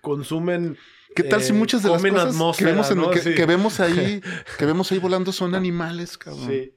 [0.00, 0.76] consumen.
[1.16, 4.22] ¿Qué tal si eh, muchas de las cosas que vemos, que, vemos ahí,
[4.58, 6.48] que vemos ahí volando son animales, cabrón?
[6.48, 6.74] Sí.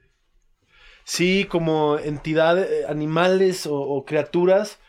[1.08, 4.80] Sí, como entidades, eh, animales o criaturas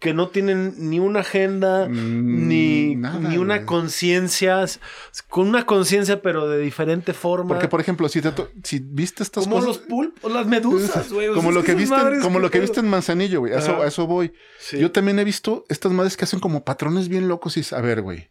[0.00, 4.64] que no tienen ni una agenda, mm, ni, ni una conciencia,
[5.28, 7.48] con una conciencia pero de diferente forma.
[7.48, 8.20] Porque, por ejemplo, si,
[8.64, 9.78] si viste estas como cosas...
[9.78, 11.32] Como los pulpos, las medusas, güey.
[11.32, 13.52] Como, lo que, viste, como lo que viste en Manzanillo, güey.
[13.52, 14.32] A eso, eso voy.
[14.72, 17.62] Yo también he visto estas madres que hacen como patrones bien locos y...
[17.74, 18.30] A ver, güey.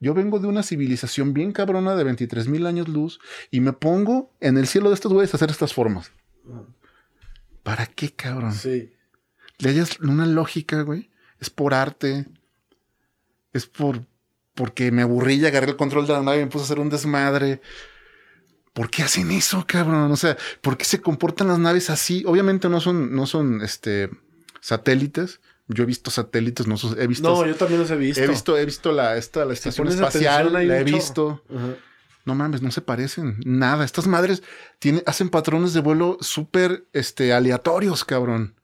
[0.00, 3.20] Yo vengo de una civilización bien cabrona de 23 mil años luz
[3.52, 6.10] y me pongo en el cielo de estos güeyes a hacer estas formas.
[7.62, 8.52] ¿Para qué, cabrón?
[8.52, 8.90] Sí
[9.58, 11.10] le hayas una lógica, güey.
[11.38, 12.26] Es por arte.
[13.52, 14.06] Es por
[14.54, 16.78] porque me aburrí y agarré el control de la nave y me puse a hacer
[16.78, 17.60] un desmadre.
[18.72, 20.10] ¿Por qué hacen eso, cabrón?
[20.10, 22.22] O sea, ¿por qué se comportan las naves así?
[22.26, 24.10] Obviamente no son, no son este,
[24.60, 25.40] satélites.
[25.68, 27.28] Yo he visto satélites, no he visto.
[27.28, 28.22] No, yo también los he visto.
[28.22, 31.42] He visto, he visto la, esta, la estación espacial, la he visto.
[32.24, 33.40] No mames, no se parecen.
[33.44, 33.84] Nada.
[33.84, 34.42] Estas madres
[34.78, 38.54] tienen, hacen patrones de vuelo súper este, aleatorios, cabrón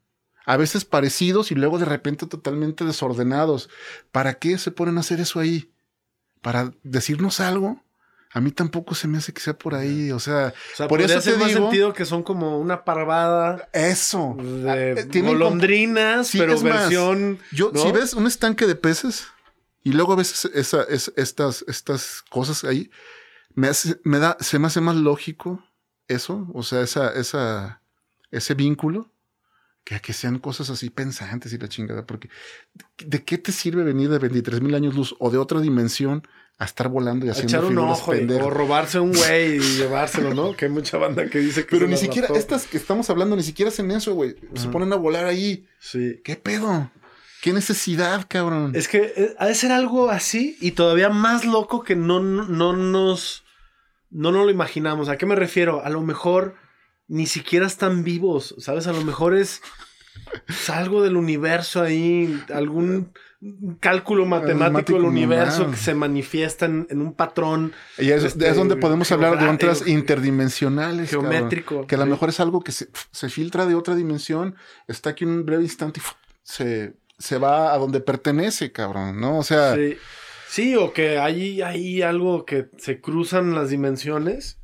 [0.49, 3.69] a veces parecidos y luego de repente totalmente desordenados.
[4.11, 5.71] ¿Para qué se ponen a hacer eso ahí?
[6.41, 7.85] ¿Para decirnos algo?
[8.33, 10.55] A mí tampoco se me hace que sea por ahí, o sea,
[10.89, 13.69] por eso te más sentido que son como una parvada.
[13.75, 14.37] Eso.
[14.39, 17.39] De ah, eh, golondrinas, pero versión.
[17.53, 19.27] yo, si ves un estanque de peces
[19.85, 20.83] y luego ves esa,
[21.17, 22.91] estas, estas cosas ahí,
[23.53, 23.69] me,
[24.03, 25.63] me da, se me hace más lógico
[26.07, 27.83] eso, o sea, esa, esa,
[28.31, 29.11] ese vínculo
[29.89, 32.29] que, que sean cosas así pensantes y la chingada, porque
[32.99, 36.29] ¿de qué te sirve venir de 23 mil años luz o de otra dimensión
[36.59, 40.55] a estar volando y haciendo echar un ojo o robarse un güey y llevárselo, ¿no?
[40.57, 43.43] Que hay mucha banda que dice que Pero ni siquiera estas que estamos hablando ni
[43.43, 44.37] siquiera hacen eso, güey.
[44.55, 45.67] Se ponen a volar ahí.
[45.79, 46.21] Sí.
[46.25, 46.91] ¿Qué pedo?
[47.41, 48.73] ¿Qué necesidad, cabrón?
[48.75, 52.73] Es que eh, ha de ser algo así y todavía más loco que no, no
[52.75, 53.45] nos
[54.11, 55.09] no nos lo imaginamos.
[55.09, 55.85] ¿A qué me refiero?
[55.85, 56.57] A lo mejor
[57.09, 58.87] ni siquiera están vivos, ¿sabes?
[58.87, 59.63] A lo mejor es,
[60.69, 63.13] algo del universo ahí, algún
[63.81, 67.73] cálculo matemático, del universo que se manifiesta en, un patrón.
[67.97, 71.11] Y es, este, donde podemos hablar de otras interdimensionales.
[71.11, 71.87] Geométrico.
[71.87, 72.89] que a lo mejor es algo que se,
[73.31, 74.55] filtra de otra dimensión,
[74.87, 76.03] está aquí en un breve instante y
[76.43, 79.39] se, se va a donde pertenece, cabrón, ¿no?
[79.39, 79.75] O sea...
[79.77, 79.97] Sí,
[80.49, 84.58] sí o que hay, hay algo que se cruzan las dimensiones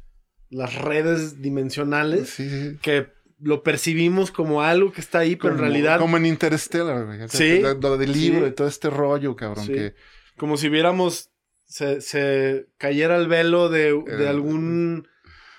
[0.54, 2.36] las redes dimensionales
[2.80, 3.08] que
[3.40, 5.98] lo percibimos como algo que está ahí, pero en realidad.
[5.98, 7.60] Como en Interstellar, Sí.
[7.60, 9.66] Lo, del libro y todo este rollo, cabrón.
[9.66, 9.94] Que...
[10.36, 11.30] Como si viéramos.
[11.66, 15.08] Se, se cayera el velo de, de algún.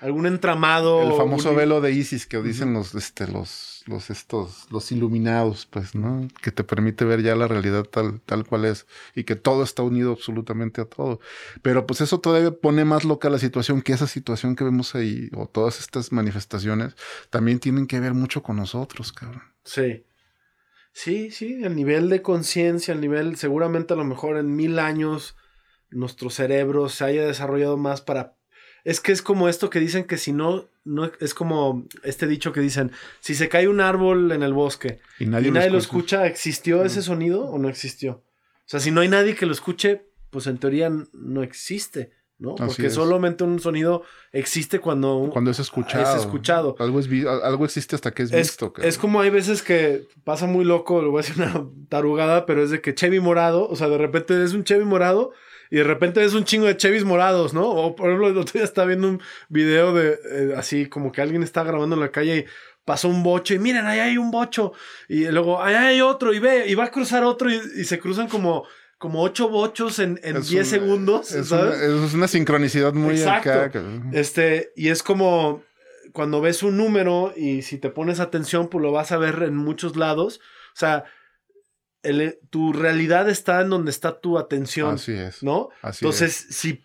[0.00, 1.02] Algún entramado.
[1.02, 5.94] El famoso velo de Isis que dicen los, este, los los estos, los iluminados, pues,
[5.94, 6.28] ¿no?
[6.42, 9.82] Que te permite ver ya la realidad tal, tal cual es y que todo está
[9.82, 11.20] unido absolutamente a todo.
[11.62, 15.30] Pero pues eso todavía pone más loca la situación que esa situación que vemos ahí
[15.34, 16.96] o todas estas manifestaciones
[17.30, 19.42] también tienen que ver mucho con nosotros, cabrón.
[19.64, 20.04] Sí.
[20.92, 25.36] Sí, sí, el nivel de conciencia, el nivel, seguramente a lo mejor en mil años
[25.90, 28.35] nuestro cerebro se haya desarrollado más para
[28.86, 32.52] es que es como esto que dicen que si no, no es como este dicho
[32.52, 36.24] que dicen, si se cae un árbol en el bosque y nadie, lo, escucha.
[36.28, 38.12] ¿existió ese sonido o no existió?
[38.12, 42.54] O sea, si no hay nadie que lo escuche, pues en teoría no existe, ¿no?
[42.54, 46.14] Porque solamente un sonido existe cuando, cuando es escuchado.
[46.14, 46.76] Es escuchado.
[46.78, 47.08] Algo, es
[47.42, 48.72] algo existe hasta que es, visto.
[48.80, 52.62] Es como hay veces que pasa muy loco, lo voy a decir una tarugada, pero
[52.62, 55.32] es de que Chevy morado, o sea, de repente es un Chevy morado
[55.70, 57.68] y de repente ves un chingo de Chevys morados, ¿no?
[57.68, 61.22] O por ejemplo, el otro día estaba viendo un video de eh, así como que
[61.22, 62.44] alguien está grabando en la calle y
[62.84, 64.72] pasó un bocho y miren, ahí hay un bocho.
[65.08, 68.28] Y luego, ahí hay otro y ve, y va a cruzar otro y, se cruzan
[68.28, 68.64] como
[68.98, 71.30] como ocho bochos en, en diez segundos.
[71.32, 73.78] Es Una, es una sincronicidad muy Exacto.
[74.12, 75.62] Este, y es como
[76.12, 79.54] cuando ves un número y si te pones atención, pues lo vas a ver en
[79.54, 80.40] muchos lados.
[80.74, 81.04] O sea,
[82.50, 84.94] tu realidad está en donde está tu atención.
[84.94, 85.42] Así es.
[85.42, 85.68] ¿No?
[85.82, 86.84] Entonces, si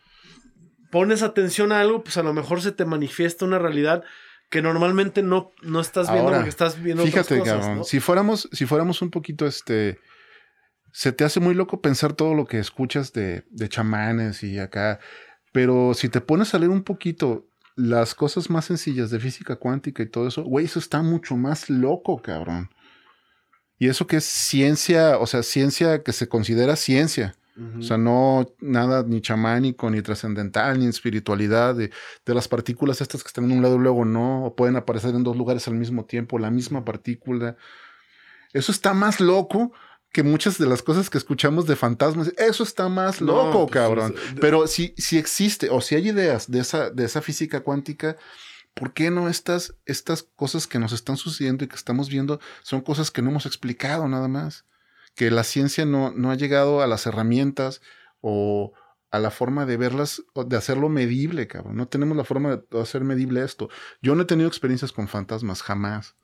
[0.91, 4.03] pones atención a algo, pues a lo mejor se te manifiesta una realidad
[4.49, 8.65] que normalmente no, no estás viendo porque estás viendo fíjate, otras cosas, si fuéramos, si
[8.65, 9.99] fuéramos un poquito este.
[10.93, 14.99] Se te hace muy loco pensar todo lo que escuchas de, de chamanes y acá.
[15.53, 20.03] Pero si te pones a leer un poquito las cosas más sencillas de física cuántica
[20.03, 22.69] y todo eso, güey, eso está mucho más loco, cabrón.
[23.81, 27.35] Y eso que es ciencia, o sea, ciencia que se considera ciencia.
[27.79, 31.89] O sea, no nada ni chamánico, ni trascendental, ni espiritualidad, de,
[32.23, 35.15] de, las partículas estas que están en un lado y luego no, o pueden aparecer
[35.15, 37.57] en dos lugares al mismo tiempo, la misma partícula.
[38.53, 39.71] Eso está más loco
[40.11, 42.31] que muchas de las cosas que escuchamos de fantasmas.
[42.37, 44.13] Eso está más loco, pues, cabrón.
[44.39, 48.15] Pero si, si existe, o si hay ideas de esa, de esa física cuántica,
[48.73, 52.81] ¿por qué no estas, estas cosas que nos están sucediendo y que estamos viendo son
[52.81, 54.65] cosas que no hemos explicado nada más?
[55.15, 57.81] Que la ciencia no, no ha llegado a las herramientas
[58.21, 58.73] o
[59.11, 61.75] a la forma de verlas, de hacerlo medible, cabrón.
[61.75, 63.69] No tenemos la forma de hacer medible esto.
[64.01, 66.15] Yo no he tenido experiencias con fantasmas, jamás.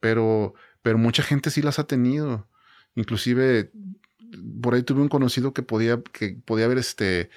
[0.00, 2.48] Pero, pero mucha gente sí las ha tenido.
[2.94, 3.70] Inclusive,
[4.62, 7.28] por ahí tuve un conocido que podía, que podía ver este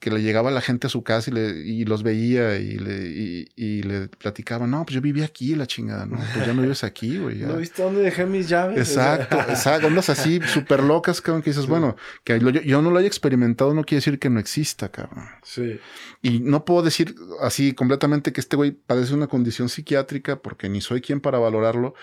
[0.00, 3.46] que le llegaba la gente a su casa y, le, y los veía y le,
[3.54, 6.16] y, le platicaba, no, pues yo vivía aquí, la chingada, ¿no?
[6.34, 7.36] Pues ya no vives aquí, güey.
[7.40, 8.78] ¿No viste dónde dejé mis llaves?
[8.78, 9.86] Exacto, exacto.
[9.86, 13.84] Ondas así súper locas, cabrón, que dices, bueno, que yo, no lo haya experimentado no
[13.84, 15.24] quiere decir que no exista, cabrón.
[15.44, 15.78] Sí.
[16.20, 20.80] Y no puedo decir así completamente que este güey padece una condición psiquiátrica porque ni
[20.80, 21.94] soy quien para valorarlo.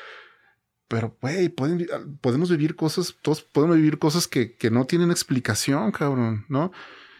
[0.87, 6.45] Pero, güey, podemos vivir cosas, todos podemos vivir cosas que, que no tienen explicación, cabrón,
[6.49, 6.71] ¿no?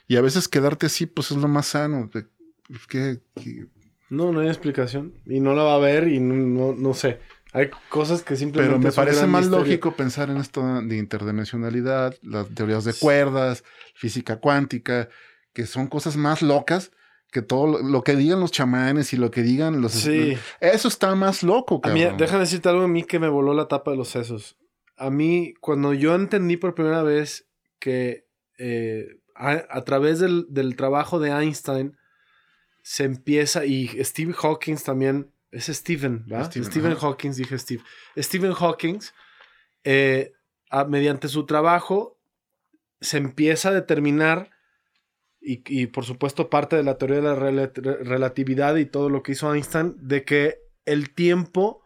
[0.08, 2.10] Y a veces quedarte así, pues es lo más sano.
[2.12, 2.26] Pues,
[4.10, 5.14] no, no hay explicación.
[5.26, 7.20] Y no la va a ver y no, no, sé.
[7.52, 8.78] Hay cosas que simplemente.
[8.78, 13.64] Pero me parece más lógico pensar en esto de interdimensionalidad, las teorías de cuerdas,
[13.96, 15.10] física cuántica,
[15.54, 16.92] que son cosas más locas
[17.34, 19.94] que todo lo, que digan los chamanes y lo que digan los.
[19.94, 20.38] Sí.
[20.62, 22.02] Eso está más loco, cabrón.
[22.02, 24.56] A mí, déjame decirte algo a mí que me voló la tapa de los sesos.
[24.96, 27.48] A mí, cuando yo entendí por primera vez
[27.80, 28.28] que
[28.60, 31.98] eh, a, través del, trabajo de Einstein
[32.82, 36.52] se empieza, y Steve Hawking también, es Stephen, ¿verdad?
[36.52, 37.84] Stephen, Hawking, dije Steve.
[38.18, 39.00] Stephen Hawking,
[39.84, 40.34] eh,
[40.88, 42.20] mediante su trabajo,
[43.00, 44.50] se empieza a determinar,
[45.46, 49.54] y, por supuesto parte de la teoría de la relatividad y todo lo que hizo
[49.54, 51.84] Einstein, de que el tiempo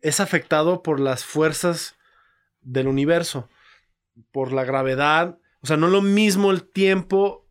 [0.00, 1.96] es afectado por las fuerzas
[2.60, 3.48] del universo,
[4.30, 7.48] por la gravedad, o sea, no es lo mismo el tiempo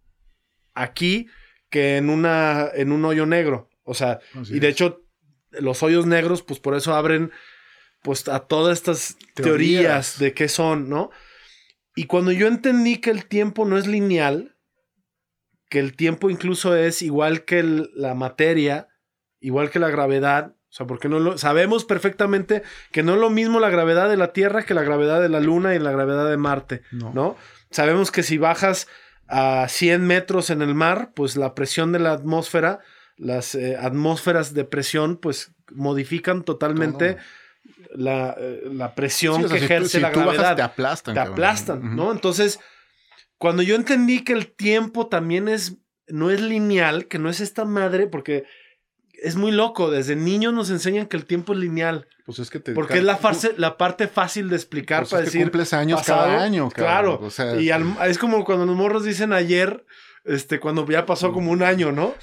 [0.75, 1.25] aquí
[1.71, 3.71] que en, una, en un hoyo negro.
[3.81, 4.19] O sea,
[4.51, 5.03] y de hecho,
[5.49, 7.31] los hoyos negros, pues por eso abren
[8.03, 10.19] pues a todas estas teorías.
[10.19, 11.09] de qué son, ¿no?
[11.95, 14.57] Y cuando yo entendí que el tiempo no es lineal,
[15.67, 17.63] que el tiempo incluso es igual que
[17.95, 18.89] la materia,
[19.39, 22.61] igual que la gravedad, o sea, porque no lo, sabemos perfectamente
[22.91, 25.39] que no es lo mismo la gravedad de la Tierra que la gravedad de la
[25.39, 27.37] Luna y la gravedad de Marte, ¿no?
[27.73, 28.87] Sabemos que si bajas
[29.27, 32.79] a 100 metros en el mar, pues la presión de la atmósfera,
[33.17, 37.17] las eh, atmósferas de presión, pues modifican totalmente
[37.95, 38.61] la, eh,
[38.95, 40.55] presión que ejerce la gravedad.
[40.55, 41.13] te aplastan.
[41.15, 42.11] Te aplastan, ¿no?
[42.11, 42.59] Entonces,
[43.37, 45.77] cuando yo entendí que el tiempo también es,
[46.07, 48.45] no es lineal, que no es esta madre, porque
[49.23, 49.89] es muy loco.
[49.89, 52.07] Desde niños nos enseñan que el tiempo es lineal.
[52.25, 52.73] Pues es que te.
[52.73, 53.19] Porque es la,
[53.57, 55.39] la parte fácil de explicar pues para decir.
[55.39, 57.19] Que cumples años cada año, Claro.
[57.59, 59.85] y es como cuando los morros dicen ayer,
[60.25, 62.13] este, cuando ya pasó como un año, ¿no?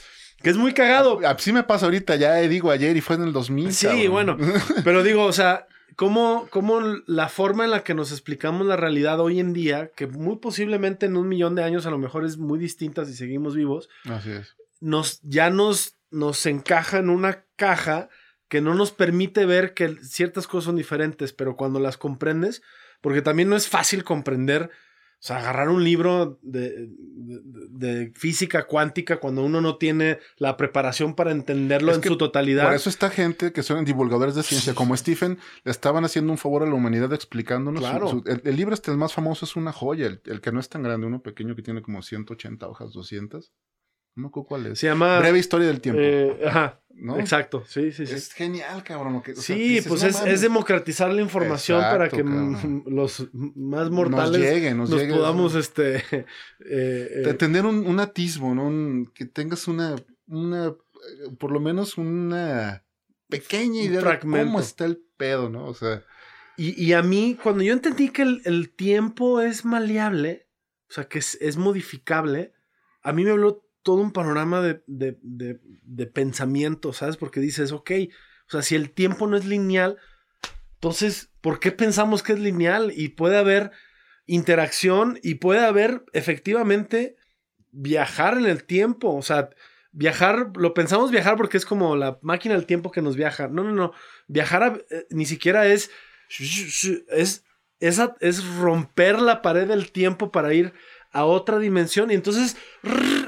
[0.42, 1.20] Que es muy cagado.
[1.38, 3.72] Sí me pasa ahorita, ya digo ayer y fue en el 2000.
[3.74, 4.36] Sí, bueno.
[4.84, 5.66] Pero digo, o sea,
[5.96, 10.06] ¿cómo, ¿cómo, la forma en la que nos explicamos la realidad hoy en día, que
[10.06, 13.54] muy posiblemente en un millón de años a lo mejor es muy distinta si seguimos
[13.54, 13.90] vivos.
[14.04, 14.54] Así es.
[14.80, 18.08] Nos, ya nos nos encaja en una caja
[18.48, 22.62] que no nos permite ver que ciertas cosas son diferentes, pero cuando las comprendes,
[23.00, 24.70] porque también no es fácil comprender,
[25.20, 31.30] o sea, agarrar un libro de, física cuántica cuando uno no tiene la preparación para
[31.30, 32.64] entenderlo en su totalidad.
[32.64, 36.38] Por eso esta gente que son divulgadores de ciencia, como Stephen, le estaban haciendo un
[36.38, 37.82] favor a la humanidad explicándonos.
[37.82, 38.24] Claro.
[38.26, 40.82] el, libro este, el más famoso, es una joya, el, el, que no es tan
[40.82, 43.52] grande, uno pequeño que tiene como 180 hojas, 200.
[44.20, 44.78] No cuál es.
[44.78, 45.18] Se llama.
[45.18, 46.00] Breve historia del tiempo.
[46.02, 46.80] Eh, ajá.
[47.00, 47.18] ¿no?
[47.18, 48.14] Exacto, sí, sí, sí.
[48.14, 49.22] Es genial, cabrón.
[49.36, 55.54] sí, pues es, democratizar la información para que los más mortales nos, lleguen, nos, podamos
[55.54, 56.26] este, eh,
[56.60, 59.10] eh, tener un, atisbo, ¿no?
[59.12, 60.74] que tengas una, una,
[61.38, 62.84] por lo menos una
[63.28, 65.66] pequeña idea de cómo está el pedo, ¿no?
[65.66, 66.04] O sea.
[66.56, 70.46] Y, a mí, cuando yo entendí que el, tiempo es maleable,
[70.90, 72.52] o sea, que es, es modificable,
[73.00, 77.16] a mí me habló todo un panorama de, de, de, pensamiento, ¿sabes?
[77.16, 77.90] Porque dices, ok,
[78.48, 79.98] o sea, si el tiempo no es lineal,
[80.74, 82.92] entonces, ¿por qué pensamos que es lineal?
[82.94, 83.70] Y puede haber
[84.26, 87.16] interacción y puede haber efectivamente
[87.72, 89.50] viajar en el tiempo, o sea,
[89.92, 93.48] viajar, lo pensamos viajar porque es como la máquina del tiempo que nos viaja.
[93.48, 93.92] No, no, no,
[94.26, 95.90] viajar eh, ni siquiera es
[97.08, 97.44] Es,
[97.80, 100.74] esa, es romper la pared del tiempo para ir
[101.12, 102.10] a otra dimensión.
[102.10, 102.56] Y entonces,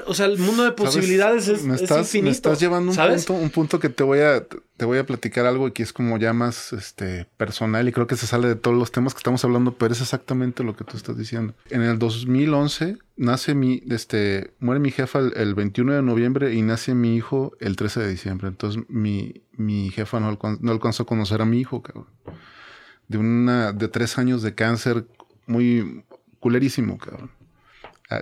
[0.05, 2.25] o sea, el mundo de posibilidades es, me estás, infinito.
[2.25, 4.45] Me estás llevando un punto, un punto que te voy a,
[4.77, 8.15] te voy a platicar algo que es como ya más este, personal y creo que
[8.15, 10.95] se sale de todos los temas que estamos hablando, pero es exactamente lo que tú
[10.95, 11.53] estás diciendo.
[11.69, 16.95] En el 2011 nace mi, este, muere mi jefa el, 21 de noviembre y nace
[16.95, 18.47] mi hijo el 13 de diciembre.
[18.47, 22.07] Entonces mi, mi jefa no, no alcanzó a conocer a mi hijo, cabrón.
[23.09, 25.05] De una, de tres años de cáncer
[25.45, 26.05] muy
[26.39, 27.29] culerísimo, cabrón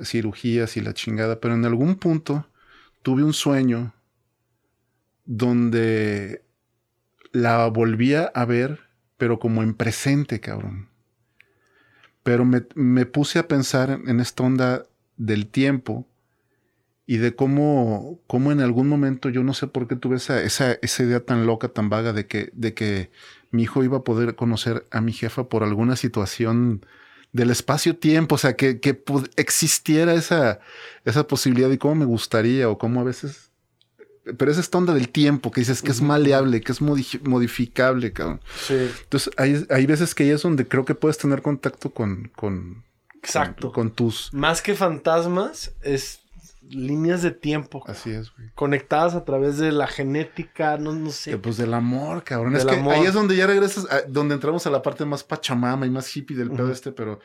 [0.03, 2.47] cirugías y la chingada, pero en algún punto
[3.01, 3.93] tuve un sueño
[5.25, 6.43] donde
[7.31, 8.79] la volvía a ver,
[9.17, 10.89] pero como en presente, cabrón.
[12.23, 14.85] Pero me, puse a pensar en esta onda
[15.17, 16.07] del tiempo
[17.07, 20.73] y de cómo, cómo en algún momento yo no sé por qué tuve esa, esa,
[20.81, 23.11] esa idea tan loca, tan vaga de que, de que
[23.49, 26.85] mi hijo iba a poder conocer a mi jefa por alguna situación
[27.31, 28.79] del espacio-tiempo, o sea, que,
[29.35, 30.59] existiera esa,
[31.05, 33.49] esa posibilidad y cómo me gustaría o cómo a veces...
[34.37, 38.39] Pero esa onda del tiempo que dices que es maleable, que es modificable, cabrón.
[38.67, 38.89] Sí.
[39.03, 42.31] Entonces, hay, hay veces que ahí es donde creo que puedes tener contacto con...
[42.35, 42.83] con
[43.15, 43.71] Exacto.
[43.71, 44.33] con tus...
[44.33, 46.20] Más que fantasmas, es
[46.69, 47.83] líneas de tiempo.
[47.87, 48.49] Así es, güey.
[48.55, 51.37] Conectadas a través de la genética, no, no sé.
[51.37, 52.55] pues del amor, cabrón.
[52.55, 55.89] es que ahí es donde ya regresas, donde entramos a la parte más pachamama y
[55.89, 57.19] más hippie del pedo este, pero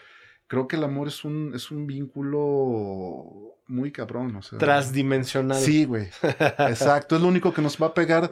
[0.47, 4.59] creo que el amor es un, es un vínculo muy cabrón, o sea.
[4.59, 5.61] Transdimensional.
[5.61, 6.09] Sí, güey.
[6.23, 7.17] Exacto.
[7.17, 8.31] es lo único que nos va a pegar.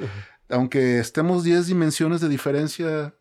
[0.48, 3.14] Aunque estemos 10 dimensiones de diferencia,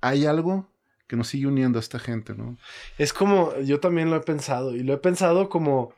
[0.00, 0.70] hay algo
[1.06, 2.56] que nos sigue uniendo a esta gente, ¿no?
[2.96, 5.92] Es como, yo también lo he pensado, y lo he pensado como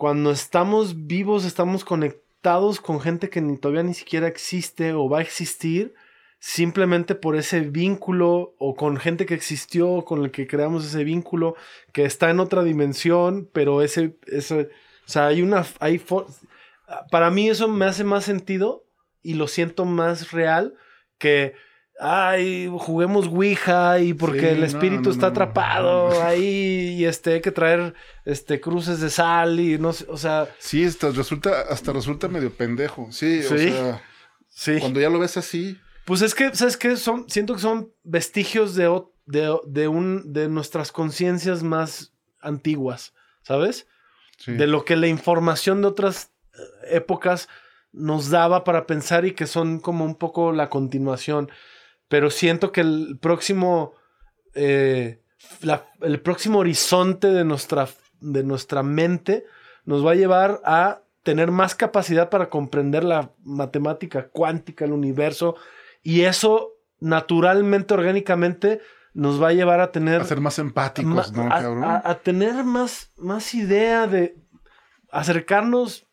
[0.00, 5.18] cuando estamos vivos, estamos conectados con gente que ni, todavía ni siquiera existe o va
[5.18, 5.92] a existir,
[6.38, 11.54] simplemente por ese vínculo o con gente que existió, con el que creamos ese vínculo,
[11.92, 14.64] que está en otra dimensión, pero ese, o
[15.04, 16.02] sea, hay una, hay,
[17.10, 18.86] para mí eso me hace más sentido
[19.22, 20.76] y lo siento más real
[21.18, 21.52] que
[22.00, 27.94] ay, juguemos Ouija y porque el espíritu está atrapado ahí y este hay que traer
[28.24, 32.50] este cruces de sal y no sé, o sea, sí, hasta resulta hasta resulta medio
[32.50, 33.08] pendejo.
[33.12, 34.02] Sí, o sea,
[34.48, 34.78] sí.
[34.80, 38.74] Cuando ya lo ves así, pues es que sabes qué son siento que son vestigios
[38.74, 38.88] de
[39.26, 43.86] de, un de nuestras conciencias más antiguas, ¿sabes?
[44.46, 47.48] De lo que la información de otras eh, épocas
[47.92, 51.50] nos daba para pensar y que son como un poco la continuación
[52.10, 53.94] pero siento que el próximo,
[54.54, 55.22] eh,
[56.00, 57.88] el próximo horizonte de nuestra,
[58.20, 59.44] de nuestra mente
[59.84, 65.54] nos va a llevar a tener más capacidad para comprender la matemática cuántica, el universo,
[66.02, 68.80] y eso naturalmente, orgánicamente,
[69.14, 70.20] nos va a llevar a tener...
[70.20, 71.84] A ser más empáticos, ¿no, cabrón?
[71.84, 74.36] A, tener más, más idea de
[75.12, 76.08] acercarnos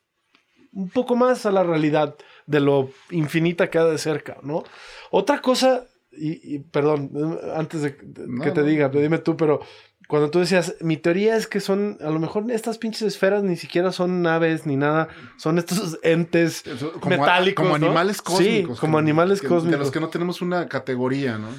[0.74, 2.16] un poco más a la realidad
[2.48, 4.64] de lo infinita que ha de cerca, ¿no?
[5.12, 7.12] Otra cosa, y, perdón,
[7.56, 9.60] antes de, que te diga, dime tú, pero
[10.08, 13.58] cuando tú decías, mi teoría es que son, a lo mejor estas pinches esferas ni
[13.58, 16.64] siquiera son naves ni nada, son estos entes
[17.06, 17.66] metálicos.
[17.66, 18.78] como animales cósmicos.
[18.78, 19.72] Sí, como animales cósmicos.
[19.72, 21.50] De los que no tenemos una categoría, ¿no?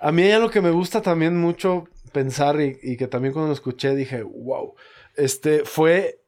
[0.00, 3.48] A mí hay algo que me gusta también mucho pensar y, y que también cuando
[3.48, 4.74] lo escuché dije, wow,
[5.14, 6.23] este fue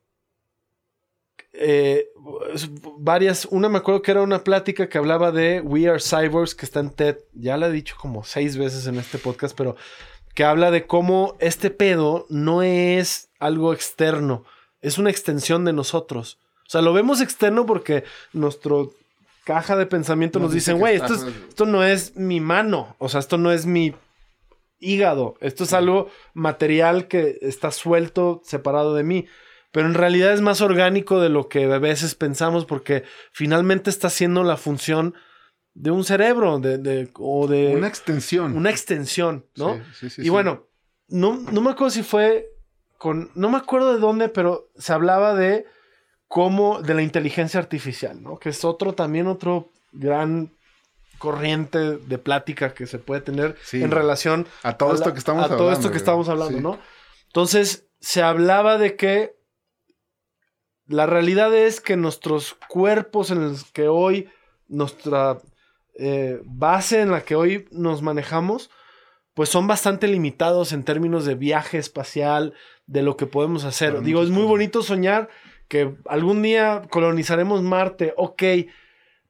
[1.58, 2.08] eh,
[2.98, 6.66] varias, una me acuerdo que era una plática que hablaba de We Are Cyborgs, que
[6.66, 9.76] está en TED, ya la he dicho como seis veces en este podcast, pero
[10.34, 14.44] que habla de cómo este pedo no es algo externo,
[14.82, 16.38] es una extensión de nosotros.
[16.66, 18.92] O sea, lo vemos externo porque nuestro
[19.44, 23.38] caja de pensamiento nos, dicen, güey, esto, esto no es mi mano, o sea, esto
[23.38, 23.94] no es mi
[24.80, 29.26] hígado, esto es algo material que está suelto, separado de mí
[29.76, 34.06] pero en realidad es más orgánico de lo que a veces pensamos porque finalmente está
[34.06, 35.14] haciendo la función
[35.74, 37.76] de un cerebro de, o de...
[37.76, 38.56] Una extensión.
[38.56, 39.78] Una extensión, ¿no?
[40.16, 40.66] y bueno,
[41.08, 42.48] no, no me acuerdo si fue
[42.96, 43.30] con...
[43.34, 45.66] No me acuerdo de dónde, pero se hablaba de
[46.26, 46.80] cómo...
[46.80, 48.38] de la inteligencia artificial, ¿no?
[48.38, 50.52] Que es otro también otro gran
[51.18, 55.54] corriente de plática que se puede tener en relación a todo esto que estamos a
[55.54, 56.78] todo esto que estamos hablando, ¿no?
[57.26, 59.35] Entonces, se hablaba de que
[60.88, 64.28] la realidad es que nuestros cuerpos en los que hoy,
[64.68, 65.38] nuestra
[65.94, 68.70] eh, base en la que hoy nos manejamos,
[69.34, 72.54] pues son bastante limitados en términos de viaje espacial,
[72.86, 74.00] de lo que podemos hacer.
[74.02, 75.28] Digo, es muy bonito soñar
[75.68, 78.42] que algún día colonizaremos Marte, ok,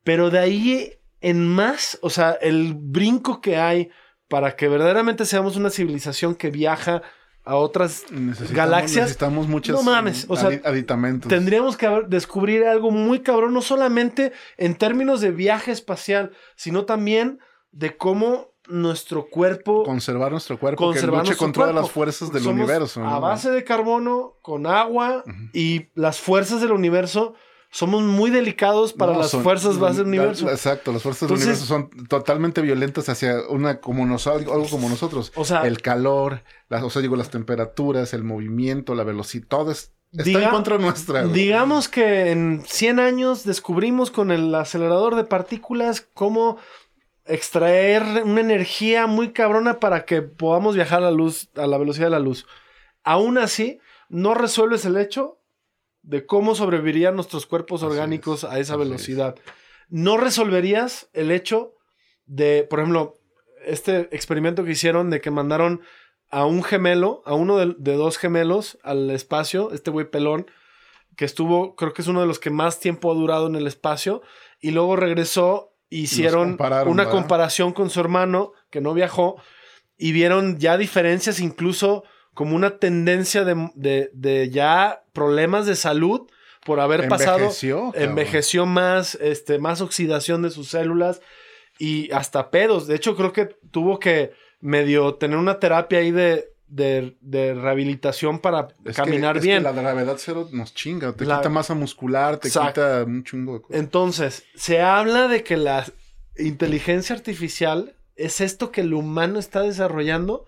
[0.04, 3.90] pero de ahí en más, o sea, el brinco que hay
[4.28, 7.02] para que verdaderamente seamos una civilización que viaja
[7.46, 9.04] a otras Necesitamos- galaxias.
[9.04, 11.28] Necesitamos muchos No mames, o sea, adi- aditamentos.
[11.30, 17.38] Tendríamos que descubrir algo muy cabrón, no solamente en términos de viaje espacial, sino también
[17.70, 21.82] de cómo nuestro cuerpo Conservar nuestro cuerpo, conservar que luche nuestro con todas cuerpo.
[21.82, 23.00] las fuerzas del Somos universo.
[23.00, 23.14] ¿no?
[23.14, 27.34] A base de carbono, con agua y las fuerzas del universo,
[27.76, 30.48] somos muy delicados para No, las son- fuerzas base del universo.
[30.48, 31.66] Exacto, las fuerzas Entonces- del universo
[32.00, 35.30] son totalmente violentas hacia una como nos, algo como nosotros.
[35.36, 39.70] O sea, el calor, las, o sea, digo, las temperaturas, el movimiento, la velocidad, todo
[39.72, 41.22] es- está Diga- en contra nuestra.
[41.24, 41.34] güey.
[41.34, 46.56] digamos que en 100 años descubrimos con el acelerador de partículas cómo
[47.24, 52.06] extraer una energía muy cabrona para que podamos viajar a la luz, a la velocidad
[52.06, 52.46] de la luz.
[53.04, 55.35] Aún así, no resuelves el hecho
[56.06, 58.78] de cómo sobrevivirían nuestros cuerpos orgánicos es, a esa es.
[58.78, 59.36] velocidad.
[59.88, 61.74] No resolverías el hecho
[62.26, 63.18] de, por ejemplo,
[63.64, 65.82] este experimento que hicieron de que mandaron
[66.30, 70.46] a un gemelo, a uno de, de dos gemelos al espacio, este güey pelón,
[71.16, 73.66] que estuvo, creo que es uno de los que más tiempo ha durado en el
[73.66, 74.22] espacio,
[74.60, 77.10] y luego regresó, hicieron una ¿verdad?
[77.10, 79.36] comparación con su hermano, que no viajó,
[79.96, 82.04] y vieron ya diferencias, incluso
[82.36, 86.28] como una tendencia de, de- de ya problemas de salud
[86.66, 88.08] por haber pasado Envejeció, cabrón.
[88.10, 91.22] envejeció más, este, más oxidación de sus células
[91.78, 92.86] y hasta pedos.
[92.86, 98.40] De hecho, creo que tuvo que medio tener una terapia ahí de, de, de rehabilitación
[98.40, 99.62] para Es que- caminar que bien.
[99.62, 102.82] la gravedad cero nos chinga, te La- quita masa muscular, te Exacto.
[102.82, 103.78] quita un chungo de cosas.
[103.80, 105.86] Entonces, se habla de que la
[106.36, 110.44] inteligencia artificial es esto que el humano está desarrollando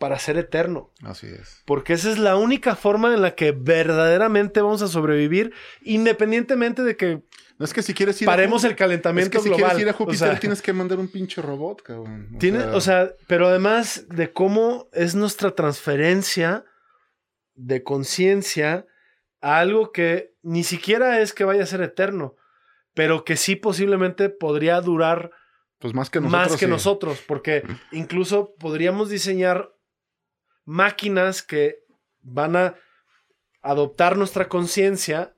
[0.00, 0.90] para ser eterno.
[1.04, 1.62] Así es.
[1.66, 5.52] Porque esa es la única forma en la que verdaderamente vamos a sobrevivir,
[5.82, 7.22] independientemente de que
[7.58, 9.76] No es que si quieres ir a paremos Ju- el calentamiento es que si global.
[9.76, 12.30] quieres ir a O Júpiter sea, tienes que mandar un pinche robot, cabrón.
[12.34, 16.64] O Tiene, sea, o sea, pero además de cómo es nuestra transferencia
[17.54, 18.86] de conciencia
[19.42, 22.36] a algo que ni siquiera es que vaya a ser eterno,
[22.94, 25.30] pero que sí posiblemente podría durar
[25.78, 26.48] pues más que nosotros.
[26.50, 26.70] más que sí.
[26.70, 27.62] nosotros, porque
[27.92, 29.70] incluso podríamos diseñar
[30.70, 31.80] máquinas que
[32.22, 32.74] van a
[33.62, 35.34] adoptar nuestra conciencia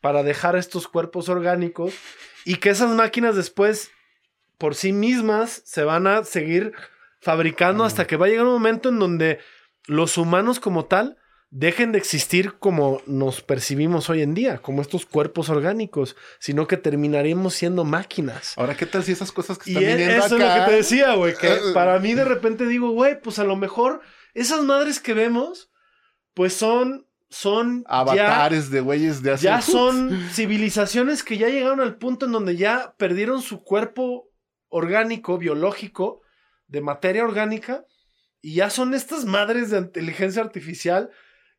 [0.00, 1.92] para dejar estos cuerpos orgánicos
[2.44, 3.90] y que esas máquinas después
[4.58, 6.72] por sí mismas se van a seguir
[7.20, 9.38] fabricando hasta que va a llegar un momento en donde
[9.86, 11.18] los humanos como tal
[11.50, 16.76] dejen de existir como nos percibimos hoy en día, como estos cuerpos orgánicos, sino que
[16.76, 18.54] terminaremos siendo máquinas.
[18.56, 20.46] Ahora, ¿qué tal si esas cosas que Y están e- viniendo eso acá?
[20.54, 23.38] es lo que te decía, güey, que Eh, para mí de repente digo, güey, pues
[23.40, 24.00] a lo mejor
[24.34, 25.70] esas madres que vemos,
[26.34, 29.44] pues son, son ya, Avatares de güeyes de hace...
[29.44, 34.28] ya son civilizaciones que ya llegaron al punto en donde ya perdieron su cuerpo
[34.68, 36.22] orgánico, biológico,
[36.68, 37.84] de materia orgánica,
[38.40, 41.10] y ya son estas madres de inteligencia artificial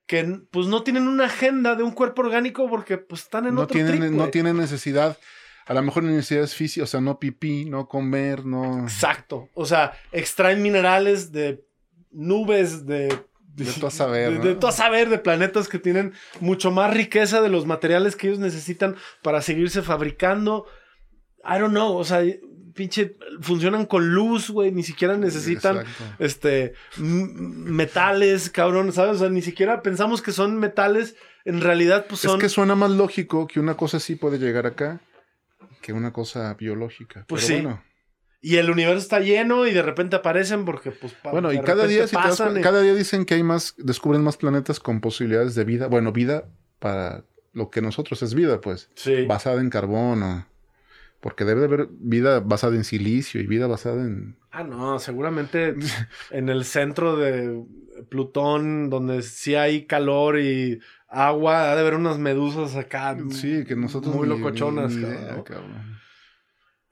[0.07, 3.61] que pues no tienen una agenda de un cuerpo orgánico porque pues están en no
[3.61, 5.17] otro tienen, trip, no tienen necesidad,
[5.65, 8.83] a lo mejor necesidades físicas, o sea, no pipí, no comer, no...
[8.83, 9.49] Exacto.
[9.53, 11.63] O sea, extraen minerales de
[12.11, 13.25] nubes de.
[13.53, 14.43] De a saber, de, ¿no?
[14.45, 18.27] de tú a saber, de planetas que tienen mucho más riqueza de los materiales que
[18.27, 20.67] ellos necesitan para seguirse fabricando.
[21.43, 21.97] I don't know.
[21.97, 22.23] O sea,
[22.73, 23.17] pinche.
[23.41, 24.71] Funcionan con luz, güey.
[24.71, 25.79] Ni siquiera necesitan.
[25.79, 26.15] Exacto.
[26.19, 26.73] Este.
[26.97, 28.93] metales, cabrón.
[28.93, 29.17] ¿Sabes?
[29.17, 31.15] O sea, ni siquiera pensamos que son metales.
[31.43, 32.37] En realidad, pues son.
[32.37, 35.01] Es que suena más lógico que una cosa así puede llegar acá
[35.81, 37.25] que una cosa biológica.
[37.27, 37.63] Pues Pero sí.
[37.63, 37.83] bueno.
[38.41, 41.15] Y el universo está lleno y de repente aparecen porque, pues.
[41.31, 44.37] Bueno, y cada día, si das pasan cada día dicen que hay más, descubren más
[44.37, 45.87] planetas con posibilidades de vida.
[45.87, 46.45] Bueno, vida
[46.79, 47.23] para
[47.53, 48.89] lo que nosotros es vida, pues.
[48.95, 49.25] Sí.
[49.25, 50.47] Basada en carbono.
[51.19, 54.35] Porque debe de haber vida basada en silicio y vida basada en...
[54.49, 55.75] Ah, no, seguramente
[56.31, 57.63] en el centro de
[58.09, 63.15] Plutón, donde sí hay calor y agua, ha de haber unas medusas acá.
[63.29, 64.15] Sí, que nosotros...
[64.15, 65.43] Muy ni- locochonas, ni idea, cabrón.
[65.43, 66.00] cabrón.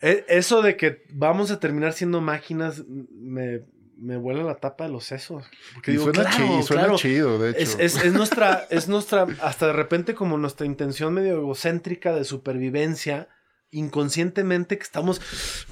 [0.02, 3.62] E- Eso de que vamos a terminar siendo máquinas me,
[3.98, 5.46] me vuela la tapa de los sesos.
[5.74, 6.98] Porque Y digo, suena, claro, chi- suena claro.
[6.98, 7.60] chido, de hecho.
[7.60, 12.24] Es, es- es nuestra, es nuestra, hasta de repente como nuestra intención medio egocéntrica de
[12.24, 13.28] supervivencia,
[13.72, 15.22] inconscientemente que estamos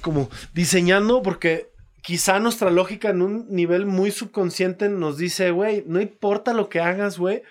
[0.00, 1.70] como diseñando, porque
[2.02, 6.80] quizá nuestra lógica en un nivel muy subconsciente nos dice, güey, no importa lo que
[6.80, 7.42] hagas, güey.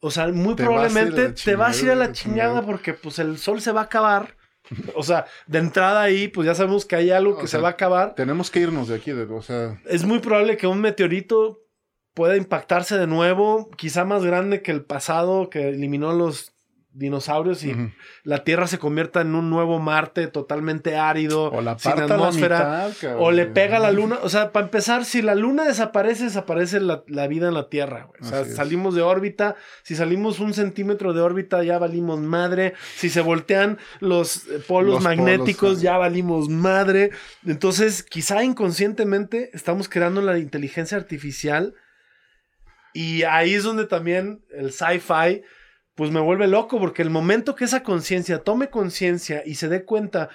[0.00, 2.62] O sea, muy Te probablemente te vas a ir a la chingada.
[2.62, 4.36] porque pues el sol se va a acabar.
[4.94, 7.62] O sea, de entrada ahí, pues ya sabemos que hay algo O que sea, se
[7.62, 8.14] va a acabar.
[8.14, 9.80] Tenemos que irnos de aquí, de- o sea...
[9.86, 11.60] es muy probable que un meteorito
[12.14, 16.53] pueda impactarse de nuevo, quizá más grande que el pasado que eliminó los
[16.94, 17.74] dinosaurios y
[18.22, 22.58] la Tierra se convierta en un nuevo Marte totalmente árido, O la sin la atmósfera.
[22.58, 23.22] mitad, cabrón.
[23.22, 24.18] O le pega a la luna.
[24.22, 28.04] O sea, para empezar, si la luna desaparece, desaparece la, la vida en la Tierra.
[28.04, 28.20] güey.
[28.22, 28.56] O sea, Así es.
[28.56, 29.56] salimos de órbita.
[29.82, 32.74] Si salimos un centímetro de órbita, ya valimos madre.
[32.96, 37.10] Si se voltean los eh, polos Los magnéticos, polos, ya valimos madre.
[37.44, 41.74] Entonces, quizá inconscientemente estamos creando la inteligencia artificial.
[42.92, 45.42] Y ahí es donde también el sci-fi,
[45.94, 49.84] pues me vuelve loco, porque el momento que esa conciencia tome conciencia y se dé
[49.84, 50.28] cuenta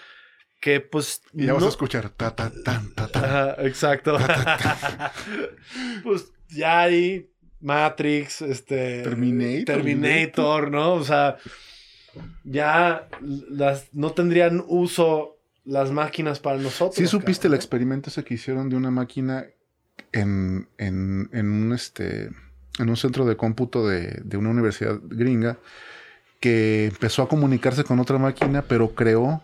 [0.59, 1.21] que, pues.
[1.33, 2.09] Y ya vas a escuchar.
[2.09, 3.19] Ta, ta, tan, ta, ta.
[3.19, 4.17] Ajá, exacto.
[6.03, 7.29] pues ya hay
[7.61, 9.03] Matrix, este.
[9.03, 10.93] Terminator, Terminator, ¿no?
[10.93, 11.37] O sea,
[12.43, 16.95] ya las, no tendrían uso las máquinas para nosotros.
[16.95, 19.45] ¿Sí supiste el experimento ese que hicieron de una máquina
[20.11, 22.31] en, en, en un este
[22.79, 25.57] en un centro de cómputo de, de una universidad gringa
[26.39, 29.41] que empezó a comunicarse con otra máquina, pero creó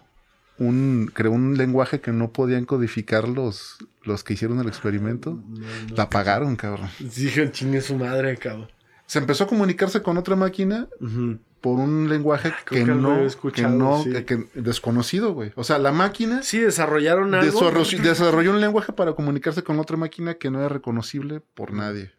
[0.57, 5.31] un, creó un lenguaje que no podían codificar los, los que hicieron el experimento.
[5.49, 5.59] No,
[5.89, 5.95] no.
[5.95, 6.89] La apagaron, cabrón.
[6.99, 8.69] Dijeron, chingue su madre, cabrón.
[9.07, 10.87] Se empezó a comunicarse con otra máquina
[11.61, 14.11] por un lenguaje Creo que no, que no, sí.
[14.11, 15.51] que- que- desconocido, güey.
[15.55, 17.45] O sea, la máquina Sí, desarrollaron algo.
[17.51, 22.13] Desarrolló, desarrolló un lenguaje para comunicarse con otra máquina que no era reconocible por nadie.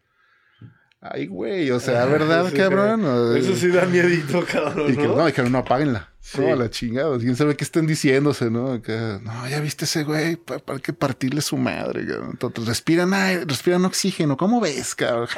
[0.99, 3.05] Ay, güey, o sea, ¿verdad, sí, cabrón?
[3.05, 4.91] O- Eso sí da miedito, cabrón.
[4.93, 5.15] Y que ¿no?
[5.15, 6.09] no, dijeron, no, apáguenla.
[6.19, 6.41] Sí.
[6.41, 7.17] No, la chingada.
[7.19, 8.73] ¿Quién sabe qué estén diciéndose, no?
[8.73, 12.31] Acá, no, ya viste ese güey, pa- para, que partirle su madre, cabrón.
[12.31, 14.35] Entonces, respiran, aire, respiran oxígeno.
[14.35, 15.27] ¿Cómo ves, cabrón?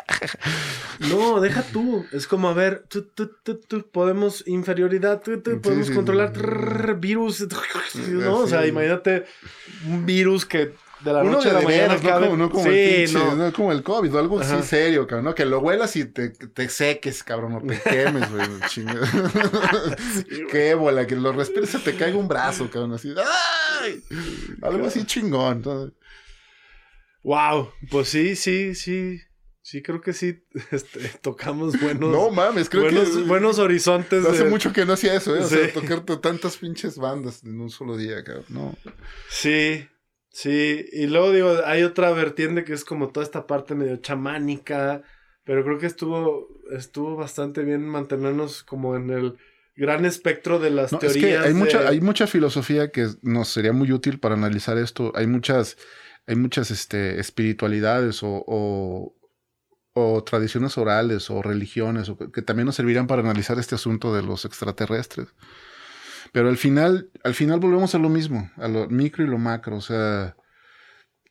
[0.99, 2.05] No, deja tú.
[2.11, 7.45] Es como, a ver, tú, tú, tú, podemos inferioridad, podemos sí, controlar trrr, virus,
[8.09, 8.37] ¿no?
[8.39, 9.25] O sea, imagínate
[9.87, 10.73] un virus que
[11.03, 12.95] de la Uno noche de a la mañana veras, no como, no como sí, el
[13.05, 13.35] pinche, no.
[13.35, 14.57] no como el COVID, o algo Ajá.
[14.57, 15.35] así serio, cabrón, ¿no?
[15.35, 18.47] Que lo huelas y te, te seques, cabrón, o te quemes, güey.
[20.51, 23.13] Qué bola, que lo respires se te caiga un brazo, cabrón, así.
[23.81, 24.01] ¡Ay!
[24.61, 25.61] Algo así chingón.
[25.65, 25.91] ¿no?
[27.23, 29.21] Wow, pues sí, sí, sí.
[29.61, 34.25] Sí, creo que sí este, tocamos buenos, No mames, creo buenos, que buenos horizontes.
[34.25, 35.41] hace de- mucho que no hacía eso, ¿eh?
[35.43, 38.45] O sea, tocar tantas pinches bandas en un solo día, cabrón.
[38.49, 38.75] No.
[39.29, 39.87] Sí,
[40.31, 40.85] sí.
[40.91, 45.01] Y luego digo, hay otra vertiente que es como toda esta parte medio chamánica.
[45.43, 49.37] Pero creo que estuvo, estuvo bastante bien mantenernos como en el
[49.75, 51.41] gran espectro de las No, es teorías.
[51.41, 55.11] que hay de- mucha, hay mucha filosofía que nos sería muy útil para analizar esto.
[55.15, 55.77] Hay muchas,
[56.27, 59.15] hay muchas este, espiritualidades o, o,
[59.93, 64.13] o tradiciones orales o religiones o que, que también nos servirían para analizar este asunto
[64.13, 65.29] de los extraterrestres.
[66.31, 69.77] Pero al final, al final volvemos a lo mismo, a lo micro y lo macro.
[69.77, 70.35] O sea,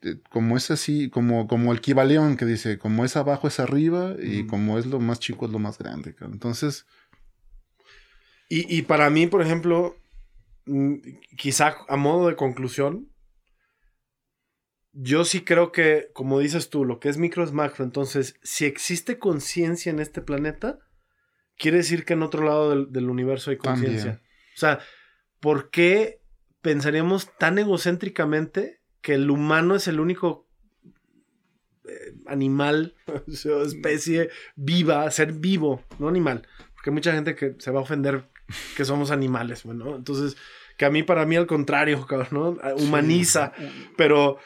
[0.02, 4.14] eh, como es así, como, como el Kibaleón que dice, como es abajo es arriba
[4.20, 4.46] y Mm.
[4.48, 6.14] como es lo más chico es lo más grande.
[6.20, 6.86] Entonces,
[8.50, 9.94] Y, y para mí, por ejemplo,
[10.66, 10.94] mm,
[11.36, 13.10] quizá a modo de conclusión,
[14.92, 17.84] yo sí creo que, como dices tú, lo que es micro es macro.
[17.84, 20.78] Entonces, si existe conciencia en este planeta,
[21.56, 24.22] quiere decir que en otro lado del, del universo hay conciencia.
[24.58, 24.80] O sea,
[25.38, 26.20] ¿por qué
[26.62, 30.48] pensaríamos tan egocéntricamente que el humano es el único
[31.84, 32.96] eh, animal,
[33.64, 36.44] especie viva, ser vivo, no animal?
[36.74, 38.24] Porque hay mucha gente que se va a ofender
[38.76, 40.36] que somos animales, bueno, entonces,
[40.76, 42.74] que a mí, para mí, al contrario, cabrón, ¿no?
[42.78, 43.52] Humaniza,
[43.96, 44.38] pero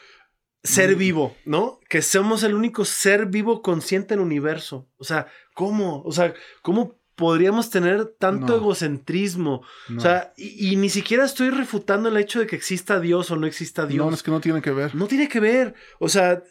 [0.63, 0.99] ser Mm.
[0.99, 1.79] vivo, ¿no?
[1.89, 4.87] Que somos el único ser vivo consciente en el universo.
[4.97, 5.25] O sea,
[5.55, 6.03] ¿cómo?
[6.03, 8.55] O sea, ¿cómo podríamos tener tanto No.
[8.55, 9.63] egocentrismo?
[9.89, 9.97] no.
[9.97, 13.35] O sea, y, y ni siquiera estoy refutando el hecho de que exista Dios o
[13.35, 14.05] no exista Dios.
[14.05, 14.95] no, es que no tiene que ver.
[14.95, 15.73] No tiene que ver.
[15.99, 16.41] O sea,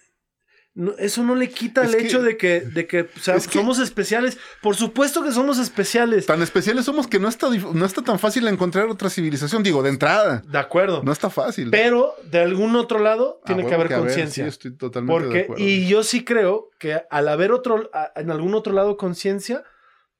[0.75, 3.35] no- eso no le quita Es el que- hecho de que, de que, o sea,
[3.35, 4.39] es que- somos especiales.
[4.63, 6.25] Por supuesto que somos especiales.
[6.25, 9.63] Tan especiales somos que no está, no está tan fácil encontrar otra civilización.
[9.63, 10.43] Digo, de entrada.
[10.49, 11.03] De acuerdo.
[11.05, 11.69] No está fácil.
[11.71, 14.45] Pero de algún otro lado A tiene que haber conciencia.
[14.45, 15.63] sí, estoy totalmente de Porque, acuerdo.
[15.65, 19.65] y yo sí creo que al haber otro, a- en algún otro lado conciencia,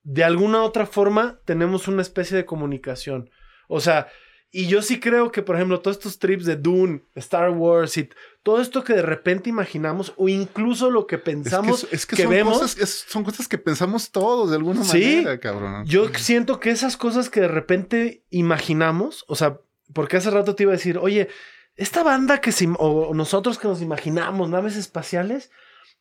[0.05, 3.31] de alguna otra forma tenemos una especie de comunicación.
[3.69, 4.09] O sea,
[4.55, 8.11] y yo sí creo que, por ejemplo, todos estos trips de Dune, Star Wars y
[8.43, 12.17] todo esto que de repente imaginamos, o incluso lo que Es que, pensamos es que
[12.17, 14.99] que son, vemos, cosas, es- son cosas que pensamos todos de alguna Sí.
[15.23, 15.87] manera, cabrón.
[15.87, 19.59] yo siento que esas cosas que de repente imaginamos, o sea,
[19.95, 21.29] porque hace rato te iba a decir, oye,
[21.77, 25.51] esta banda que se, o nosotros que nos imaginamos, naves espaciales,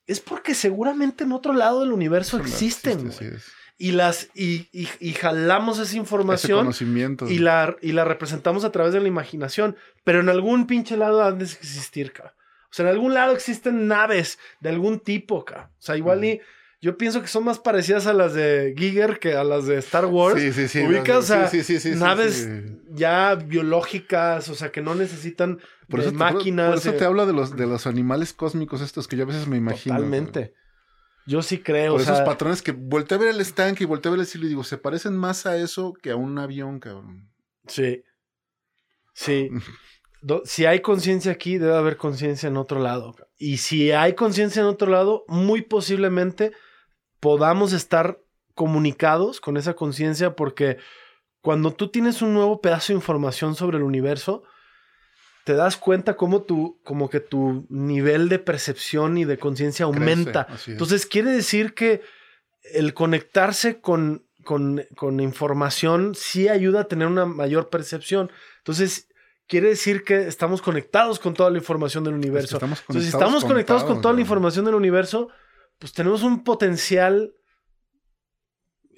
[0.07, 3.07] es porque seguramente en otro lado del universo Eso no existen.
[3.07, 3.37] existe.
[3.81, 7.27] Y las y, y- y jalamos esa información conocimiento.
[7.29, 9.75] y la, y la representamos a través de la imaginación.
[10.03, 12.33] Pero en algún pinche lado han de existir, ca.
[12.69, 15.71] O sea, en algún lado existen naves de algún tipo, ca.
[15.79, 16.39] O sea, igual y
[16.83, 20.05] yo pienso que son más parecidas a las de Giger que a las de Star
[20.05, 20.41] Wars.
[20.41, 20.81] Sí, sí, sí.
[20.83, 22.49] Ubicas a sí, sí, sí, sí, naves
[22.89, 25.59] ya biológicas, o sea, que no necesitan
[25.89, 26.69] Por eso, te- por- máquinas.
[26.69, 29.27] por eso eh, te hablo de los, de los animales cósmicos estos que yo a
[29.27, 29.95] veces me imagino.
[29.95, 30.53] Totalmente.
[31.27, 33.87] Yo sí creo, Por o esos sea, patrones que volteé a ver el estanque y
[33.87, 36.37] volteé a ver el cielo y digo, se parecen más a eso que a un
[36.39, 37.29] avión, cabrón.
[37.67, 38.03] sí.
[39.13, 39.49] Sí.
[40.45, 43.15] Si hay conciencia aquí, debe haber conciencia en otro lado.
[43.39, 46.51] Y si hay conciencia en otro lado, muy posiblemente
[47.19, 48.21] podamos estar
[48.53, 50.77] comunicados con esa conciencia porque
[51.41, 54.43] cuando tú tienes un nuevo pedazo de información sobre el universo,
[55.43, 60.47] te das cuenta cómo tu, como que tu nivel de percepción y de conciencia aumenta.
[60.67, 62.01] Entonces quiere decir que
[62.73, 68.31] el conectarse con, con, con información sí ayuda a tener una mayor percepción.
[68.59, 69.07] Entonces
[69.47, 72.57] quiere decir que estamos conectados con toda la información del universo.
[72.57, 75.29] estamos Entonces, si estamos con conectados con toda la información del universo,
[75.79, 77.33] pues tenemos un potencial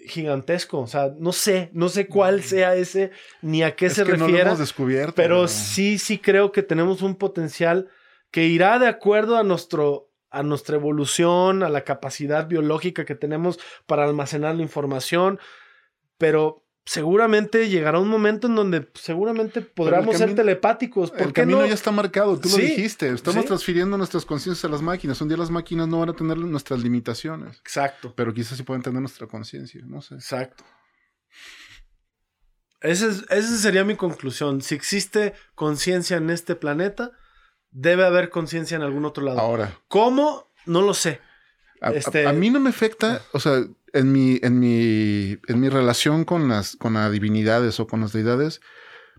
[0.08, 0.80] gigantesco.
[0.80, 3.12] O sea, no sé, no sé cuál sea ese
[3.42, 5.14] ni a qué es se que no lo hemos descubierto.
[5.16, 7.90] pero sí, sí creo que tenemos un potencial
[8.32, 13.60] que irá de acuerdo a nuestro a nuestra evolución, a la capacidad biológica que tenemos
[13.86, 15.40] para almacenar la información,
[16.18, 21.12] pero seguramente llegará un momento en donde seguramente podamos ser telepáticos.
[21.12, 21.66] ¿Por El qué camino no?
[21.66, 23.10] ya está marcado, tú Sí, lo dijiste.
[23.10, 23.48] Estamos sí.
[23.48, 25.22] transfiriendo nuestras conciencias a las máquinas.
[25.22, 28.14] Un día las máquinas no van a tener nuestras limitaciones, Exacto.
[28.16, 30.16] pero quizás sí pueden tener nuestra conciencia, no sé.
[30.16, 30.64] Exacto.
[32.82, 34.62] Ese es- esa sería mi conclusión.
[34.62, 37.12] Si existe conciencia en este planeta,
[37.72, 39.40] debe haber conciencia en algún otro lado.
[39.40, 40.52] Ahora, ¿Cómo?
[40.66, 41.22] No lo sé.
[41.82, 43.62] a, a- Este- a mí no me afecta, o sea,
[43.94, 48.11] en mi, en mi, en mi relación con las, con las divinidades o con las
[48.11, 48.60] deidades,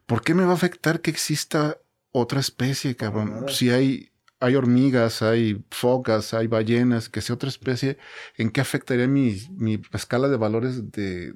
[0.06, 1.78] ¿por qué me va a afectar que exista
[2.12, 3.46] otra especie, cabrón?
[3.48, 4.10] Si hay,
[4.40, 7.98] hay hormigas, hay focas, hay ballenas, que sea otra especie,
[8.36, 11.34] ¿en qué afectaría mi, mi escala de valores de,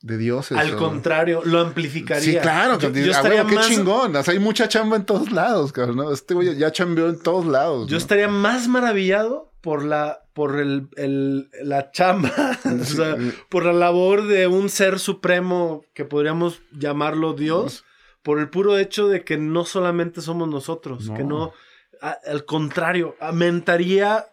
[0.00, 0.56] de dioses?
[0.58, 2.24] Al o- contrario, lo amplificaría.
[2.24, 4.16] Sí, claro, Yo, que yo a estaría qué más, chingón.
[4.16, 5.96] O sea, hay mucha chamba en todos lados, cabrón.
[5.96, 6.12] ¿no?
[6.12, 7.86] Este güey ya chambeó en todos lados.
[7.88, 7.98] yo ¿no?
[7.98, 12.30] estaría más maravillado por la por el, el- la chamba,
[12.66, 13.16] o Sí, sea,
[13.48, 17.84] por la labor de un ser supremo que podríamos llamarlo Dios,
[18.22, 21.14] por el puro hecho de que no solamente somos nosotros, No.
[21.16, 21.52] que no,
[22.02, 24.26] a- al contrario, aumentaría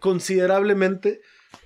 [0.00, 1.20] considerablemente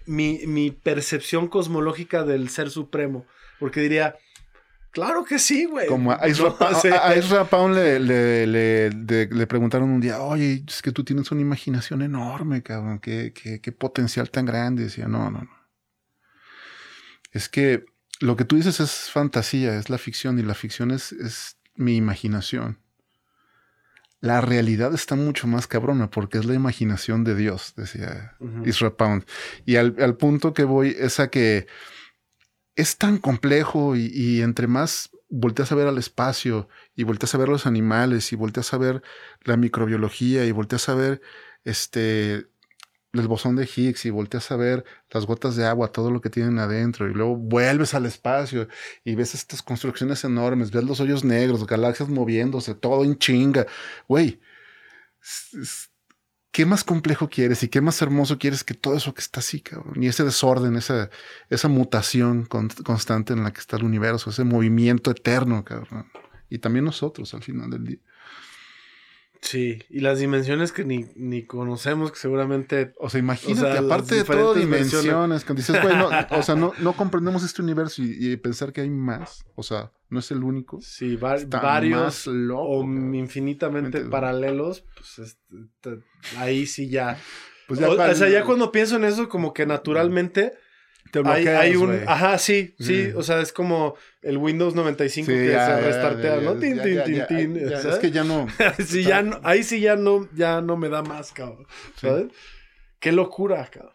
[0.07, 3.27] mi, mi percepción cosmológica del ser supremo,
[3.59, 4.17] porque diría,
[4.95, 5.87] claro que sí, güey.
[5.89, 9.91] Como a Ezra, No, Pa- o sea, a- a Ezra Pound le, le, le- preguntaron
[9.91, 12.99] un día, oye, es que tú tienes una imaginación enorme, cabrón.
[13.01, 14.85] Qué, qué, qué potencial tan grande.
[14.85, 15.51] Decía, no, no, no.
[17.33, 17.85] Es que
[18.21, 21.97] lo que tú dices es fantasía, es la ficción y la ficción es, es mi
[21.97, 22.79] imaginación.
[24.21, 28.65] La realidad está mucho más cabrona porque es la imaginación de Dios, decía Ujú.
[28.67, 29.25] Israel Pound.
[29.67, 31.67] Y al, al punto que voy es a que
[32.77, 37.39] es tan complejo y, y entre más volteas a ver al espacio y volteas a
[37.39, 39.03] ver los animales y volteas a ver
[39.43, 41.21] la microbiología y volteas a ver
[41.65, 42.47] este
[43.13, 46.31] el bosón de Higgs y volteas a ver las gotas de agua, todo lo que
[46.31, 48.69] tienen adentro, y luego vuelves al espacio
[49.05, 53.67] y ves estas construcciones enormes, ves los hoyos negros, galaxias moviéndose, todo en chinga.
[54.09, 54.41] Güey,
[55.23, 55.89] s- s-
[56.55, 59.61] ¿qué más complejo quieres y qué más hermoso quieres que todo eso que está así,
[59.61, 60.01] cabrón?
[60.01, 61.11] Y ese desorden, esa,
[61.51, 66.07] esa mutación con- constante en la que está el universo, ese movimiento eterno, cabrón.
[66.49, 67.99] Y también nosotros al final del día.
[69.47, 73.81] Sí, y las dimensiones que ni, ni conocemos, que seguramente O sea, imagínate, O sea,
[73.83, 78.03] aparte de todo dimensiones, cuando dices, güey, no, o sea, no, no comprendemos este universo
[78.03, 80.81] y, y pensar que hay más, o sea, no es el único.
[80.81, 87.19] Sí, va- varios loco, o infinitamente Mente- paralelos, pues este, te- ahí sí ya.
[87.69, 90.53] Pues o sea, ya cuando pienso en eso, como que naturalmente
[91.23, 92.01] te hay, bloqueas, hay un.
[92.07, 96.41] Ajá, sí, sí, o sea, es como el Windows 95 Sí, que ya, se restartea,
[96.41, 96.55] ¿no?
[96.57, 96.79] Tin.
[97.57, 98.47] Es que ya no.
[98.85, 101.67] Sí, ya no- ahí sí ya no, ya no me da más, cabrón.
[101.97, 102.07] Sí.
[102.07, 102.27] ¿Sabes?
[102.99, 103.93] Qué locura, cabrón.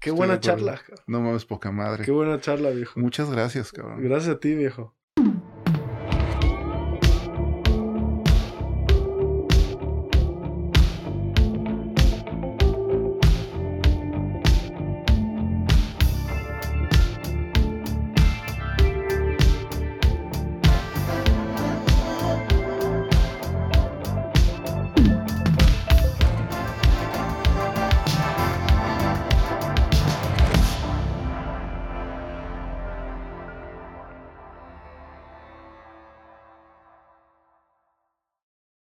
[0.00, 1.04] Qué Estoy buena charla, cabrón.
[1.06, 2.04] No mames, poca madre.
[2.04, 2.98] Qué buena charla, viejo.
[2.98, 4.02] Muchas gracias, cabrón.
[4.02, 4.96] Gracias a ti, viejo.